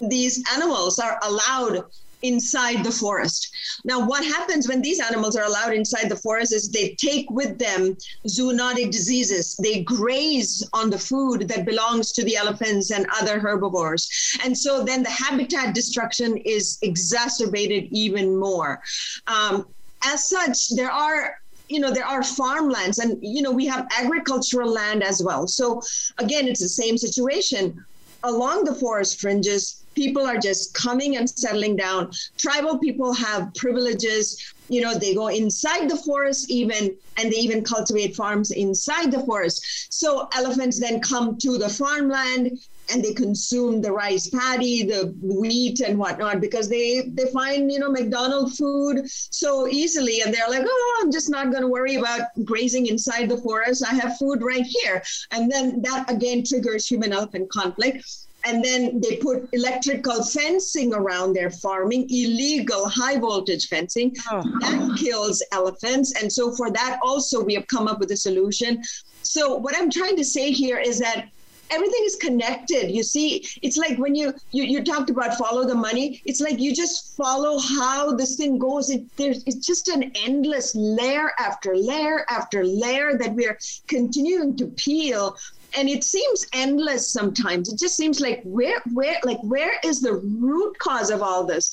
these 0.02 0.44
animals 0.54 1.00
are 1.00 1.20
allowed 1.24 1.84
inside 2.24 2.84
the 2.84 2.92
forest. 2.92 3.54
Now, 3.84 4.06
what 4.06 4.26
happens 4.26 4.68
when 4.68 4.82
these 4.82 5.00
animals 5.00 5.36
are 5.36 5.44
allowed 5.44 5.74
inside 5.74 6.10
the 6.10 6.16
forest 6.16 6.54
is 6.54 6.70
they 6.70 6.96
take 6.96 7.30
with 7.30 7.60
them 7.60 7.96
zoonotic 8.28 8.92
diseases. 8.92 9.56
They 9.62 9.84
graze 9.84 10.68
on 10.74 10.90
the 10.90 10.98
food 10.98 11.48
that 11.50 11.66
belongs 11.66 12.12
to 12.14 12.24
the 12.24 12.36
elephants 12.36 12.92
and 12.92 13.06
other 13.22 13.40
herbivores. 13.40 14.10
And 14.44 14.58
so 14.58 14.84
then 14.84 15.04
the 15.04 15.10
habitat 15.10 15.76
destruction 15.76 16.38
is 16.38 16.80
exacerbated 16.82 17.90
even 17.92 18.38
more. 18.38 18.82
Um, 19.28 19.68
as 20.06 20.28
such, 20.28 20.70
there 20.70 20.92
are 20.92 21.38
you 21.70 21.80
know 21.80 21.92
there 21.92 22.06
are 22.06 22.24
farmlands 22.24 23.00
and 23.00 23.18
you 23.22 23.42
know 23.42 23.52
we 23.52 23.66
have 23.66 23.88
agricultural 23.98 24.70
land 24.70 25.02
as 25.02 25.24
well 25.24 25.48
so 25.48 25.82
again 26.18 26.46
it's 26.46 26.60
the 26.60 26.68
same 26.68 26.98
situation 26.98 27.84
along 28.24 28.66
the 28.66 28.76
forest 28.76 29.20
fringes 29.20 29.83
people 29.96 30.26
are 30.26 30.38
just 30.38 30.74
coming 30.74 31.18
and 31.18 31.30
settling 31.30 31.76
down. 31.76 32.12
Tribal 32.38 32.78
people 32.80 33.14
have 33.14 33.54
privileges. 33.56 34.54
You 34.70 34.82
know, 34.82 34.94
they 34.94 35.14
go 35.14 35.28
inside 35.28 35.90
the 35.90 35.98
forest 35.98 36.50
even, 36.50 36.96
and 37.18 37.32
they 37.32 37.38
even 37.38 37.64
cultivate 37.64 38.16
farms 38.16 38.52
inside 38.52 39.12
the 39.12 39.20
forest. 39.26 39.88
So 39.90 40.30
elephants 40.34 40.80
then 40.80 41.02
come 41.02 41.38
to 41.40 41.58
the 41.58 41.70
farmland 41.70 42.60
and 42.92 43.04
they 43.04 43.14
consume 43.14 43.82
the 43.82 43.92
rice 43.92 44.30
paddy, 44.30 44.84
the 44.84 45.16
wheat 45.22 45.80
and 45.80 45.98
whatnot 45.98 46.42
because 46.42 46.70
they 46.70 47.10
they 47.14 47.26
find 47.32 47.72
you 47.72 47.80
know 47.80 47.90
McDonald 47.90 48.56
food 48.56 49.10
so 49.10 49.68
easily 49.68 50.22
and 50.22 50.34
they're 50.34 50.50
like 50.50 50.66
oh 50.66 51.00
I'm 51.02 51.12
just 51.12 51.30
not 51.30 51.52
going 51.52 51.62
to 51.62 51.68
worry 51.68 51.96
about 51.96 52.22
grazing 52.44 52.88
inside 52.88 53.30
the 53.30 53.38
forest 53.38 53.86
I 53.90 53.94
have 53.96 54.18
food 54.18 54.42
right 54.42 54.66
here 54.66 55.02
and 55.32 55.52
then 55.52 55.82
that 55.82 56.10
again 56.10 56.44
triggers 56.44 56.88
human 56.88 57.14
elephant 57.14 57.50
conflict 57.50 58.04
and 58.46 58.64
then 58.64 59.00
they 59.00 59.18
put 59.18 59.48
electrical 59.54 60.24
fencing 60.24 60.94
around 60.94 61.34
their 61.34 61.50
farming, 61.50 62.08
illegal 62.10 62.88
high 62.88 63.18
voltage 63.18 63.68
fencing. 63.68 64.16
Oh. 64.30 64.42
That 64.60 64.98
kills 65.00 65.44
elephants. 65.52 66.14
And 66.22 66.32
so, 66.32 66.52
for 66.52 66.70
that, 66.72 67.00
also, 67.02 67.44
we 67.44 67.54
have 67.54 67.68
come 67.68 67.88
up 67.88 68.00
with 68.00 68.12
a 68.12 68.18
solution. 68.18 68.84
So, 69.22 69.56
what 69.56 69.76
I'm 69.78 69.90
trying 69.90 70.18
to 70.18 70.26
say 70.26 70.52
here 70.52 70.78
is 70.78 71.00
that 71.00 71.30
everything 71.72 72.02
is 72.04 72.16
connected 72.18 72.92
you 72.92 73.02
see 73.02 73.48
it's 73.62 73.78
like 73.78 73.98
when 73.98 74.14
you, 74.14 74.34
you 74.52 74.64
you 74.64 74.84
talked 74.84 75.10
about 75.10 75.34
follow 75.38 75.66
the 75.66 75.74
money 75.74 76.22
it's 76.26 76.42
like 76.42 76.60
you 76.60 76.76
just 76.76 77.16
follow 77.16 77.58
how 77.58 78.14
this 78.14 78.36
thing 78.36 78.60
goes 78.60 78.90
it, 78.90 79.02
there's 79.18 79.44
it's 79.46 79.66
just 79.66 79.88
an 79.88 80.12
endless 80.16 80.76
layer 80.76 81.32
after 81.40 81.76
layer 81.76 82.26
after 82.30 82.64
layer 82.64 83.18
that 83.18 83.34
we're 83.34 83.58
continuing 83.88 84.56
to 84.56 84.68
peel 84.68 85.36
and 85.76 85.90
it 85.90 86.04
seems 86.04 86.46
endless 86.54 87.10
sometimes. 87.10 87.72
It 87.72 87.80
just 87.80 87.96
seems 87.96 88.20
like 88.20 88.42
where 88.44 88.82
where 88.94 89.18
like 89.24 89.42
where 89.42 89.80
is 89.84 90.02
the 90.02 90.14
root 90.14 90.78
cause 90.80 91.10
of 91.10 91.22
all 91.22 91.46
this? 91.46 91.72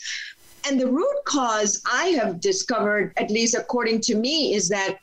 And 0.68 0.78
the 0.78 0.88
root 0.88 1.16
cause 1.24 1.80
i 1.90 2.06
have 2.08 2.40
discovered 2.40 3.14
at 3.16 3.30
least 3.30 3.54
according 3.54 4.02
to 4.02 4.14
me 4.14 4.54
is 4.54 4.68
that 4.68 4.98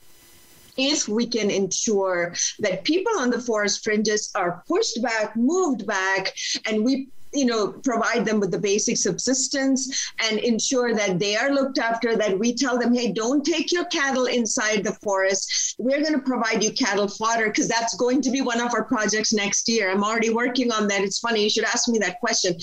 if 0.78 1.08
we 1.08 1.26
can 1.26 1.50
ensure 1.50 2.36
that 2.60 2.84
people 2.84 3.12
on 3.18 3.32
the 3.32 3.42
forest 3.42 3.84
fringes 3.84 4.32
are 4.36 4.64
pushed 4.68 5.02
back, 5.02 5.36
moved 5.36 5.88
back, 5.88 6.34
and 6.68 6.86
we 6.86 7.08
you 7.38 7.46
know 7.46 7.74
provide 7.84 8.26
them 8.26 8.40
with 8.40 8.52
the 8.52 8.60
basic 8.60 8.98
subsistence 8.98 10.12
and 10.24 10.40
ensure 10.40 10.94
that 10.94 11.20
they 11.20 11.36
are 11.36 11.52
looked 11.52 11.78
after 11.78 12.16
that 12.16 12.38
we 12.38 12.54
tell 12.54 12.78
them 12.78 12.94
hey 12.94 13.12
don't 13.12 13.46
take 13.46 13.72
your 13.72 13.86
cattle 13.86 14.26
inside 14.26 14.84
the 14.84 14.94
forest. 14.94 15.76
We're 15.78 16.02
going 16.02 16.14
to 16.14 16.20
provide 16.20 16.64
you 16.64 16.72
cattle 16.72 17.08
fodder 17.08 17.48
because 17.48 17.68
that's 17.68 17.96
going 17.96 18.22
to 18.22 18.32
be 18.32 18.42
one 18.42 18.62
of 18.62 18.74
our 18.74 18.84
projects 18.84 19.34
next 19.34 19.68
year. 19.68 19.92
I'm 19.92 20.04
already 20.04 20.30
working 20.30 20.72
on 20.72 20.88
that. 20.88 21.02
It's 21.02 21.20
funny 21.20 21.44
you 21.44 21.50
should 21.50 21.64
ask 21.64 21.88
me 21.88 22.00
that 22.00 22.20
question. 22.20 22.58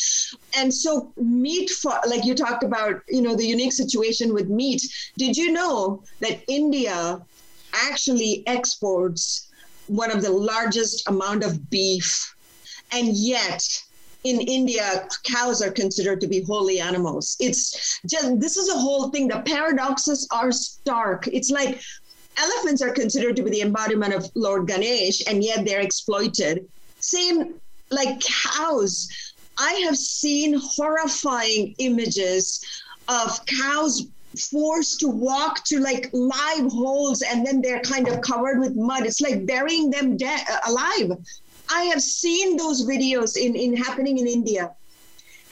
And 0.57 0.73
so 0.73 1.13
meat 1.17 1.71
for 1.71 1.93
like 2.07 2.25
you 2.25 2.35
talked 2.35 2.65
about 2.65 3.03
you 3.09 3.23
know 3.23 3.35
the 3.37 3.47
unique 3.47 3.73
situation 3.73 4.35
with 4.35 4.49
meat. 4.49 4.83
Did 5.19 5.37
you 5.37 5.53
know 5.53 6.03
that 6.21 6.43
india 6.49 7.21
actually 7.73 8.43
exports 8.47 9.51
one 9.87 10.11
of 10.11 10.23
the 10.23 10.31
largest 10.31 11.09
amount 11.09 11.45
of 11.45 11.71
beef? 11.71 12.35
And 12.93 13.09
yet 13.09 13.63
in 14.25 14.41
India, 14.41 15.07
cows 15.23 15.63
are 15.63 15.71
considered 15.71 16.21
to 16.23 16.27
be 16.27 16.43
holy 16.43 16.81
animals. 16.81 17.37
It's 17.41 18.01
just, 18.07 18.41
this 18.41 18.57
is 18.57 18.69
a 18.71 18.79
whole 18.79 19.11
thing. 19.11 19.29
The 19.29 19.41
paradoxes 19.41 20.27
are 20.33 20.51
stark. 20.51 21.29
It's 21.29 21.51
like 21.51 21.81
elephants 22.39 22.83
are 22.83 22.91
considered 22.91 23.37
to 23.37 23.43
be 23.43 23.51
the 23.51 23.61
embodiment 23.61 24.15
of 24.15 24.31
Lord 24.35 24.67
Ganesh, 24.67 25.23
and 25.29 25.45
yet 25.45 25.65
they're 25.65 25.83
exploited. 25.83 26.67
Same 27.01 27.55
like 27.91 28.21
cows. 28.21 29.09
I 29.59 29.73
have 29.85 29.97
seen 29.97 30.59
horrifying 30.59 31.75
images 31.79 32.65
of 33.09 33.45
cows 33.47 34.07
forced 34.51 35.01
to 35.01 35.09
walk 35.09 35.63
to 35.65 35.79
like 35.79 36.11
live 36.13 36.73
holes 36.73 37.23
and 37.23 37.47
then 37.47 37.61
they're 37.61 37.81
kind 37.81 38.09
of 38.09 38.21
covered 38.21 38.59
with 38.59 38.75
mud. 38.75 39.07
It's 39.07 39.21
like 39.21 39.47
burying 39.47 39.91
them 39.91 40.17
dead 40.17 40.41
alive. 40.67 41.13
I 41.71 41.85
have 41.85 42.03
seen 42.03 42.57
those 42.57 42.87
videos 42.87 43.37
in, 43.37 43.55
in 43.57 43.77
happening 43.77 44.19
in 44.19 44.27
India. 44.27 44.75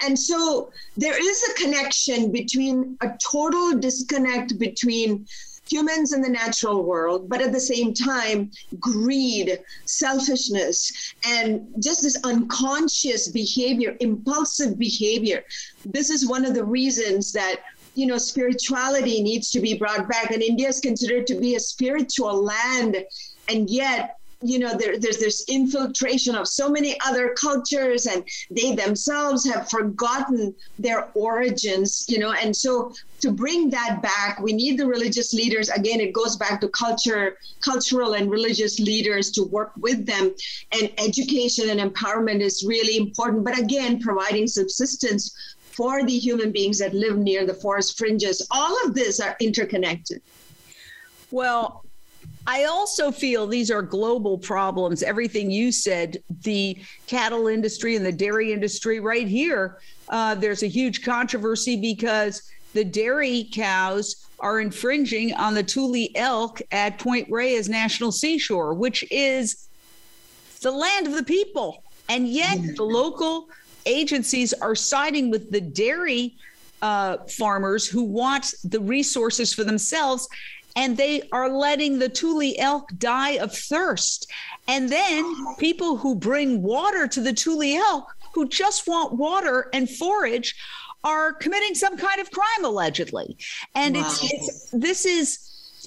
And 0.05 0.19
so 0.19 0.71
there 0.97 1.17
is 1.19 1.43
a 1.45 1.63
connection 1.63 2.33
between 2.33 2.97
a 3.01 3.11
total 3.31 3.79
disconnect 3.79 4.59
between 4.59 5.27
humans 5.71 6.13
and 6.13 6.25
the 6.25 6.29
natural 6.29 6.83
world, 6.83 7.29
but 7.29 7.41
at 7.41 7.53
the 7.53 7.61
same 7.61 7.95
time, 7.95 8.51
greed, 8.81 9.61
selfishness, 9.85 11.15
and 11.25 11.67
just 11.79 12.03
this 12.03 12.19
unconscious 12.25 13.29
behavior, 13.29 13.97
impulsive 14.01 14.79
behavior. 14.79 15.45
This 15.87 16.11
is 16.11 16.29
one 16.29 16.45
of 16.45 16.55
the 16.55 16.65
reasons 16.65 17.33
that 17.33 17.61
you 17.95 18.07
know 18.07 18.19
spirituality 18.19 19.23
needs 19.23 19.51
to 19.51 19.61
be 19.61 19.77
brought 19.77 20.09
back 20.09 20.31
and 20.31 20.43
india 20.43 20.67
is 20.67 20.81
considered 20.81 21.27
to 21.27 21.35
be 21.35 21.57
a 21.57 21.61
spiritual 21.61 22.43
land 22.43 22.97
and 23.51 23.69
yet 23.69 24.17
you 24.43 24.59
know 24.59 24.77
there, 24.77 24.99
there's 24.99 25.19
this 25.19 25.45
infiltration 25.49 26.35
of 26.35 26.49
so 26.49 26.69
many 26.69 26.99
other 27.07 27.31
cultures 27.31 28.07
and 28.07 28.25
they 28.51 28.75
themselves 28.75 29.49
have 29.49 29.69
forgotten 29.71 30.55
their 30.79 31.09
origins 31.15 32.05
you 32.09 32.19
know 32.19 32.33
and 32.33 32.55
so 32.55 32.93
to 33.21 33.31
bring 33.31 33.71
that 33.71 34.03
back 34.03 34.41
we 34.41 34.53
need 34.53 34.79
the 34.79 34.87
religious 34.87 35.33
leaders. 35.33 35.69
Again 35.71 36.01
it 36.01 36.13
goes 36.13 36.37
back 36.37 36.61
to 36.61 36.69
culture 36.69 37.37
cultural 37.61 38.15
and 38.15 38.31
religious 38.31 38.81
leaders 38.81 39.31
to 39.33 39.45
work 39.45 39.73
with 39.77 40.05
them 40.07 40.35
and 40.73 40.93
education 40.99 41.71
and 41.71 41.81
empowerment 41.81 42.41
is 42.41 42.65
really 42.67 42.97
important 42.97 43.45
but 43.45 43.59
again 43.59 44.01
providing 44.01 44.47
subsistence 44.47 45.55
for 45.73 46.05
the 46.05 46.19
human 46.19 46.53
beings 46.53 46.79
that 46.79 46.93
live 46.95 47.17
near 47.17 47.47
the 47.47 47.55
forest 47.55 47.97
fringes. 47.97 48.47
All 48.51 48.77
of 48.85 48.95
this 48.95 49.21
are 49.21 49.37
interconnected. 49.41 50.21
Well 51.31 51.85
I 52.47 52.65
also 52.65 53.13
feel 53.13 53.47
these 53.47 53.71
are 53.71 53.83
global 53.83 54.37
problems. 54.37 55.03
Everything 55.03 55.51
you 55.51 55.71
said, 55.71 56.23
the 56.43 56.77
cattle 57.07 57.47
industry 57.47 57.97
and 57.97 58.05
the 58.05 58.13
dairy 58.13 58.53
industry, 58.53 59.01
right 59.01 59.29
here, 59.29 59.79
uh, 60.09 60.35
there's 60.35 60.63
a 60.63 60.69
huge 60.69 61.05
controversy 61.05 61.77
because 61.77 62.51
the 62.75 62.85
dairy 62.85 63.49
cows 63.53 64.27
are 64.41 64.61
infringing 64.61 65.33
on 65.35 65.55
the 65.55 65.63
Tule 65.63 66.09
elk 66.17 66.61
at 66.73 66.99
Point 66.99 67.29
Reyes 67.31 67.69
National 67.69 68.11
Seashore, 68.11 68.75
which 68.75 69.05
is 69.11 69.69
the 70.63 70.73
land 70.73 71.07
of 71.07 71.15
the 71.15 71.23
people. 71.23 71.85
And 72.09 72.29
yet 72.29 72.59
the 72.77 72.83
local 72.83 73.49
agencies 73.87 74.53
are 74.53 74.75
siding 74.75 75.31
with 75.31 75.51
the 75.53 75.61
dairy 75.61 76.35
uh, 76.83 77.19
farmers 77.29 77.87
who 77.87 78.03
want 78.03 78.55
the 78.65 78.81
resources 78.81 79.55
for 79.55 79.63
themselves 79.63 80.29
and 80.77 80.97
they 80.97 81.29
are 81.33 81.49
letting 81.49 81.99
the 81.99 82.09
Tule 82.09 82.55
elk 82.59 82.91
die 82.99 83.33
of 83.33 83.55
thirst. 83.55 84.31
And 84.69 84.89
then 84.89 85.35
people 85.59 85.97
who 85.97 86.15
bring 86.15 86.63
water 86.63 87.07
to 87.09 87.21
the 87.21 87.33
Tule 87.33 87.63
elk 87.63 88.15
who 88.35 88.49
just 88.49 88.87
want 88.87 89.13
water 89.13 89.69
and 89.73 89.89
forage 89.89 90.55
are 91.05 91.33
committing 91.33 91.75
some 91.75 91.97
kind 91.97 92.21
of 92.21 92.31
crime 92.31 92.65
allegedly. 92.65 93.37
And 93.75 93.97
wow. 93.97 94.03
it's, 94.07 94.33
it's 94.33 94.71
this 94.71 95.05
is 95.05 95.39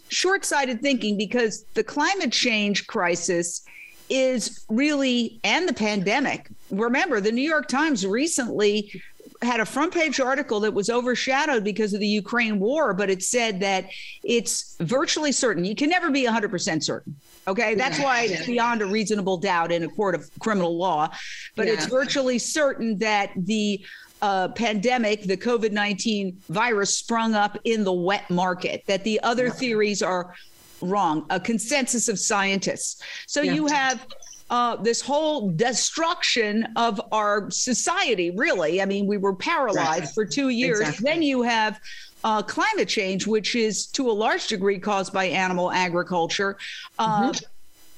short-sighted 0.09 0.81
thinking 0.81 1.17
because 1.17 1.65
the 1.73 1.83
climate 1.83 2.31
change 2.31 2.85
crisis 2.85 3.63
is 4.09 4.65
really 4.69 5.39
and 5.43 5.67
the 5.67 5.73
pandemic. 5.73 6.49
Remember, 6.69 7.19
the 7.19 7.31
New 7.31 7.41
York 7.41 7.67
Times 7.67 8.05
recently 8.05 9.01
had 9.45 9.59
a 9.59 9.65
front 9.65 9.93
page 9.93 10.19
article 10.19 10.59
that 10.61 10.73
was 10.73 10.89
overshadowed 10.89 11.63
because 11.63 11.93
of 11.93 11.99
the 11.99 12.07
Ukraine 12.07 12.59
war, 12.59 12.93
but 12.93 13.09
it 13.09 13.23
said 13.23 13.59
that 13.61 13.89
it's 14.23 14.75
virtually 14.79 15.31
certain. 15.31 15.63
You 15.63 15.75
can 15.75 15.89
never 15.89 16.11
be 16.11 16.25
100% 16.25 16.83
certain. 16.83 17.15
Okay. 17.47 17.75
That's 17.75 17.99
why 17.99 18.23
it's 18.23 18.45
beyond 18.45 18.81
a 18.81 18.85
reasonable 18.85 19.37
doubt 19.37 19.71
in 19.71 19.83
a 19.83 19.87
court 19.87 20.15
of 20.15 20.29
criminal 20.39 20.77
law. 20.77 21.09
But 21.55 21.67
yeah. 21.67 21.73
it's 21.73 21.85
virtually 21.85 22.39
certain 22.39 22.97
that 22.99 23.31
the 23.35 23.85
uh, 24.21 24.49
pandemic, 24.49 25.23
the 25.23 25.37
COVID 25.37 25.71
19 25.71 26.41
virus 26.49 26.97
sprung 26.97 27.35
up 27.35 27.57
in 27.63 27.83
the 27.83 27.93
wet 27.93 28.29
market, 28.29 28.83
that 28.87 29.03
the 29.03 29.19
other 29.21 29.49
theories 29.49 30.01
are 30.01 30.33
wrong, 30.81 31.25
a 31.29 31.39
consensus 31.39 32.09
of 32.09 32.19
scientists. 32.19 33.01
So 33.27 33.41
you 33.41 33.67
have 33.67 34.05
uh, 34.49 34.75
this 34.77 35.01
whole 35.01 35.49
destruction 35.51 36.67
of 36.75 37.01
our 37.11 37.49
society, 37.49 38.31
really. 38.31 38.81
I 38.81 38.85
mean, 38.85 39.07
we 39.07 39.17
were 39.17 39.35
paralyzed 39.35 40.01
right. 40.01 40.09
for 40.13 40.25
two 40.25 40.49
years. 40.49 40.79
Exactly. 40.81 41.03
Then 41.03 41.21
you 41.23 41.41
have 41.41 41.79
uh, 42.23 42.41
climate 42.43 42.87
change, 42.87 43.25
which 43.25 43.55
is 43.55 43.87
to 43.87 44.09
a 44.09 44.13
large 44.13 44.47
degree 44.47 44.79
caused 44.79 45.13
by 45.13 45.25
animal 45.25 45.71
agriculture. 45.71 46.57
Uh, 46.99 47.31
mm-hmm 47.31 47.45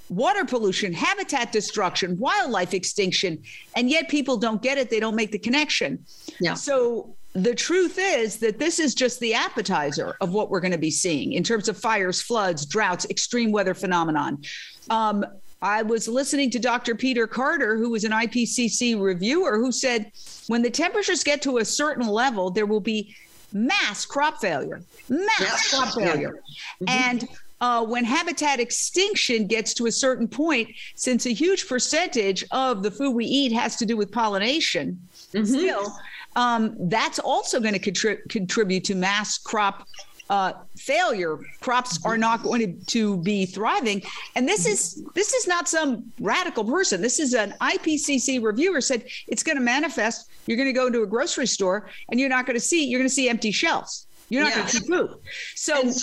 water 0.10 0.46
pollution, 0.46 0.94
habitat 0.94 1.52
destruction, 1.52 2.18
wildlife 2.18 2.74
extinction, 2.74 3.42
and 3.76 3.90
yet 3.90 4.08
people 4.08 4.38
don't 4.38 4.62
get 4.62 4.78
it. 4.78 4.90
They 4.90 5.00
don't 5.00 5.16
make 5.16 5.32
the 5.32 5.40
connection. 5.40 6.06
Yeah. 6.40 6.54
So 6.54 7.16
the 7.34 7.54
truth 7.54 8.00
is 8.00 8.38
that 8.38 8.58
this 8.58 8.80
is 8.80 8.96
just 8.96 9.20
the 9.20 9.34
appetizer 9.34 10.16
of 10.22 10.34
what 10.34 10.50
we're 10.50 10.60
going 10.60 10.72
to 10.72 10.78
be 10.78 10.92
seeing 10.92 11.34
in 11.34 11.44
terms 11.44 11.68
of 11.68 11.78
fires, 11.78 12.22
floods, 12.22 12.66
droughts, 12.66 13.06
extreme 13.10 13.52
weather 13.52 13.74
phenomenon. 13.74 14.42
Um, 14.90 15.26
I 15.62 15.82
was 15.82 16.08
listening 16.08 16.52
to 16.52 16.60
Dr. 16.60 16.96
Peter 16.96 17.26
Carter, 17.26 17.78
who 17.78 17.90
was 17.90 18.04
an 18.04 18.12
IPCC 18.12 19.00
reviewer, 19.02 19.58
who 19.58 19.72
said 19.72 20.12
when 20.48 20.62
the 20.62 20.70
temperatures 20.70 21.24
get 21.24 21.42
to 21.44 21.58
a 21.58 21.66
certain 21.66 22.08
level, 22.08 22.52
there 22.52 22.66
will 22.66 22.80
be 22.80 23.16
mass 23.54 24.06
crop 24.06 24.40
failure, 24.40 24.82
mass 25.10 25.70
crop 25.74 25.94
failure. 25.94 26.42
Mm-hmm. 26.82 26.86
And 26.90 27.28
uh, 27.60 27.84
when 27.84 28.04
habitat 28.04 28.60
extinction 28.60 29.48
gets 29.48 29.74
to 29.76 29.88
a 29.88 29.92
certain 29.92 30.28
point, 30.28 30.70
since 30.96 31.26
a 31.26 31.34
huge 31.34 31.68
percentage 31.68 32.44
of 32.52 32.84
the 32.84 32.92
food 32.92 33.12
we 33.12 33.26
eat 33.26 33.52
has 33.52 33.78
to 33.78 33.86
do 33.86 33.98
with 33.98 34.12
pollination, 34.12 35.00
mm-hmm. 35.34 35.44
still, 35.44 35.92
um, 36.36 36.76
that's 36.88 37.18
also 37.18 37.60
going 37.60 37.74
to 37.74 37.80
contrib- 37.80 38.30
contribute 38.30 38.84
to 38.84 38.96
mass 38.96 39.40
crop 39.40 39.88
uh, 40.30 40.54
failure. 40.78 41.40
Crops 41.62 42.00
are 42.06 42.18
not 42.18 42.44
going 42.44 42.62
to, 42.62 42.86
to 42.88 43.18
be 43.18 43.46
thriving, 43.46 44.02
and 44.36 44.48
this 44.48 44.66
is 44.66 45.04
this 45.16 45.34
is 45.34 45.48
not 45.48 45.68
some 45.68 46.12
radical 46.20 46.64
person. 46.64 47.02
This 47.02 47.20
is 47.20 47.34
an 47.34 47.54
IPCC 47.62 48.42
reviewer 48.44 48.82
said 48.82 49.06
it's 49.28 49.44
going 49.44 49.58
to 49.58 49.64
manifest. 49.64 50.30
You're 50.46 50.58
going 50.58 50.70
to 50.70 50.74
go 50.74 50.88
into 50.88 51.02
a 51.04 51.08
grocery 51.08 51.48
store, 51.48 51.90
and 52.10 52.20
you're 52.20 52.30
not 52.30 52.46
going 52.46 52.56
to 52.56 52.66
see. 52.66 52.86
You're 52.86 53.00
going 53.00 53.10
to 53.10 53.14
see 53.14 53.30
empty 53.30 53.52
shelves. 53.52 54.08
You're 54.30 54.44
not 54.44 54.50
yeah. 54.50 54.56
going 54.56 54.68
to 54.68 54.78
see 54.78 54.88
food. 54.88 55.10
So. 55.56 55.82
And- 55.82 55.96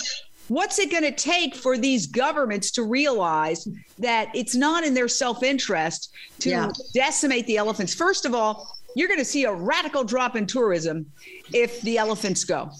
What's 0.47 0.77
it 0.77 0.91
going 0.91 1.03
to 1.03 1.11
take 1.11 1.55
for 1.55 1.75
these 1.75 2.05
governments 2.05 2.69
to 2.71 2.83
realize 2.83 3.67
that 3.97 4.29
it's 4.35 4.53
not 4.53 4.83
in 4.83 4.93
their 4.93 5.07
self 5.07 5.41
interest 5.41 6.13
to 6.41 6.49
yeah. 6.49 6.69
decimate 6.93 7.47
the 7.47 7.57
elephants? 7.57 7.95
First 7.95 8.25
of 8.25 8.35
all, 8.35 8.77
you're 8.95 9.07
going 9.07 9.19
to 9.19 9.25
see 9.25 9.45
a 9.45 9.53
radical 9.53 10.03
drop 10.03 10.35
in 10.35 10.45
tourism 10.45 11.05
if 11.53 11.81
the 11.81 11.97
elephants 11.97 12.43
go. 12.43 12.71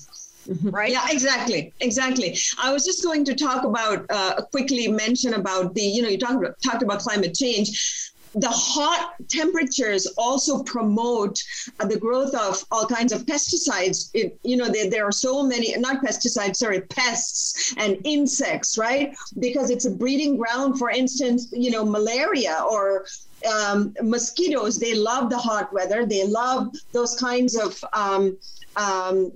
Mm-hmm. 0.48 0.70
Right? 0.70 0.91
Yeah, 0.91 1.08
exactly, 1.10 1.74
exactly. 1.80 2.38
I 2.62 2.72
was 2.72 2.86
just 2.86 3.04
going 3.04 3.26
to 3.26 3.36
talk 3.36 3.64
about 3.64 4.06
uh, 4.10 4.41
quickly 4.52 4.88
mention 4.88 5.34
about 5.34 5.74
the 5.74 5.82
you 5.82 6.02
know 6.02 6.10
you 6.10 6.20
talked 6.20 6.36
about, 6.36 6.56
talked 6.62 6.84
about 6.84 7.00
climate 7.00 7.34
change 7.34 8.12
the 8.36 8.50
hot 8.50 9.16
temperatures 9.30 10.08
also 10.18 10.62
promote 10.64 11.41
uh, 11.80 11.88
the 11.88 11.98
growth 11.98 12.36
of 12.36 12.64
all 12.70 12.86
kinds 12.86 13.14
of 13.14 13.26
pesticides. 13.26 14.10
It, 14.14 14.38
you 14.43 14.58
know, 14.58 14.68
there, 14.68 14.89
there 14.89 15.06
are 15.06 15.12
so 15.12 15.43
many, 15.43 15.76
not 15.78 16.04
pesticides, 16.04 16.58
sorry, 16.58 16.82
pests 16.82 17.74
and 17.78 17.98
insects, 18.04 18.78
right? 18.78 19.16
Because 19.39 19.70
it's 19.70 19.86
a 19.86 19.91
breeding 19.91 20.38
ground, 20.38 20.78
for 20.78 20.89
instance, 20.89 21.48
you 21.54 21.72
know, 21.72 21.86
malaria 21.86 22.62
or 22.70 23.06
um, 23.50 23.93
mosquitoes. 24.02 24.80
They 24.80 24.96
love 24.96 25.30
the 25.30 25.38
hot 25.38 25.72
weather. 25.72 26.06
They 26.06 26.28
love 26.28 26.76
those 26.91 27.16
kinds 27.16 27.56
of 27.56 27.82
um, 27.93 28.38
um, 28.76 29.32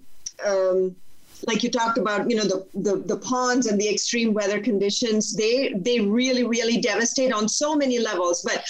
um 0.46 0.96
like 1.48 1.64
you 1.64 1.72
talked 1.72 1.98
about, 1.98 2.30
you 2.30 2.36
know, 2.36 2.44
the, 2.44 2.68
the, 2.74 2.98
the 2.98 3.18
ponds 3.18 3.68
and 3.68 3.80
the 3.80 3.90
extreme 3.90 4.34
weather 4.34 4.60
conditions, 4.60 5.34
they 5.34 5.74
they 5.74 6.02
really, 6.02 6.44
really 6.44 6.82
devastate 6.82 7.32
on 7.32 7.48
so 7.48 7.76
many 7.76 7.98
levels. 7.98 8.42
But 8.42 8.66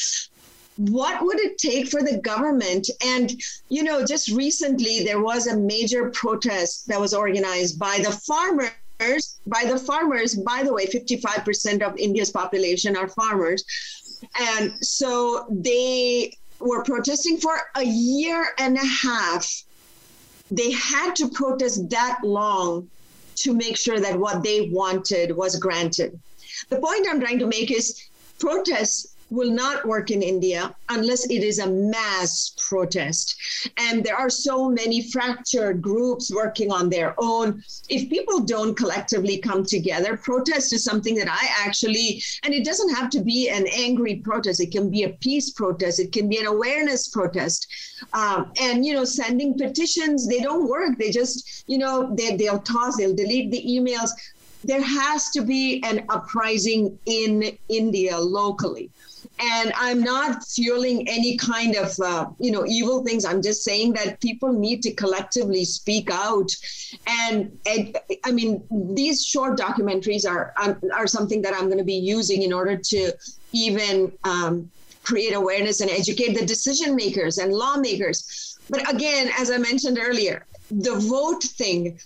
what 0.79 1.21
would 1.23 1.39
it 1.39 1.57
take 1.57 1.89
for 1.89 2.01
the 2.01 2.17
government 2.19 2.89
and 3.05 3.33
you 3.67 3.83
know 3.83 4.05
just 4.05 4.29
recently 4.29 5.03
there 5.03 5.21
was 5.21 5.47
a 5.47 5.57
major 5.57 6.09
protest 6.11 6.87
that 6.87 6.97
was 6.97 7.13
organized 7.13 7.77
by 7.77 7.97
the 7.97 8.11
farmers 8.25 9.39
by 9.45 9.65
the 9.65 9.77
farmers 9.77 10.35
by 10.35 10.63
the 10.63 10.73
way 10.73 10.85
55% 10.85 11.81
of 11.81 11.97
india's 11.97 12.31
population 12.31 12.95
are 12.95 13.09
farmers 13.09 13.65
and 14.39 14.73
so 14.79 15.47
they 15.49 16.31
were 16.61 16.81
protesting 16.85 17.37
for 17.37 17.59
a 17.75 17.83
year 17.83 18.47
and 18.57 18.77
a 18.77 18.85
half 18.85 19.63
they 20.51 20.71
had 20.71 21.15
to 21.15 21.29
protest 21.29 21.89
that 21.89 22.19
long 22.23 22.89
to 23.35 23.53
make 23.53 23.77
sure 23.77 23.99
that 23.99 24.19
what 24.19 24.43
they 24.43 24.69
wanted 24.69 25.35
was 25.35 25.55
granted. 25.57 26.19
The 26.69 26.79
point 26.79 27.07
I'm 27.09 27.19
trying 27.19 27.39
to 27.39 27.47
make 27.47 27.71
is 27.71 28.01
protests 28.39 29.15
will 29.29 29.51
not 29.51 29.85
work 29.85 30.11
in 30.11 30.21
India 30.21 30.73
unless 30.89 31.25
it 31.29 31.43
is 31.43 31.59
a 31.59 31.67
mass 31.69 32.55
protest. 32.57 33.35
And 33.77 34.03
there 34.03 34.15
are 34.15 34.29
so 34.29 34.69
many 34.69 35.09
fractured 35.11 35.81
groups 35.81 36.31
working 36.33 36.71
on 36.71 36.89
their 36.89 37.13
own. 37.17 37.63
If 37.89 38.09
people 38.09 38.39
don't 38.39 38.75
collectively 38.75 39.37
come 39.37 39.65
together, 39.65 40.17
protest 40.17 40.73
is 40.73 40.83
something 40.83 41.15
that 41.15 41.29
I 41.29 41.47
actually, 41.65 42.21
and 42.43 42.53
it 42.53 42.65
doesn't 42.65 42.93
have 42.95 43.09
to 43.11 43.21
be 43.21 43.49
an 43.49 43.67
angry 43.67 44.15
protest, 44.15 44.61
it 44.61 44.71
can 44.71 44.89
be 44.89 45.03
a 45.03 45.09
peace 45.09 45.51
protest, 45.51 45.99
it 45.99 46.11
can 46.11 46.27
be 46.27 46.37
an 46.37 46.47
awareness 46.47 47.09
protest. 47.09 47.67
Um, 48.13 48.51
and, 48.61 48.85
you 48.85 48.93
know, 48.93 49.05
sending 49.05 49.57
petitions, 49.57 50.27
they 50.27 50.39
don't 50.39 50.67
work. 50.67 50.97
They 50.97 51.11
just, 51.11 51.65
you 51.67 51.77
know, 51.77 52.15
they, 52.15 52.35
they'll 52.35 52.59
toss, 52.59 52.97
they'll 52.97 53.15
delete 53.15 53.51
the 53.51 53.63
emails 53.63 54.11
there 54.63 54.81
has 54.81 55.29
to 55.29 55.41
be 55.41 55.81
an 55.83 56.05
uprising 56.09 56.99
in 57.05 57.57
India 57.69 58.17
locally 58.17 58.91
and 59.39 59.71
i'm 59.75 60.01
not 60.01 60.45
fueling 60.45 61.07
any 61.07 61.37
kind 61.37 61.75
of 61.75 61.97
uh, 61.99 62.27
you 62.39 62.51
know 62.51 62.65
evil 62.65 63.03
things. 63.03 63.25
I'm 63.25 63.41
just 63.41 63.63
saying 63.63 63.93
that 63.93 64.19
people 64.21 64.51
need 64.51 64.81
to 64.83 64.93
collectively 64.93 65.65
speak 65.65 66.09
out. 66.11 66.51
And, 67.07 67.57
i 68.25 68.31
mean 68.31 68.63
these 68.95 69.25
short 69.25 69.57
documentaries 69.57 70.29
are 70.29 70.53
um, 70.61 70.75
are 70.93 71.07
something 71.07 71.41
that 71.43 71.53
i'm 71.53 71.65
going 71.65 71.77
to 71.77 71.91
be 71.95 72.01
using 72.17 72.43
in 72.43 72.53
order 72.53 72.75
to 72.75 73.11
even 73.51 74.11
um, 74.23 74.69
create 75.03 75.33
awareness 75.33 75.81
and 75.81 75.89
educate 75.89 76.33
the 76.37 76.45
decision 76.45 76.95
makers 76.95 77.37
and 77.37 77.53
lawmakers. 77.53 78.57
But 78.69 78.81
again 78.93 79.31
as 79.39 79.51
i 79.51 79.57
mentioned 79.57 79.97
earlier 79.99 80.45
the 80.71 80.95
vote 80.95 81.43
thing 81.43 81.99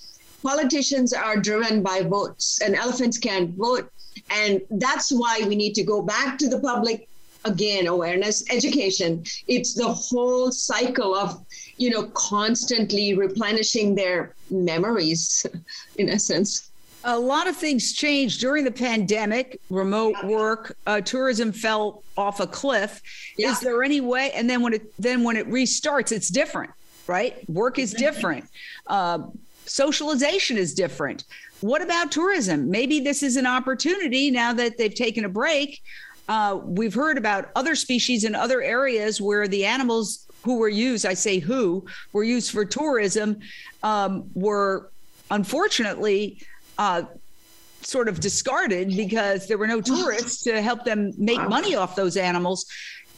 politicians 0.43 1.13
are 1.13 1.37
driven 1.37 1.81
by 1.81 2.01
votes 2.01 2.59
and 2.61 2.75
elephants 2.75 3.17
can't 3.17 3.55
vote. 3.55 3.89
And 4.29 4.61
that's 4.69 5.11
why 5.11 5.41
we 5.47 5.55
need 5.55 5.73
to 5.75 5.83
go 5.83 6.01
back 6.01 6.37
to 6.39 6.49
the 6.49 6.59
public 6.59 7.07
again 7.45 7.87
awareness 7.87 8.43
education. 8.49 9.23
It's 9.47 9.73
the 9.73 9.87
whole 9.87 10.51
cycle 10.51 11.15
of 11.15 11.45
you 11.77 11.89
know 11.89 12.03
constantly 12.13 13.13
replenishing 13.13 13.95
their 13.95 14.35
memories 14.49 15.45
in 15.97 16.09
essence. 16.09 16.69
A 17.05 17.19
lot 17.19 17.47
of 17.47 17.57
things 17.57 17.91
changed 17.91 18.39
during 18.39 18.63
the 18.63 18.71
pandemic. 18.71 19.59
Remote 19.69 20.15
work 20.23 20.77
uh, 20.87 21.01
tourism 21.01 21.51
fell 21.51 22.01
off 22.15 22.39
a 22.39 22.47
cliff. 22.47 23.01
Yeah. 23.37 23.51
is 23.51 23.59
there 23.59 23.83
any 23.83 23.99
way 23.99 24.31
and 24.31 24.49
then 24.49 24.61
when 24.61 24.73
it 24.73 24.93
then 24.97 25.23
when 25.23 25.35
it 25.35 25.49
restarts 25.49 26.11
it's 26.11 26.29
different 26.29 26.71
right? 27.07 27.47
Work 27.49 27.79
is 27.79 27.93
different. 27.93 28.45
Uh, 28.87 29.19
socialization 29.65 30.57
is 30.57 30.73
different. 30.73 31.25
What 31.61 31.81
about 31.81 32.11
tourism? 32.11 32.69
Maybe 32.69 32.99
this 32.99 33.23
is 33.23 33.37
an 33.37 33.45
opportunity 33.45 34.29
now 34.31 34.53
that 34.53 34.77
they've 34.77 34.93
taken 34.93 35.25
a 35.25 35.29
break 35.29 35.81
uh, 36.27 36.59
we've 36.63 36.93
heard 36.93 37.17
about 37.17 37.49
other 37.55 37.75
species 37.75 38.23
in 38.23 38.35
other 38.35 38.61
areas 38.61 39.19
where 39.19 39.47
the 39.47 39.65
animals 39.65 40.27
who 40.43 40.57
were 40.57 40.69
used, 40.69 41.05
I 41.05 41.13
say 41.13 41.39
who, 41.39 41.85
were 42.11 42.23
used 42.23 42.51
for 42.51 42.65
tourism, 42.65 43.39
um, 43.81 44.29
were 44.33 44.91
unfortunately 45.31 46.41
uh, 46.77 47.03
sort 47.81 48.07
of 48.07 48.19
discarded 48.19 48.95
because 48.95 49.47
there 49.47 49.57
were 49.57 49.67
no 49.67 49.81
tourists 49.93 50.43
to 50.43 50.61
help 50.61 50.85
them 50.85 51.11
make 51.17 51.41
money 51.47 51.75
off 51.75 51.95
those 51.95 52.17
animals. 52.17 52.65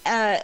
Uh, 0.06 0.40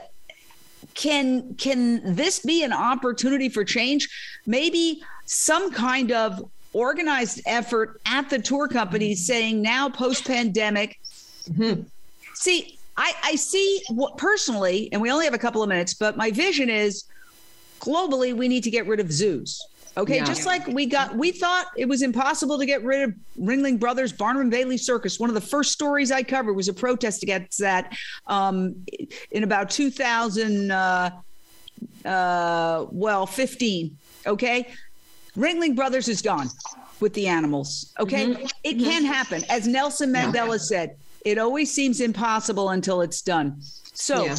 can 0.96 1.56
can 1.56 2.16
this 2.16 2.40
be 2.40 2.64
an 2.64 2.74
opportunity 2.74 3.48
for 3.50 3.64
change? 3.64 4.10
Maybe 4.46 5.02
some 5.26 5.72
kind 5.72 6.12
of 6.12 6.50
organized 6.74 7.42
effort 7.46 8.02
at 8.06 8.30
the 8.30 8.40
tour 8.40 8.68
companies 8.68 9.26
saying 9.26 9.62
now 9.62 9.90
post 9.90 10.26
pandemic. 10.26 11.00
Mm-hmm 11.48 11.84
See, 12.42 12.80
I, 12.98 13.14
I 13.24 13.36
see 13.36 13.82
what 13.90 14.18
personally, 14.18 14.90
and 14.92 15.02
we 15.02 15.12
only 15.12 15.26
have 15.26 15.34
a 15.34 15.40
couple 15.40 15.64
of 15.64 15.70
minutes, 15.70 15.94
but 15.94 16.18
my 16.18 16.32
vision 16.32 16.70
is 16.70 17.06
globally, 17.80 18.34
we 18.36 18.48
need 18.48 18.64
to 18.64 18.72
get 18.72 18.88
rid 18.88 19.00
of 19.00 19.12
zoos. 19.12 19.64
Okay, 19.98 20.18
yeah. 20.18 20.24
just 20.24 20.46
like 20.46 20.66
we 20.68 20.86
got, 20.86 21.16
we 21.16 21.32
thought 21.32 21.68
it 21.76 21.88
was 21.88 22.02
impossible 22.02 22.58
to 22.58 22.66
get 22.66 22.82
rid 22.84 23.02
of 23.02 23.14
Ringling 23.40 23.80
Brothers, 23.80 24.12
Barnum 24.14 24.44
and 24.44 24.52
Bailey 24.52 24.78
Circus. 24.78 25.20
One 25.20 25.30
of 25.30 25.34
the 25.34 25.42
first 25.42 25.72
stories 25.72 26.12
I 26.12 26.24
covered 26.24 26.54
was 26.54 26.68
a 26.68 26.74
protest 26.74 27.24
against 27.24 27.60
that 27.60 27.96
um, 28.28 28.86
in 29.32 29.44
about 29.44 29.70
2000. 29.70 30.72
Uh, 30.72 31.12
uh, 32.06 32.86
well, 32.92 33.26
15. 33.26 33.98
Okay. 34.26 34.68
Ringling 35.36 35.76
Brothers 35.76 36.08
is 36.08 36.22
gone 36.22 36.50
with 37.00 37.14
the 37.14 37.28
animals. 37.28 37.94
Okay. 38.00 38.28
Mm-hmm. 38.28 38.46
It 38.64 38.78
mm-hmm. 38.78 38.84
can 38.84 39.06
happen. 39.06 39.44
As 39.50 39.68
Nelson 39.68 40.14
Mandela 40.14 40.52
yeah. 40.52 40.58
said, 40.58 40.96
it 41.26 41.38
always 41.38 41.72
seems 41.72 42.02
impossible 42.02 42.70
until 42.70 43.02
it's 43.02 43.22
done. 43.22 43.58
So, 43.94 44.26
yeah. 44.26 44.36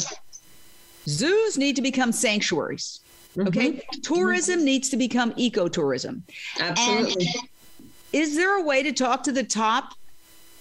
zoos 1.07 1.57
need 1.57 1.75
to 1.75 1.81
become 1.81 2.11
sanctuaries. 2.11 3.01
Mm-hmm. 3.35 3.47
Okay. 3.47 3.71
Mm-hmm. 3.71 4.01
Tourism 4.01 4.63
needs 4.63 4.89
to 4.89 4.97
become 4.97 5.33
ecotourism. 5.33 6.21
Absolutely. 6.59 7.25
And 7.25 7.49
is 8.11 8.35
there 8.35 8.59
a 8.59 8.63
way 8.63 8.83
to 8.83 8.91
talk 8.91 9.23
to 9.23 9.31
the 9.31 9.43
top 9.43 9.93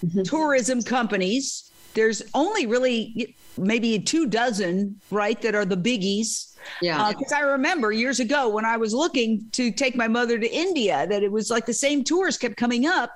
mm-hmm. 0.05 0.23
tourism 0.23 0.83
companies? 0.83 1.71
There's 1.95 2.23
only 2.35 2.67
really 2.67 3.37
maybe 3.59 3.99
two 3.99 4.27
dozen, 4.27 4.99
right, 5.11 5.41
that 5.43 5.55
are 5.55 5.67
the 5.67 5.77
biggies. 5.77 6.57
Yeah. 6.81 7.13
Because 7.13 7.33
uh, 7.33 7.37
I 7.37 7.41
remember 7.41 7.93
years 7.93 8.21
ago 8.21 8.49
when 8.49 8.65
I 8.65 8.77
was 8.79 8.95
looking 8.95 9.47
to 9.53 9.71
take 9.71 9.95
my 9.95 10.09
mother 10.09 10.39
to 10.39 10.51
India, 10.51 11.07
that 11.09 11.23
it 11.23 11.31
was 11.31 11.51
like 11.51 11.67
the 11.67 11.75
same 11.75 12.05
tours 12.05 12.39
kept 12.39 12.57
coming 12.57 12.87
up, 12.87 13.11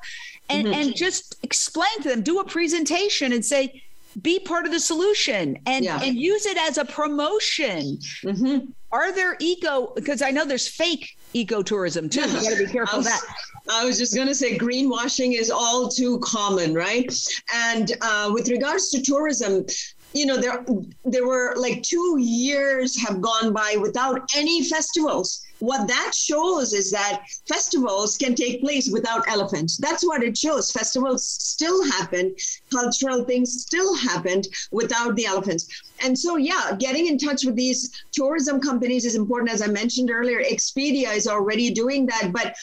and 0.49 0.66
mm-hmm. 0.66 0.74
and 0.74 0.97
just 0.97 1.36
explain 1.42 2.03
to 2.03 2.09
them, 2.09 2.22
do 2.22 2.40
a 2.40 2.44
presentation, 2.44 3.32
and 3.32 3.44
say, 3.44 3.82
be 4.22 4.38
part 4.38 4.64
of 4.64 4.72
the 4.72 4.80
solution 4.80 5.59
and 5.66 5.84
yeah. 5.84 6.01
and 6.03 6.16
use 6.16 6.47
it 6.47 6.57
as 6.57 6.78
a 6.78 6.84
promotion. 6.84 7.99
Mm-hmm. 8.22 8.70
Are 8.92 9.12
there 9.12 9.36
eco? 9.40 9.92
Because 9.94 10.22
I 10.22 10.30
know 10.30 10.44
there's 10.44 10.68
fake 10.68 11.16
ecotourism 11.34 12.11
too. 12.11 12.20
You 12.20 12.42
got 12.42 12.57
to 12.57 12.66
be 12.66 12.72
careful 12.72 13.01
of 13.01 13.05
that. 13.05 13.20
I 13.68 13.84
was 13.84 13.99
just 13.99 14.14
going 14.14 14.28
to 14.28 14.34
say 14.34 14.57
greenwashing 14.57 15.38
is 15.38 15.51
all 15.51 15.88
too 15.88 16.18
common, 16.20 16.72
right? 16.72 17.12
And 17.53 17.92
uh, 18.01 18.30
with 18.32 18.49
regards 18.49 18.90
to 18.90 19.03
tourism, 19.03 19.66
you 20.13 20.25
know 20.27 20.37
there 20.37 20.65
there 21.05 21.27
were 21.27 21.55
like 21.57 21.83
two 21.83 22.17
years 22.19 23.01
have 23.01 23.21
gone 23.21 23.53
by 23.53 23.77
without 23.81 24.21
any 24.35 24.65
festivals. 24.65 25.43
What 25.59 25.89
that 25.89 26.13
shows 26.15 26.75
is 26.75 26.91
that 26.91 27.23
festivals 27.49 28.19
can 28.19 28.35
take 28.35 28.61
place 28.61 28.91
without 28.93 29.27
elephants. 29.27 29.79
That's 29.79 30.05
what 30.05 30.23
it 30.23 30.37
shows. 30.37 30.71
Festivals 30.71 31.27
still 31.27 31.83
happen. 31.93 32.35
Cultural 32.71 33.25
things 33.25 33.63
still 33.63 33.95
happened 33.97 34.47
without 34.71 35.17
the 35.17 35.25
elephants. 35.25 35.67
And 36.03 36.19
so 36.19 36.37
yeah 36.37 36.77
getting 36.79 37.07
in 37.07 37.19
touch 37.19 37.45
with 37.45 37.57
these 37.57 37.91
tourism 38.13 38.61
companies 38.61 39.05
is 39.05 39.15
important. 39.15 39.53
As 39.53 39.63
i 39.63 39.67
mentioned 39.67 40.11
earlier 40.11 40.43
expedia 40.43 41.15
is 41.15 41.27
already 41.27 41.71
doing 41.71 42.07
that. 42.07 42.33
But 42.33 42.55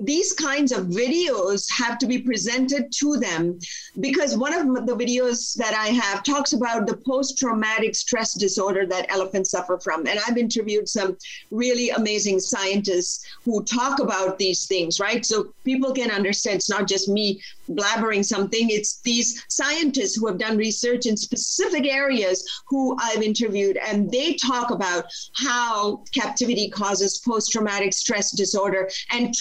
these 0.00 0.32
kinds 0.32 0.72
of 0.72 0.86
videos 0.86 1.70
have 1.70 1.98
to 1.98 2.06
be 2.06 2.18
presented 2.18 2.90
to 2.92 3.16
them 3.18 3.58
because 4.00 4.36
one 4.36 4.54
of 4.54 4.86
the 4.86 4.96
videos 4.96 5.54
that 5.56 5.74
I 5.74 5.88
have 5.88 6.22
talks 6.22 6.52
about 6.52 6.86
the 6.86 6.96
post 6.96 7.38
traumatic 7.38 7.94
stress 7.94 8.34
disorder 8.34 8.86
that 8.86 9.10
elephants 9.10 9.50
suffer 9.50 9.78
from. 9.78 10.06
And 10.06 10.18
I've 10.26 10.38
interviewed 10.38 10.88
some 10.88 11.16
really 11.50 11.90
amazing 11.90 12.40
scientists 12.40 13.26
who 13.44 13.62
talk 13.64 14.00
about 14.00 14.38
these 14.38 14.66
things, 14.66 15.00
right? 15.00 15.24
So 15.24 15.52
people 15.64 15.92
can 15.92 16.10
understand 16.10 16.56
it's 16.56 16.70
not 16.70 16.88
just 16.88 17.08
me 17.08 17.40
blabbering 17.70 18.24
something. 18.24 18.70
It's 18.70 19.00
these 19.02 19.44
scientists 19.48 20.16
who 20.16 20.26
have 20.26 20.38
done 20.38 20.56
research 20.56 21.06
in 21.06 21.16
specific 21.16 21.86
areas 21.86 22.44
who 22.66 22.96
I've 23.00 23.22
interviewed, 23.22 23.76
and 23.76 24.10
they 24.10 24.34
talk 24.34 24.70
about 24.70 25.04
how 25.34 26.02
captivity 26.14 26.68
causes 26.70 27.22
post 27.24 27.52
traumatic 27.52 27.92
stress 27.92 28.32
disorder 28.32 28.88
and 29.10 29.34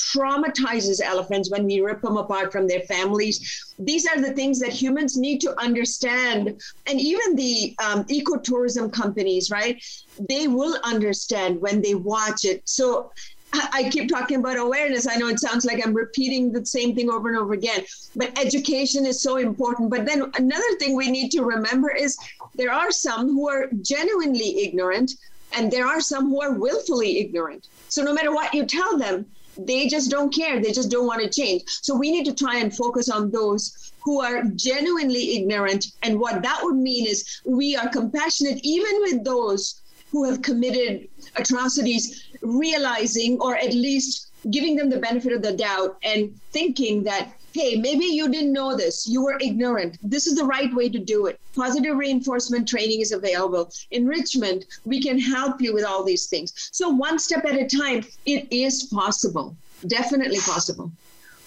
traumatizes 0.54 1.02
elephants 1.02 1.50
when 1.50 1.66
we 1.66 1.82
rip 1.82 2.02
them 2.02 2.18
apart 2.18 2.52
from 2.52 2.68
their 2.68 2.82
families. 2.82 3.74
These 3.80 4.08
are 4.08 4.20
the 4.20 4.34
things 4.34 4.60
that 4.60 4.70
humans 4.70 5.18
need 5.18 5.42
to 5.42 5.60
understand. 5.60 6.62
And 6.88 7.00
even 7.00 7.36
the 7.36 7.76
um, 7.84 8.04
ecotourism 8.06 8.92
companies, 8.92 9.52
right? 9.52 9.84
They 10.28 10.48
will 10.48 10.78
understand 10.84 11.62
when 11.62 11.82
they 11.82 11.96
watch 11.96 12.46
it. 12.46 12.62
So 12.66 13.12
I 13.52 13.90
keep 13.92 14.10
talking 14.10 14.40
about 14.40 14.58
awareness. 14.58 15.08
I 15.08 15.16
know 15.16 15.28
it 15.28 15.40
sounds 15.40 15.66
like 15.66 15.84
I'm 15.84 15.94
repeating 15.94 16.52
the 16.52 16.66
same 16.66 16.94
thing 16.94 17.10
over 17.10 17.30
and 17.30 17.38
over 17.38 17.54
again, 17.54 17.84
but 18.16 18.38
education 18.38 19.08
is 19.08 19.22
so 19.22 19.38
important. 19.38 19.90
But 19.90 20.06
then 20.06 20.32
another 20.38 20.76
thing 20.78 20.96
we 20.96 21.10
need 21.10 21.30
to 21.32 21.44
remember 21.44 21.90
is 21.90 22.16
there 22.54 22.72
are 22.72 22.92
some 22.92 23.28
who 23.28 23.50
are 23.50 23.70
genuinely 23.82 24.64
ignorant, 24.64 25.14
and 25.54 25.72
there 25.72 25.88
are 25.88 26.00
some 26.00 26.30
who 26.30 26.42
are 26.44 26.54
willfully 26.54 27.20
ignorant. 27.20 27.70
So 27.88 28.04
no 28.04 28.14
matter 28.14 28.32
what 28.32 28.54
you 28.54 28.68
tell 28.68 29.00
them, 29.00 29.26
they 29.66 29.88
just 29.88 30.10
don't 30.10 30.34
care. 30.34 30.62
They 30.62 30.72
just 30.72 30.92
don't 30.92 31.08
want 31.08 31.22
to 31.22 31.30
change. 31.30 31.64
So 31.68 31.96
we 31.96 32.12
need 32.12 32.26
to 32.26 32.34
try 32.34 32.58
and 32.58 32.76
focus 32.76 33.10
on 33.10 33.32
those 33.32 33.92
who 34.02 34.22
are 34.22 34.44
genuinely 34.56 35.38
ignorant. 35.38 35.86
And 36.04 36.20
what 36.20 36.42
that 36.44 36.60
would 36.64 36.78
mean 36.78 37.08
is 37.08 37.42
we 37.46 37.76
are 37.76 37.90
compassionate 37.90 38.60
even 38.64 39.02
with 39.02 39.24
those 39.24 39.82
who 40.12 40.24
have 40.26 40.42
committed 40.42 41.08
atrocities, 41.36 42.24
realizing 42.42 43.40
or 43.40 43.56
at 43.56 43.74
least 43.74 44.32
giving 44.52 44.76
them 44.76 44.90
the 44.90 45.00
benefit 45.00 45.34
of 45.34 45.42
the 45.42 45.54
doubt 45.54 45.98
and 46.04 46.34
thinking 46.52 47.04
that, 47.04 47.34
hey, 47.54 47.76
maybe 47.76 48.06
you 48.06 48.30
didn't 48.30 48.54
know 48.54 48.76
this, 48.76 49.08
you 49.08 49.24
were 49.24 49.38
ignorant. 49.42 49.98
This 50.04 50.28
is 50.28 50.36
the 50.36 50.46
right 50.46 50.74
way 50.74 50.90
to 50.90 51.00
do 51.00 51.28
it. 51.28 51.40
Positive 51.56 51.98
reinforcement 51.98 52.68
training 52.68 53.02
is 53.02 53.12
available. 53.12 53.72
Enrichment, 53.92 54.66
we 54.86 55.02
can 55.02 55.20
help 55.20 55.62
you 55.62 55.74
with 55.74 55.86
all 55.86 56.04
these 56.04 56.28
things. 56.28 56.70
So, 56.72 56.90
one 56.90 57.20
step 57.20 57.46
at 57.46 57.56
a 57.56 57.68
time, 57.68 58.06
it 58.26 58.48
is 58.52 58.84
possible, 58.84 59.56
definitely 59.88 60.40
possible. 60.40 60.92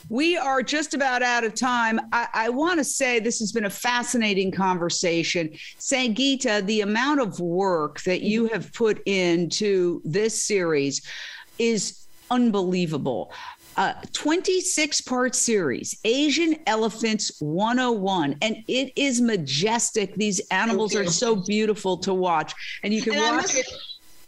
We 0.09 0.36
are 0.36 0.62
just 0.62 0.94
about 0.94 1.22
out 1.22 1.44
of 1.44 1.55
time. 1.55 2.00
I, 2.12 2.28
I 2.34 2.48
want 2.48 2.78
to 2.78 2.84
say 2.84 3.18
this 3.18 3.38
has 3.38 3.53
been 3.53 3.66
a 3.66 3.70
fascinating 3.70 4.50
conversation. 4.50 5.50
Sangita, 5.78 6.66
the 6.66 6.80
amount 6.80 7.20
of 7.20 7.38
work 7.40 8.03
that 8.03 8.22
you 8.22 8.46
have 8.48 8.72
put 8.72 9.00
into 9.07 10.03
this 10.05 10.42
series 10.42 11.03
is 11.59 12.07
unbelievable. 12.30 13.32
Uh, 13.77 13.95
26 14.12 15.01
part 15.03 15.35
series, 15.35 15.99
Asian 16.05 16.57
Elephants 16.66 17.41
101. 17.41 18.37
And 18.43 18.57
it 18.68 18.93
is 18.97 19.20
majestic. 19.20 20.14
These 20.14 20.41
animals 20.51 20.95
are 20.95 21.07
so 21.07 21.37
beautiful 21.37 21.97
to 21.99 22.12
watch. 22.12 22.55
And 22.83 22.93
you 22.93 23.03
can 23.03 23.14
and 23.14 23.37
watch 23.37 23.57
it 23.57 23.66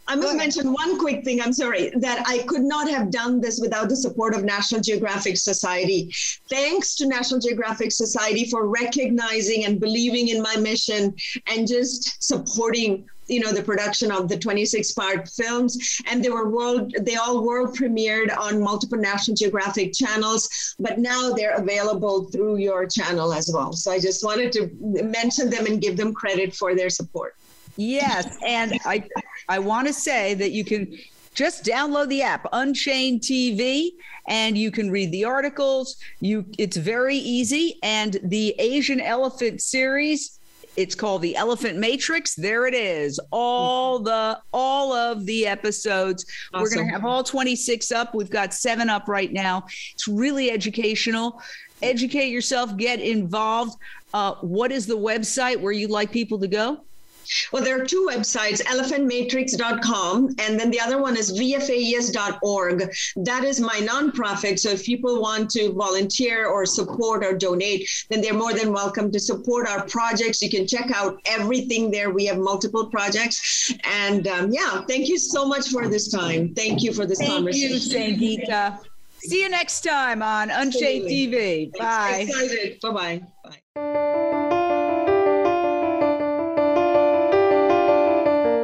I 0.07 0.15
must 0.15 0.35
mention 0.37 0.71
one 0.71 0.99
quick 0.99 1.23
thing. 1.23 1.41
I'm 1.41 1.53
sorry 1.53 1.91
that 1.95 2.23
I 2.27 2.39
could 2.43 2.61
not 2.61 2.89
have 2.89 3.09
done 3.09 3.41
this 3.41 3.59
without 3.59 3.89
the 3.89 3.95
support 3.95 4.35
of 4.35 4.43
National 4.43 4.79
Geographic 4.79 5.37
Society. 5.37 6.13
Thanks 6.47 6.95
to 6.95 7.07
National 7.07 7.39
Geographic 7.39 7.91
Society 7.91 8.47
for 8.49 8.67
recognizing 8.67 9.65
and 9.65 9.79
believing 9.79 10.27
in 10.27 10.43
my 10.43 10.57
mission 10.57 11.15
and 11.47 11.67
just 11.67 12.23
supporting 12.23 13.07
you 13.27 13.39
know 13.39 13.51
the 13.51 13.63
production 13.63 14.11
of 14.11 14.29
the 14.29 14.37
26 14.37 14.91
part 14.93 15.27
films. 15.29 16.01
And 16.07 16.23
they 16.23 16.29
were 16.29 16.49
world 16.49 16.93
they 17.01 17.15
all 17.15 17.43
world 17.43 17.75
premiered 17.75 18.35
on 18.37 18.61
multiple 18.61 18.97
national 18.97 19.35
geographic 19.35 19.93
channels 19.93 20.75
but 20.79 20.99
now 20.99 21.33
they're 21.33 21.55
available 21.55 22.25
through 22.25 22.57
your 22.57 22.85
channel 22.85 23.33
as 23.33 23.49
well. 23.53 23.73
So 23.73 23.91
i 23.91 23.99
just 23.99 24.23
wanted 24.23 24.51
to 24.53 24.71
mention 24.79 25.49
them 25.49 25.65
and 25.65 25.81
give 25.81 25.97
them 25.97 26.13
credit 26.13 26.55
for 26.55 26.75
their 26.75 26.89
support. 26.89 27.35
Yes, 27.77 28.37
and 28.45 28.79
I 28.85 29.07
I 29.49 29.59
want 29.59 29.87
to 29.87 29.93
say 29.93 30.33
that 30.35 30.51
you 30.51 30.63
can 30.63 30.97
just 31.33 31.65
download 31.65 32.07
the 32.07 32.21
app 32.21 32.47
Unchained 32.53 33.21
TV 33.21 33.91
and 34.27 34.57
you 34.57 34.71
can 34.71 34.89
read 34.89 35.11
the 35.11 35.25
articles. 35.25 35.97
You 36.21 36.45
it's 36.57 36.77
very 36.77 37.17
easy 37.17 37.77
and 37.83 38.17
the 38.23 38.55
Asian 38.57 39.01
Elephant 39.01 39.61
series 39.61 40.39
it's 40.75 40.95
called 40.95 41.21
the 41.21 41.35
Elephant 41.35 41.77
Matrix. 41.77 42.35
There 42.35 42.65
it 42.65 42.73
is. 42.73 43.19
All 43.31 43.99
the 43.99 44.39
all 44.53 44.93
of 44.93 45.25
the 45.25 45.47
episodes. 45.47 46.25
Awesome. 46.53 46.63
We're 46.63 46.75
going 46.75 46.87
to 46.87 46.93
have 46.93 47.05
all 47.05 47.23
26 47.23 47.91
up. 47.91 48.13
We've 48.13 48.29
got 48.29 48.53
7 48.53 48.89
up 48.89 49.07
right 49.07 49.31
now. 49.31 49.65
It's 49.93 50.07
really 50.07 50.51
educational. 50.51 51.41
Educate 51.81 52.29
yourself, 52.29 52.75
get 52.77 52.99
involved. 52.99 53.77
Uh, 54.13 54.35
what 54.35 54.71
is 54.71 54.85
the 54.85 54.97
website 54.97 55.59
where 55.59 55.73
you'd 55.73 55.91
like 55.91 56.11
people 56.11 56.39
to 56.39 56.47
go? 56.47 56.85
Well, 57.51 57.63
there 57.63 57.81
are 57.81 57.85
two 57.85 58.07
websites, 58.09 58.61
elephantmatrix.com, 58.63 60.35
and 60.39 60.59
then 60.59 60.71
the 60.71 60.79
other 60.79 61.01
one 61.01 61.17
is 61.17 61.37
vfaes.org. 61.37 62.93
That 63.17 63.43
is 63.43 63.59
my 63.59 63.79
nonprofit. 63.81 64.59
So 64.59 64.69
if 64.71 64.85
people 64.85 65.21
want 65.21 65.49
to 65.51 65.73
volunteer 65.73 66.47
or 66.47 66.65
support 66.65 67.23
or 67.23 67.37
donate, 67.37 67.89
then 68.09 68.21
they're 68.21 68.33
more 68.33 68.53
than 68.53 68.71
welcome 68.71 69.11
to 69.11 69.19
support 69.19 69.67
our 69.67 69.85
projects. 69.87 70.41
You 70.41 70.49
can 70.49 70.67
check 70.67 70.91
out 70.93 71.19
everything 71.25 71.91
there. 71.91 72.11
We 72.11 72.25
have 72.25 72.37
multiple 72.37 72.87
projects. 72.87 73.73
And 73.83 74.27
um, 74.27 74.51
yeah, 74.51 74.81
thank 74.87 75.07
you 75.07 75.17
so 75.17 75.45
much 75.45 75.69
for 75.69 75.87
this 75.87 76.09
time. 76.11 76.53
Thank 76.53 76.83
you 76.83 76.93
for 76.93 77.05
this 77.05 77.19
thank 77.19 77.31
conversation. 77.31 77.91
Thank 77.91 78.21
you, 78.21 78.37
Sangita. 78.39 78.79
See 79.19 79.41
you 79.41 79.49
next 79.49 79.81
time 79.81 80.21
on 80.21 80.51
Unchained 80.51 81.05
TV. 81.05 81.71
Bye. 81.77 82.27
Excited. 82.27 82.79
Bye-bye. 82.81 83.21
Bye. 83.75 84.61